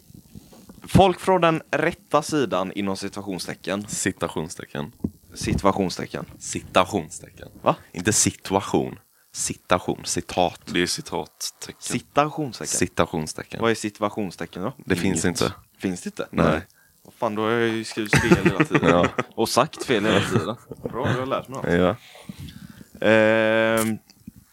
folk 0.89 1.21
från 1.21 1.41
den 1.41 1.63
rätta 1.71 2.23
sidan 2.23 2.73
inom 2.73 2.97
situationstecken. 2.97 3.87
Citationstecken. 3.89 4.93
Situationstecken. 5.35 6.25
Citationstecken. 6.39 7.49
Va? 7.63 7.77
Inte 7.93 8.13
situation. 8.13 8.99
Citation. 9.33 10.01
Citat. 10.05 10.61
Det 10.65 10.83
är 10.83 10.87
citattecken. 10.87 11.77
Citationstecken. 11.79 12.79
Citationstecken. 12.79 13.61
Vad 13.63 13.71
är 13.71 13.75
situationstecken 13.75 14.63
då? 14.63 14.73
Det 14.87 14.97
finns 14.97 15.25
inte. 15.25 15.53
Finns 15.79 16.03
det 16.03 16.07
inte? 16.09 16.29
Nej. 16.31 16.61
Vad 17.03 17.15
fan, 17.15 17.35
då 17.35 17.43
har 17.43 17.51
jag 17.51 17.69
ju 17.69 17.85
skrivit 17.85 18.19
fel 18.19 18.45
hela 18.45 18.65
tiden. 18.65 18.89
Ja. 18.91 19.09
Och 19.35 19.49
sagt 19.49 19.85
fel 19.85 20.05
hela 20.05 20.21
tiden. 20.21 20.57
Bra, 20.93 21.13
du 21.13 21.19
har 21.19 21.27
lärt 21.27 21.49
mig 21.49 21.59
något. 21.63 21.73
Ja. 21.73 23.07
Ehm, 23.07 23.99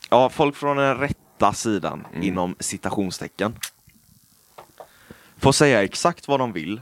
ja, 0.09 0.29
folk 0.29 0.55
från 0.55 0.77
den 0.77 0.97
rätta 0.97 1.53
sidan 1.53 2.07
Mm. 2.11 2.23
inom 2.23 2.55
citationstecken 2.59 3.55
får 5.43 5.51
säga 5.51 5.83
exakt 5.83 6.27
vad 6.27 6.39
de 6.39 6.51
vill. 6.53 6.81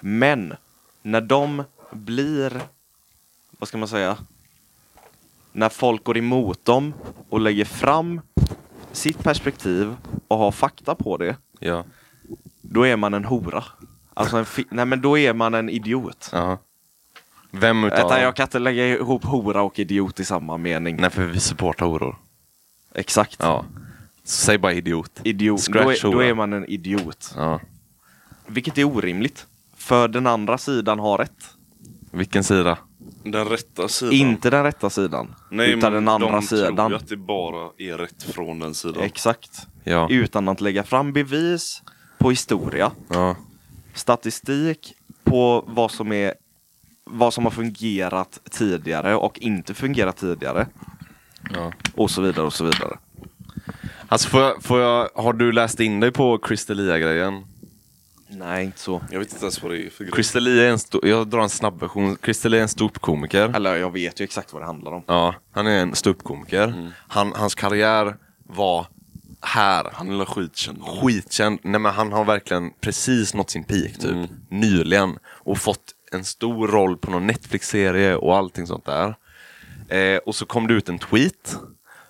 Men 0.00 0.54
när 1.02 1.20
de 1.20 1.64
blir, 1.90 2.60
vad 3.58 3.68
ska 3.68 3.78
man 3.78 3.88
säga, 3.88 4.18
när 5.52 5.68
folk 5.68 6.04
går 6.04 6.16
emot 6.16 6.64
dem 6.64 6.94
och 7.28 7.40
lägger 7.40 7.64
fram 7.64 8.20
sitt 8.92 9.18
perspektiv 9.22 9.96
och 10.28 10.38
har 10.38 10.52
fakta 10.52 10.94
på 10.94 11.16
det, 11.16 11.36
Ja. 11.58 11.84
då 12.60 12.86
är 12.86 12.96
man 12.96 13.14
en 13.14 13.24
hora. 13.24 13.64
Alltså 14.14 14.36
en 14.36 14.46
nej 14.70 14.84
men 14.84 15.00
då 15.00 15.18
är 15.18 15.34
man 15.34 15.54
en 15.54 15.68
idiot. 15.68 16.30
ja. 16.32 16.58
Vem 17.52 17.84
utav 17.84 17.98
Vänta, 17.98 18.22
jag 18.22 18.36
kan 18.36 18.44
inte 18.44 18.58
lägga 18.58 18.86
ihop 18.86 19.24
hora 19.24 19.62
och 19.62 19.78
idiot 19.78 20.20
i 20.20 20.24
samma 20.24 20.56
mening. 20.56 20.96
Nej, 20.96 21.10
för 21.10 21.24
vi 21.24 21.40
supportar 21.40 21.86
horor. 21.86 22.16
Exakt. 22.94 23.36
Ja. 23.38 23.64
Så 24.24 24.44
säg 24.46 24.58
bara 24.58 24.72
idiot. 24.72 25.20
Idiot. 25.24 25.66
Då 25.72 25.78
är, 25.78 26.12
då 26.12 26.22
är 26.22 26.34
man 26.34 26.52
en 26.52 26.64
idiot. 26.64 27.32
Ja. 27.36 27.60
Vilket 28.46 28.78
är 28.78 28.84
orimligt. 28.84 29.46
För 29.76 30.08
den 30.08 30.26
andra 30.26 30.58
sidan 30.58 30.98
har 30.98 31.18
rätt. 31.18 31.44
Vilken 32.10 32.44
sida? 32.44 32.78
Den 33.24 33.44
rätta 33.44 33.88
sidan. 33.88 34.12
Inte 34.14 34.50
den 34.50 34.62
rätta 34.64 34.90
sidan. 34.90 35.34
Nej, 35.50 35.70
utan 35.72 35.92
den 35.92 36.08
andra 36.08 36.30
de 36.32 36.46
tror 36.46 36.58
sidan. 36.58 36.90
ju 36.90 36.96
att 36.96 37.08
det 37.08 37.16
bara 37.16 37.70
är 37.78 37.98
rätt 37.98 38.22
från 38.22 38.58
den 38.58 38.74
sidan. 38.74 39.02
Exakt. 39.02 39.66
Ja. 39.84 40.08
Utan 40.10 40.48
att 40.48 40.60
lägga 40.60 40.82
fram 40.82 41.12
bevis 41.12 41.82
på 42.18 42.30
historia, 42.30 42.92
Ja. 43.08 43.36
statistik 43.94 44.94
på 45.24 45.64
vad 45.66 45.90
som 45.90 46.12
är 46.12 46.34
vad 47.04 47.34
som 47.34 47.44
har 47.44 47.50
fungerat 47.50 48.40
tidigare 48.50 49.14
och 49.16 49.38
inte 49.38 49.74
fungerat 49.74 50.16
tidigare. 50.16 50.66
ja. 51.54 51.72
Och 51.94 52.10
så 52.10 52.22
vidare 52.22 52.46
och 52.46 52.52
så 52.52 52.64
vidare. 52.64 52.98
Alltså 54.10 54.28
får 54.28 54.40
jag, 54.40 54.62
får 54.62 54.80
jag, 54.80 55.08
har 55.14 55.32
du 55.32 55.52
läst 55.52 55.80
in 55.80 56.00
dig 56.00 56.12
på 56.12 56.38
Crystalia-grejen? 56.38 57.44
Nej, 58.28 58.64
inte 58.64 58.78
så. 58.78 59.02
Jag 59.10 59.18
vet 59.18 59.32
inte 59.32 59.44
ens 59.44 59.62
vad 59.62 59.72
det 59.72 59.86
är 59.86 59.90
för 59.90 60.04
grej. 60.04 60.12
Crystalia 60.12 60.66
är 60.66 60.70
en 60.70 60.78
stor, 60.78 61.06
jag 61.06 61.28
drar 61.28 61.42
en 61.42 61.48
snabb 61.48 61.80
version. 61.80 62.16
Crystalia 62.16 62.58
är 62.58 62.62
en 62.62 62.68
ståuppkomiker. 62.68 63.52
Eller 63.56 63.76
jag 63.76 63.92
vet 63.92 64.20
ju 64.20 64.24
exakt 64.24 64.52
vad 64.52 64.62
det 64.62 64.66
handlar 64.66 64.92
om. 64.92 65.02
Ja, 65.06 65.34
han 65.52 65.66
är 65.66 65.82
en 65.82 65.94
ståuppkomiker. 65.94 66.92
Han, 67.08 67.32
hans 67.36 67.54
karriär 67.54 68.16
var 68.46 68.86
här. 69.40 69.86
Han 69.92 70.20
är 70.20 70.24
skitkänd. 70.24 70.82
Skitkänd. 70.82 71.58
Nej 71.62 71.80
men 71.80 71.92
han 71.92 72.12
har 72.12 72.24
verkligen 72.24 72.70
precis 72.80 73.34
nått 73.34 73.50
sin 73.50 73.64
peak 73.64 73.98
typ. 73.98 74.30
Nyligen. 74.48 75.18
Och 75.24 75.58
fått 75.58 75.94
en 76.12 76.24
stor 76.24 76.68
roll 76.68 76.96
på 76.96 77.10
någon 77.10 77.26
Netflix-serie 77.26 78.16
och 78.16 78.36
allting 78.36 78.66
sånt 78.66 78.86
där. 78.86 79.14
Eh, 79.88 80.18
och 80.18 80.34
så 80.34 80.46
kom 80.46 80.66
det 80.66 80.74
ut 80.74 80.88
en 80.88 80.98
tweet 80.98 81.56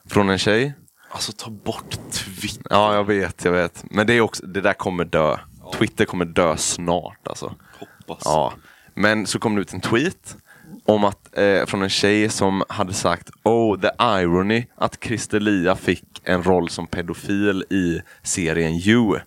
från 0.06 0.30
en 0.30 0.38
tjej. 0.38 0.74
Alltså 1.12 1.32
ta 1.32 1.50
bort 1.50 1.98
Twitter. 2.12 2.66
Ja, 2.70 2.94
jag 2.94 3.04
vet, 3.04 3.44
jag 3.44 3.52
vet. 3.52 3.84
Men 3.90 4.06
det, 4.06 4.14
är 4.14 4.20
också, 4.20 4.46
det 4.46 4.60
där 4.60 4.72
kommer 4.72 5.04
dö. 5.04 5.36
Twitter 5.78 6.04
kommer 6.04 6.24
dö 6.24 6.56
snart 6.56 7.28
alltså. 7.28 7.54
Hoppas. 7.78 8.22
Ja. 8.24 8.52
Men 8.94 9.26
så 9.26 9.38
kom 9.38 9.54
det 9.54 9.60
ut 9.60 9.72
en 9.72 9.80
tweet 9.80 10.36
om 10.84 11.04
att, 11.04 11.38
eh, 11.38 11.66
från 11.66 11.82
en 11.82 11.90
tjej 11.90 12.28
som 12.28 12.64
hade 12.68 12.92
sagt 12.92 13.30
Oh, 13.42 13.80
the 13.80 13.90
irony 14.00 14.66
att 14.76 15.04
Christer 15.04 15.40
Lia 15.40 15.76
fick 15.76 16.04
en 16.24 16.42
roll 16.42 16.68
som 16.68 16.86
pedofil 16.86 17.64
i 17.70 18.00
serien 18.22 18.72
You. 18.72 19.18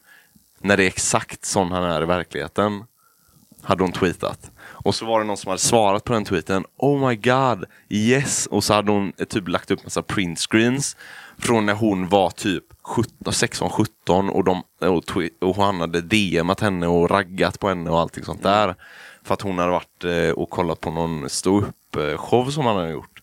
När 0.62 0.78
det 0.78 0.84
är 0.84 0.88
exakt 0.88 1.46
sån 1.46 1.72
han 1.72 1.84
är 1.84 2.02
i 2.02 2.06
verkligheten. 2.06 2.84
Hade 3.62 3.84
hon 3.84 3.92
tweetat. 3.92 4.52
Och 4.60 4.96
så 4.96 5.06
var 5.06 5.20
det 5.20 5.26
någon 5.26 5.38
som 5.38 5.50
hade 5.50 5.62
svarat 5.62 6.04
på 6.04 6.14
den 6.14 6.26
tweeten. 6.26 6.66
Oh 6.78 7.10
my 7.10 7.16
god, 7.16 7.66
yes. 7.90 8.46
Och 8.46 8.64
så 8.64 8.74
hade 8.74 8.92
hon 8.92 9.14
eh, 9.18 9.26
typ 9.26 9.48
lagt 9.48 9.72
upp 9.72 9.84
massa 9.84 10.02
print 10.02 10.40
screens 10.40 10.98
från 11.44 11.66
när 11.66 11.74
hon 11.74 12.08
var 12.08 12.30
typ 12.30 12.64
16-17 13.26 14.30
och, 14.30 14.44
de, 14.44 14.64
och, 14.80 15.04
och 15.42 15.56
han 15.56 15.80
hade 15.80 16.02
DMat 16.02 16.60
henne 16.60 16.88
och 16.88 17.10
raggat 17.10 17.60
på 17.60 17.70
henne 17.70 17.90
och 17.90 18.00
allting 18.00 18.24
sånt 18.24 18.44
där. 18.44 18.76
För 19.24 19.34
att 19.34 19.42
hon 19.42 19.58
hade 19.58 19.72
varit 19.72 20.04
eh, 20.04 20.30
och 20.30 20.50
kollat 20.50 20.82
på 20.82 20.92
någon 20.92 21.30
ståupp-show 21.30 22.50
som 22.52 22.66
han 22.66 22.76
hade 22.76 22.92
gjort. 22.92 23.22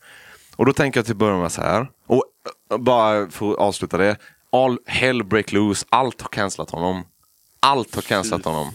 Och 0.56 0.66
då 0.66 0.72
tänker 0.72 0.98
jag 0.98 1.04
till 1.04 1.14
att 1.14 1.18
börja 1.18 1.38
med 1.38 1.52
så 1.52 1.62
här. 1.62 1.90
Och 2.06 2.24
eh, 2.70 2.78
bara 2.78 3.30
för 3.30 3.52
att 3.52 3.58
avsluta 3.58 3.98
det. 3.98 4.16
All 4.52 4.78
hell 4.86 5.24
break 5.24 5.52
loose. 5.52 5.86
Allt 5.88 6.20
har 6.20 6.28
cancelat 6.28 6.70
honom. 6.70 7.04
Allt 7.60 7.94
har 7.94 8.02
cancelat 8.02 8.44
honom. 8.44 8.72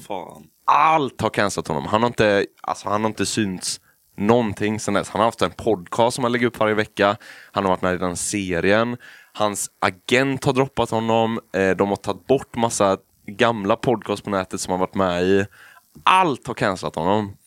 Allt 0.65 1.21
har 1.21 1.29
cancelat 1.29 1.67
honom. 1.67 1.85
Han 1.85 2.01
har 2.01 2.07
inte, 2.07 2.45
alltså, 2.61 2.89
han 2.89 3.01
har 3.01 3.09
inte 3.09 3.25
synts 3.25 3.79
någonting 4.17 4.79
sen 4.79 4.93
dess. 4.93 5.09
Han 5.09 5.19
har 5.19 5.25
haft 5.25 5.41
en 5.41 5.51
podcast 5.51 6.15
som 6.15 6.23
han 6.23 6.31
lägger 6.31 6.47
upp 6.47 6.59
varje 6.59 6.73
vecka. 6.73 7.17
Han 7.51 7.63
har 7.63 7.71
varit 7.71 7.81
med 7.81 7.95
i 7.95 7.97
den 7.97 8.15
serien. 8.15 8.97
Hans 9.37 9.69
agent 9.79 10.43
har 10.43 10.53
droppat 10.53 10.89
honom. 10.89 11.39
Eh, 11.53 11.69
de 11.69 11.89
har 11.89 11.95
tagit 11.95 12.27
bort 12.27 12.55
massa 12.55 12.97
gamla 13.27 13.75
podcast 13.75 14.23
på 14.23 14.29
nätet 14.29 14.61
som 14.61 14.71
han 14.71 14.79
varit 14.79 14.95
med 14.95 15.23
i. 15.23 15.45
Allt 16.03 16.47
har 16.47 16.53
cancelat 16.53 16.95
honom. 16.95 17.37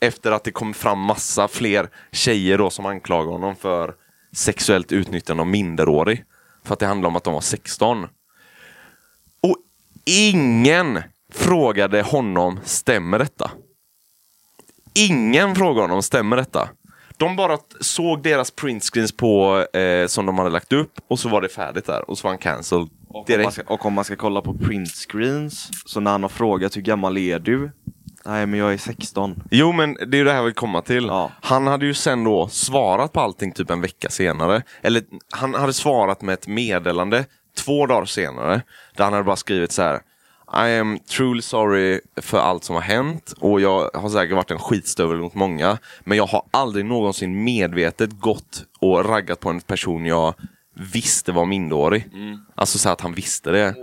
Efter 0.00 0.32
att 0.32 0.44
det 0.44 0.50
kom 0.50 0.74
fram 0.74 0.98
massa 0.98 1.48
fler 1.48 1.90
tjejer 2.12 2.58
då 2.58 2.70
som 2.70 2.86
anklagar 2.86 3.32
honom 3.32 3.56
för 3.56 3.94
sexuellt 4.32 4.92
utnyttjande 4.92 5.40
av 5.40 5.46
minderårig. 5.46 6.24
För 6.64 6.72
att 6.72 6.80
det 6.80 6.86
handlar 6.86 7.08
om 7.08 7.16
att 7.16 7.24
de 7.24 7.34
var 7.34 7.40
16. 7.40 8.04
Och 9.42 9.56
ingen 10.04 11.02
frågade 11.32 12.02
honom, 12.02 12.60
stämmer 12.64 13.18
detta? 13.18 13.50
Ingen 14.94 15.54
frågade 15.54 15.80
honom, 15.80 16.02
stämmer 16.02 16.36
detta? 16.36 16.68
De 17.18 17.36
bara 17.36 17.58
såg 17.80 18.22
deras 18.22 18.50
printscreens 18.50 19.12
på, 19.12 19.66
eh, 19.72 20.06
som 20.06 20.26
de 20.26 20.38
hade 20.38 20.50
lagt 20.50 20.72
upp 20.72 20.92
och 21.08 21.18
så 21.18 21.28
var 21.28 21.42
det 21.42 21.48
färdigt 21.48 21.86
där 21.86 22.10
och 22.10 22.18
så 22.18 22.22
var 22.22 22.30
han 22.30 22.38
cancelled 22.38 22.88
Och 23.08 23.30
om, 23.30 23.52
ska, 23.52 23.62
och 23.66 23.86
om 23.86 23.92
man 23.92 24.04
ska 24.04 24.16
kolla 24.16 24.40
på 24.40 24.54
print 24.54 24.88
screens, 24.88 25.70
så 25.86 26.00
när 26.00 26.10
han 26.10 26.22
har 26.22 26.28
frågat 26.28 26.76
hur 26.76 26.82
gammal 26.82 27.18
är 27.18 27.38
du? 27.38 27.70
Nej 28.24 28.46
men 28.46 28.60
jag 28.60 28.72
är 28.72 28.78
16. 28.78 29.42
Jo 29.50 29.72
men 29.72 29.94
det 29.94 30.16
är 30.16 30.18
ju 30.18 30.24
det 30.24 30.30
här 30.30 30.38
jag 30.38 30.44
vill 30.44 30.54
komma 30.54 30.82
till. 30.82 31.06
Ja. 31.06 31.30
Han 31.40 31.66
hade 31.66 31.86
ju 31.86 31.94
sen 31.94 32.24
då 32.24 32.48
svarat 32.48 33.12
på 33.12 33.20
allting 33.20 33.52
typ 33.52 33.70
en 33.70 33.80
vecka 33.80 34.08
senare. 34.08 34.62
Eller 34.82 35.02
han 35.30 35.54
hade 35.54 35.72
svarat 35.72 36.22
med 36.22 36.32
ett 36.32 36.46
meddelande 36.46 37.24
två 37.56 37.86
dagar 37.86 38.04
senare. 38.04 38.62
Där 38.96 39.04
han 39.04 39.12
hade 39.12 39.24
bara 39.24 39.36
skrivit 39.36 39.72
så 39.72 39.82
här. 39.82 40.00
I 40.54 40.78
am 40.78 40.98
truly 40.98 41.42
sorry 41.42 42.00
för 42.16 42.38
allt 42.38 42.64
som 42.64 42.74
har 42.74 42.82
hänt 42.82 43.34
och 43.40 43.60
jag 43.60 43.90
har 43.94 44.08
säkert 44.08 44.36
varit 44.36 44.50
en 44.50 44.58
skitstövel 44.58 45.18
mot 45.18 45.34
många. 45.34 45.78
Men 46.00 46.18
jag 46.18 46.26
har 46.26 46.42
aldrig 46.50 46.84
någonsin 46.84 47.44
medvetet 47.44 48.10
gått 48.10 48.64
och 48.80 49.04
raggat 49.04 49.40
på 49.40 49.50
en 49.50 49.60
person 49.60 50.06
jag 50.06 50.34
visste 50.92 51.32
var 51.32 51.46
minderårig. 51.46 52.08
Alltså 52.54 52.78
så 52.78 52.88
att 52.88 53.00
han 53.00 53.12
visste 53.14 53.50
det. 53.50 53.74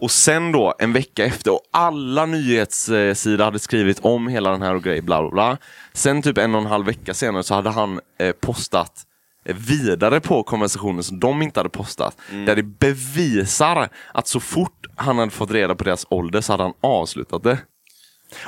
Och 0.00 0.10
sen 0.10 0.52
då, 0.52 0.74
en 0.78 0.92
vecka 0.92 1.24
efter, 1.24 1.52
och 1.52 1.62
alla 1.70 2.26
nyhetssidor 2.26 3.44
hade 3.44 3.58
skrivit 3.58 4.00
om 4.00 4.28
hela 4.28 4.50
den 4.50 4.62
här 4.62 4.74
och 4.74 4.82
grejen, 4.82 5.04
bla 5.04 5.22
bla 5.22 5.30
bla. 5.30 5.58
Sen 5.92 6.22
typ 6.22 6.38
en 6.38 6.54
och 6.54 6.60
en 6.60 6.66
halv 6.66 6.86
vecka 6.86 7.14
senare 7.14 7.42
så 7.42 7.54
hade 7.54 7.70
han 7.70 8.00
eh, 8.18 8.32
postat 8.32 9.04
vidare 9.44 10.20
på 10.20 10.42
konversationen 10.42 11.02
som 11.02 11.20
de 11.20 11.42
inte 11.42 11.60
hade 11.60 11.68
postat. 11.70 12.16
Där 12.46 12.56
det 12.56 12.62
bevisar 12.62 13.88
att 14.14 14.28
så 14.28 14.40
fort 14.40 14.86
han 14.96 15.18
hade 15.18 15.30
fått 15.30 15.50
reda 15.50 15.74
på 15.74 15.84
deras 15.84 16.06
ålder 16.10 16.40
så 16.40 16.52
hade 16.52 16.62
han 16.62 16.72
avslutat 16.80 17.42
det. 17.42 17.58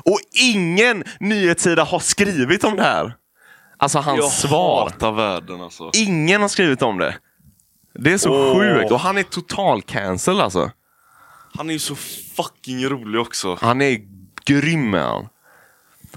Och 0.04 0.18
ingen 0.54 1.04
nyhetssida 1.20 1.84
har 1.84 1.98
skrivit 1.98 2.64
om 2.64 2.76
det 2.76 2.82
här. 2.82 3.14
Alltså 3.76 3.98
hans 3.98 4.18
Jag 4.20 4.32
svar. 4.32 4.90
hatar 4.90 5.12
världen 5.12 5.60
alltså. 5.62 5.90
Ingen 5.94 6.40
har 6.40 6.48
skrivit 6.48 6.82
om 6.82 6.98
det. 6.98 7.16
Det 7.94 8.12
är 8.12 8.18
så 8.18 8.30
Åh. 8.30 8.58
sjukt. 8.58 8.92
Och 8.92 9.00
han 9.00 9.18
är 9.18 9.22
total 9.22 9.82
cancel 9.82 10.40
alltså. 10.40 10.70
Han 11.54 11.68
är 11.68 11.72
ju 11.72 11.78
så 11.78 11.94
fucking 12.36 12.84
rolig 12.88 13.20
också. 13.20 13.58
Han 13.60 13.82
är 13.82 13.98
grym 14.44 14.94
är 14.94 14.98
han. 15.02 15.28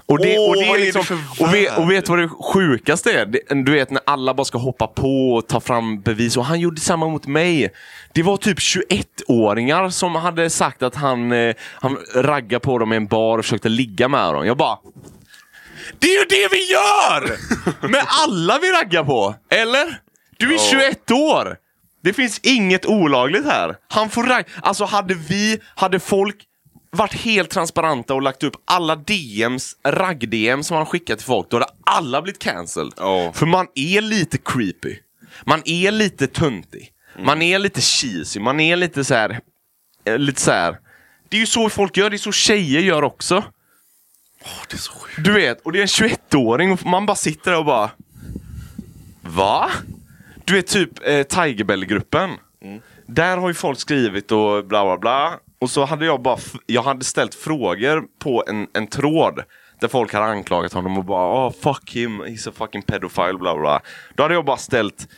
Och, 0.06 0.18
det, 0.18 0.38
och, 0.38 0.56
det 0.56 0.64
är 0.64 0.78
liksom, 0.78 1.24
och, 1.40 1.54
vet, 1.54 1.78
och 1.78 1.90
vet 1.90 2.08
vad 2.08 2.18
det 2.18 2.28
sjukaste 2.28 3.12
är? 3.12 3.26
Det, 3.26 3.40
du 3.64 3.72
vet 3.72 3.90
när 3.90 4.02
alla 4.06 4.34
bara 4.34 4.44
ska 4.44 4.58
hoppa 4.58 4.86
på 4.86 5.32
och 5.34 5.48
ta 5.48 5.60
fram 5.60 6.00
bevis. 6.00 6.36
Och 6.36 6.44
han 6.44 6.60
gjorde 6.60 6.80
samma 6.80 7.08
mot 7.08 7.26
mig. 7.26 7.72
Det 8.12 8.22
var 8.22 8.36
typ 8.36 8.58
21-åringar 8.58 9.90
som 9.90 10.14
hade 10.14 10.50
sagt 10.50 10.82
att 10.82 10.94
han, 10.94 11.32
eh, 11.32 11.54
han 11.74 11.98
raggade 12.14 12.60
på 12.60 12.78
dem 12.78 12.92
i 12.92 12.96
en 12.96 13.06
bar 13.06 13.38
och 13.38 13.44
försökte 13.44 13.68
ligga 13.68 14.08
med 14.08 14.34
dem. 14.34 14.46
Jag 14.46 14.56
bara... 14.56 14.78
Det 15.98 16.06
är 16.06 16.18
ju 16.18 16.24
det 16.24 16.48
vi 16.52 16.70
gör! 16.72 17.36
Med 17.88 18.04
alla 18.24 18.58
vi 18.58 18.70
raggar 18.70 19.04
på! 19.04 19.34
Eller? 19.50 20.00
Du 20.36 20.54
är 20.54 20.58
21 20.58 21.10
år! 21.10 21.56
Det 22.02 22.12
finns 22.12 22.40
inget 22.42 22.86
olagligt 22.86 23.44
här. 23.44 23.76
Han 23.88 24.10
får 24.10 24.22
ragga. 24.22 24.44
Alltså 24.62 24.84
hade 24.84 25.14
vi, 25.14 25.60
hade 25.74 26.00
folk 26.00 26.36
varit 26.94 27.14
helt 27.14 27.50
transparenta 27.50 28.14
och 28.14 28.22
lagt 28.22 28.42
upp 28.42 28.56
alla 28.64 28.96
DMs, 28.96 29.76
ragg-DM 29.84 30.62
som 30.62 30.76
han 30.76 30.86
skickat 30.86 31.18
till 31.18 31.26
folk, 31.26 31.50
då 31.50 31.56
hade 31.56 31.72
alla 31.84 32.22
blivit 32.22 32.38
cancelled. 32.42 32.92
Ja. 32.96 33.32
För 33.32 33.46
man 33.46 33.66
är 33.74 34.00
lite 34.00 34.38
creepy. 34.38 34.96
Man 35.44 35.62
är 35.64 35.90
lite 35.90 36.26
töntig. 36.26 36.90
Man 37.18 37.42
är 37.42 37.58
lite 37.58 37.80
cheesy. 37.80 38.40
Man 38.40 38.60
är 38.60 38.76
lite 38.76 39.04
så 39.04 39.14
här, 39.14 39.40
eh, 40.04 40.18
lite 40.18 40.40
så 40.40 40.50
här. 40.50 40.78
Det 41.28 41.36
är 41.36 41.40
ju 41.40 41.46
så 41.46 41.68
folk 41.70 41.96
gör, 41.96 42.10
det 42.10 42.16
är 42.16 42.18
så 42.18 42.32
tjejer 42.32 42.80
gör 42.80 43.04
också. 43.04 43.44
det 44.68 44.76
är 44.76 44.78
så 44.78 44.92
sjukt. 44.92 45.24
Du 45.24 45.32
vet, 45.32 45.60
och 45.60 45.72
det 45.72 45.78
är 45.78 45.82
en 45.82 45.86
21-åring 45.88 46.72
och 46.72 46.86
man 46.86 47.06
bara 47.06 47.16
sitter 47.16 47.50
där 47.50 47.58
och 47.58 47.64
bara... 47.64 47.90
Va? 49.22 49.70
Du 50.44 50.54
vet 50.54 50.66
typ 50.66 50.90
eh, 51.08 51.22
Tigerbell-gruppen. 51.22 52.30
Där 53.06 53.36
har 53.36 53.48
ju 53.48 53.54
folk 53.54 53.78
skrivit 53.78 54.32
och 54.32 54.66
bla 54.66 54.84
bla 54.84 54.98
bla. 54.98 55.38
Och 55.58 55.70
så 55.70 55.84
hade 55.84 56.06
jag 56.06 56.22
bara, 56.22 56.38
jag 56.66 56.82
hade 56.82 57.04
ställt 57.04 57.34
frågor 57.34 58.04
på 58.18 58.44
en, 58.46 58.68
en 58.74 58.86
tråd. 58.86 59.42
Där 59.80 59.88
folk 59.88 60.12
hade 60.12 60.26
anklagat 60.26 60.72
honom 60.72 60.98
och 60.98 61.04
bara 61.04 61.46
oh, 61.46 61.52
fuck 61.52 61.96
him, 61.96 62.22
he's 62.22 62.48
a 62.48 62.52
fucking 62.54 62.82
pedophile 62.82 63.38
bla 63.38 63.56
bla. 63.56 63.80
Då 64.14 64.22
hade 64.22 64.34
jag 64.34 64.44
bara 64.44 64.56
ställt 64.56 65.08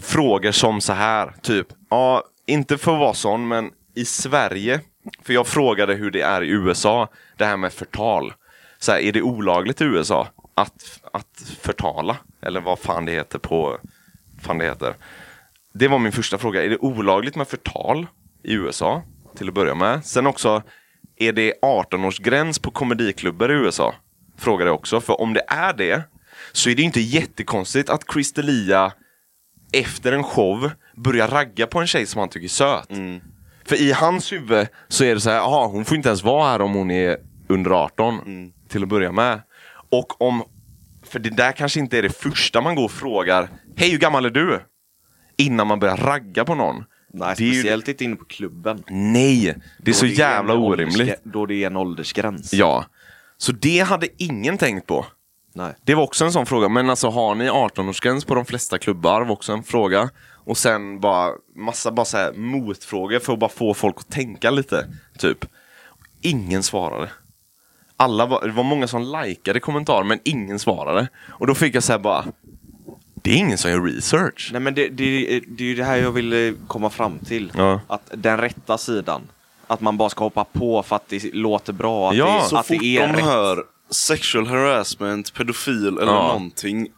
frågor 0.00 0.52
som 0.52 0.80
så 0.80 0.92
här, 0.92 1.32
typ. 1.42 1.66
Ja, 1.90 2.22
inte 2.46 2.78
för 2.78 2.92
att 2.92 3.00
vara 3.00 3.14
sån, 3.14 3.48
men 3.48 3.70
i 3.94 4.04
Sverige. 4.04 4.80
För 5.22 5.32
jag 5.32 5.46
frågade 5.46 5.94
hur 5.94 6.10
det 6.10 6.20
är 6.20 6.42
i 6.42 6.48
USA, 6.48 7.08
det 7.36 7.44
här 7.44 7.56
med 7.56 7.72
förtal. 7.72 8.32
Så 8.78 8.92
här, 8.92 8.98
är 8.98 9.12
det 9.12 9.22
olagligt 9.22 9.80
i 9.80 9.84
USA 9.84 10.28
att, 10.54 11.00
att 11.12 11.42
förtala? 11.60 12.16
Eller 12.42 12.60
vad 12.60 12.78
fan 12.78 13.04
det 13.04 13.12
heter 13.12 13.38
på... 13.38 13.78
Fan 14.42 14.58
det 14.58 14.64
heter. 14.64 14.94
Det 15.74 15.88
var 15.88 15.98
min 15.98 16.12
första 16.12 16.38
fråga. 16.38 16.64
Är 16.64 16.68
det 16.68 16.78
olagligt 16.78 17.36
med 17.36 17.48
förtal 17.48 18.06
i 18.42 18.54
USA? 18.54 19.02
Till 19.36 19.48
att 19.48 19.54
börja 19.54 19.74
med. 19.74 20.04
Sen 20.04 20.26
också, 20.26 20.62
är 21.16 21.32
det 21.32 21.54
18-årsgräns 21.62 22.62
på 22.62 22.70
komediklubbar 22.70 23.48
i 23.50 23.54
USA? 23.54 23.94
Frågade 24.38 24.70
jag 24.70 24.74
också. 24.74 25.00
För 25.00 25.20
om 25.20 25.34
det 25.34 25.44
är 25.48 25.72
det, 25.72 26.02
så 26.52 26.70
är 26.70 26.74
det 26.74 26.82
inte 26.82 27.00
jättekonstigt 27.00 27.90
att 27.90 28.12
Chris 28.12 28.34
D'Elia 28.34 28.92
efter 29.72 30.12
en 30.12 30.24
show 30.24 30.70
börjar 30.96 31.28
ragga 31.28 31.66
på 31.66 31.80
en 31.80 31.86
tjej 31.86 32.06
som 32.06 32.18
han 32.18 32.28
tycker 32.28 32.44
är 32.44 32.48
söt. 32.48 32.88
För 33.64 33.82
i 33.82 33.92
hans 33.92 34.32
huvud 34.32 34.66
så 34.88 35.04
är 35.04 35.14
det 35.14 35.20
så 35.20 35.30
här, 35.30 35.38
aha, 35.38 35.66
hon 35.66 35.84
får 35.84 35.96
inte 35.96 36.08
ens 36.08 36.22
vara 36.24 36.50
här 36.50 36.60
om 36.60 36.74
hon 36.74 36.90
är 36.90 37.16
under 37.48 37.70
18 37.70 38.20
till 38.68 38.82
att 38.82 38.88
börja 38.88 39.12
med. 39.12 39.42
Och 39.90 40.20
om, 40.22 40.42
för 41.02 41.18
det 41.18 41.30
där 41.30 41.52
kanske 41.52 41.80
inte 41.80 41.98
är 41.98 42.02
det 42.02 42.16
första 42.16 42.60
man 42.60 42.74
går 42.74 42.84
och 42.84 42.90
frågar, 42.90 43.48
hej 43.76 43.90
hur 43.90 43.98
gammal 43.98 44.24
är 44.26 44.30
du? 44.30 44.60
Innan 45.36 45.66
man 45.66 45.78
börjar 45.78 45.96
ragga 45.96 46.44
på 46.44 46.54
någon. 46.54 46.84
Nej, 47.16 47.34
Det 47.38 47.44
är 47.44 47.46
ju- 47.46 47.52
speciellt 47.54 47.88
inte 47.88 48.04
inne 48.04 48.16
på 48.16 48.24
klubben. 48.24 48.84
Nej, 48.88 49.56
det 49.78 49.90
är 49.90 49.94
så 49.94 50.06
Då 50.06 50.12
jävla 50.12 50.52
en 50.52 50.58
orimligt. 50.58 51.20
Då 51.24 51.46
det 51.46 51.54
är 51.62 51.66
en 51.66 51.76
åldersgräns. 51.76 52.52
Ja. 52.52 52.84
Så 53.38 53.52
det 53.52 53.78
hade 53.80 54.08
ingen 54.16 54.58
tänkt 54.58 54.86
på. 54.86 55.06
Nej. 55.52 55.72
Det 55.84 55.94
var 55.94 56.02
också 56.02 56.24
en 56.24 56.32
sån 56.32 56.46
fråga. 56.46 56.68
Men 56.68 56.90
alltså 56.90 57.08
har 57.08 57.34
ni 57.34 57.48
18-årsgräns 57.50 58.26
på 58.26 58.34
de 58.34 58.44
flesta 58.44 58.78
klubbar? 58.78 59.20
var 59.24 59.32
också 59.32 59.52
en 59.52 59.62
fråga. 59.62 60.10
Och 60.46 60.58
sen 60.58 61.00
bara 61.00 61.32
massa 61.56 61.92
bara 61.92 62.04
så 62.04 62.16
här 62.16 62.32
motfrågor 62.32 63.18
för 63.18 63.32
att 63.32 63.38
bara 63.38 63.50
få 63.50 63.74
folk 63.74 63.96
att 63.98 64.10
tänka 64.10 64.50
lite. 64.50 64.86
Typ. 65.18 65.44
Ingen 66.20 66.62
svarade. 66.62 67.10
Alla 67.96 68.26
var, 68.26 68.42
det 68.46 68.52
var 68.52 68.64
många 68.64 68.86
som 68.86 69.22
likade 69.24 69.60
kommentarer 69.60 70.04
men 70.04 70.18
ingen 70.24 70.58
svarade. 70.58 71.08
Och 71.28 71.46
då 71.46 71.54
fick 71.54 71.74
jag 71.74 71.82
så 71.82 71.92
här 71.92 71.98
bara 71.98 72.24
Det 73.24 73.30
är 73.32 73.36
ingen 73.36 73.58
som 73.58 73.70
gör 73.70 73.80
research. 73.82 74.48
Nej 74.52 74.60
men 74.60 74.74
det, 74.74 74.88
det, 74.88 75.40
det 75.48 75.64
är 75.64 75.68
ju 75.68 75.74
det 75.74 75.84
här 75.84 75.96
jag 75.96 76.12
ville 76.12 76.54
komma 76.66 76.90
fram 76.90 77.18
till. 77.18 77.52
Ja. 77.56 77.80
Att 77.86 78.10
den 78.14 78.38
rätta 78.38 78.78
sidan. 78.78 79.22
Att 79.66 79.80
man 79.80 79.96
bara 79.96 80.10
ska 80.10 80.24
hoppa 80.24 80.44
på 80.44 80.82
för 80.82 80.96
att 80.96 81.08
det 81.08 81.34
låter 81.34 81.72
bra. 81.72 82.10
Att 82.10 82.16
Ja, 82.16 82.40
det, 82.42 82.48
Så 82.48 82.56
att 82.56 82.66
fort 82.66 82.76
det 82.80 82.96
är 82.98 83.06
de 83.08 83.12
rätt. 83.12 83.24
hör 83.24 83.64
sexual 83.90 84.46
harassment, 84.46 85.34
pedofil 85.34 85.86
eller 85.98 86.12
Ja. 86.12 86.26
någonting, 86.28 86.88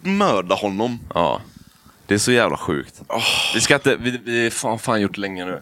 mörda 0.00 0.54
honom. 0.54 0.98
Ja. 1.14 1.40
Det 2.06 2.14
är 2.14 2.18
så 2.18 2.32
jävla 2.32 2.56
sjukt. 2.56 3.02
Vi 3.54 3.60
ska 3.60 3.74
inte, 3.74 3.96
vi, 3.96 4.20
vi 4.24 4.42
har 4.42 4.50
fan, 4.50 4.78
fan 4.78 5.00
gjort 5.00 5.16
länge 5.16 5.44
nu. 5.44 5.60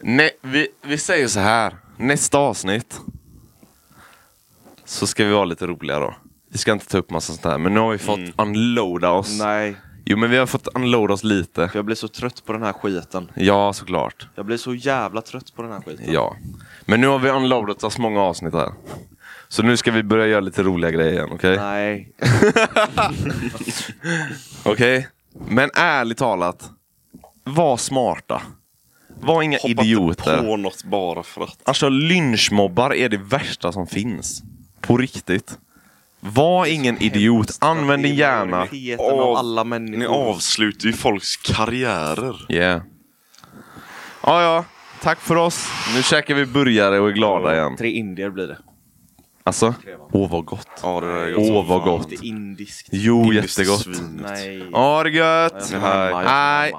Nej, 0.00 0.30
vi, 0.42 0.68
vi 0.82 0.98
säger 0.98 1.28
så 1.28 1.40
här. 1.40 1.76
Nästa 1.96 2.38
avsnitt. 2.38 3.00
Så 4.84 5.06
ska 5.06 5.24
vi 5.24 5.32
vara 5.32 5.44
lite 5.44 5.66
roliga 5.66 5.98
då. 5.98 6.14
Vi 6.56 6.60
ska 6.60 6.72
inte 6.72 6.86
ta 6.86 6.98
upp 6.98 7.10
massa 7.10 7.32
sånt 7.32 7.44
här. 7.44 7.58
Men 7.58 7.74
nu 7.74 7.80
har 7.80 7.92
vi 7.92 7.98
fått 7.98 8.18
unloada 8.38 9.10
oss. 9.10 9.38
Nej, 9.38 9.76
Jo 10.04 10.16
men 10.16 10.30
vi 10.30 10.36
har 10.36 10.46
fått 10.46 10.68
unloada 10.74 11.14
oss 11.14 11.24
lite. 11.24 11.68
för 11.68 11.78
jag 11.78 11.84
blir 11.84 11.96
så 11.96 12.08
trött 12.08 12.42
på 12.46 12.52
den 12.52 12.62
här 12.62 12.72
skiten. 12.72 13.30
Ja 13.34 13.72
såklart. 13.72 14.28
Jag 14.34 14.46
blir 14.46 14.56
så 14.56 14.74
jävla 14.74 15.22
trött 15.22 15.54
på 15.56 15.62
den 15.62 15.72
här 15.72 15.80
skiten. 15.80 16.12
Ja. 16.12 16.36
Men 16.86 17.00
nu 17.00 17.06
har 17.06 17.18
vi 17.18 17.30
unloadat 17.30 17.84
oss 17.84 17.98
många 17.98 18.20
avsnitt 18.20 18.54
här. 18.54 18.72
Så 19.48 19.62
nu 19.62 19.76
ska 19.76 19.90
vi 19.92 20.02
börja 20.02 20.26
göra 20.26 20.40
lite 20.40 20.62
roliga 20.62 20.90
grejer 20.90 21.12
igen, 21.12 21.28
okej? 21.32 21.56
Nej. 21.56 22.12
Okej? 24.64 25.08
Men 25.48 25.70
ärligt 25.74 26.18
talat. 26.18 26.70
Var 27.44 27.76
smarta. 27.76 28.42
Var 29.20 29.42
inga 29.42 29.58
Hoppa 29.58 29.68
idioter. 29.68 30.32
inte 30.34 30.46
på 30.46 30.56
något 30.56 30.84
bara 30.84 31.22
för 31.22 31.44
att. 31.44 31.58
Alltså 31.64 31.88
lynchmobbar 31.88 32.94
är 32.94 33.08
det 33.08 33.16
värsta 33.18 33.72
som 33.72 33.86
finns. 33.86 34.42
På 34.80 34.96
riktigt. 34.96 35.58
Var 36.32 36.66
ingen 36.66 37.02
idiot. 37.02 37.56
Använd 37.60 38.02
din 38.02 38.14
hjärna. 38.14 38.68
Av 38.98 39.36
alla 39.36 39.64
människor. 39.64 39.98
Ni 39.98 40.06
avslutar 40.06 40.86
ju 40.86 40.92
folks 40.92 41.36
karriärer. 41.36 42.46
Yeah. 42.48 42.82
Ja, 44.22 44.42
ja. 44.42 44.64
Tack 45.02 45.20
för 45.20 45.36
oss. 45.36 45.68
Nu 45.94 46.02
käkar 46.02 46.34
vi 46.34 46.46
burgare 46.46 47.00
och 47.00 47.08
är 47.08 47.12
glada 47.12 47.54
igen. 47.54 47.76
Tre 47.76 47.90
indier 47.90 48.30
blir 48.30 48.46
det. 48.46 48.58
Alltså, 49.44 49.74
åh 50.12 50.30
vad 50.30 50.44
gott. 50.44 50.68
Ja, 50.82 51.00
det 51.00 51.06
är 51.06 51.32
gott 51.32 51.50
Åh 51.50 51.66
vad 51.66 51.82
gott. 51.82 52.12
Indiskt. 52.12 52.88
Jo, 52.92 53.24
Indiskt 53.24 53.58
jättegott. 53.58 53.86
Nej. 54.22 54.70
Ha 54.72 55.02
det 55.02 55.10
gött. 55.10 55.74
Hej. 55.82 56.74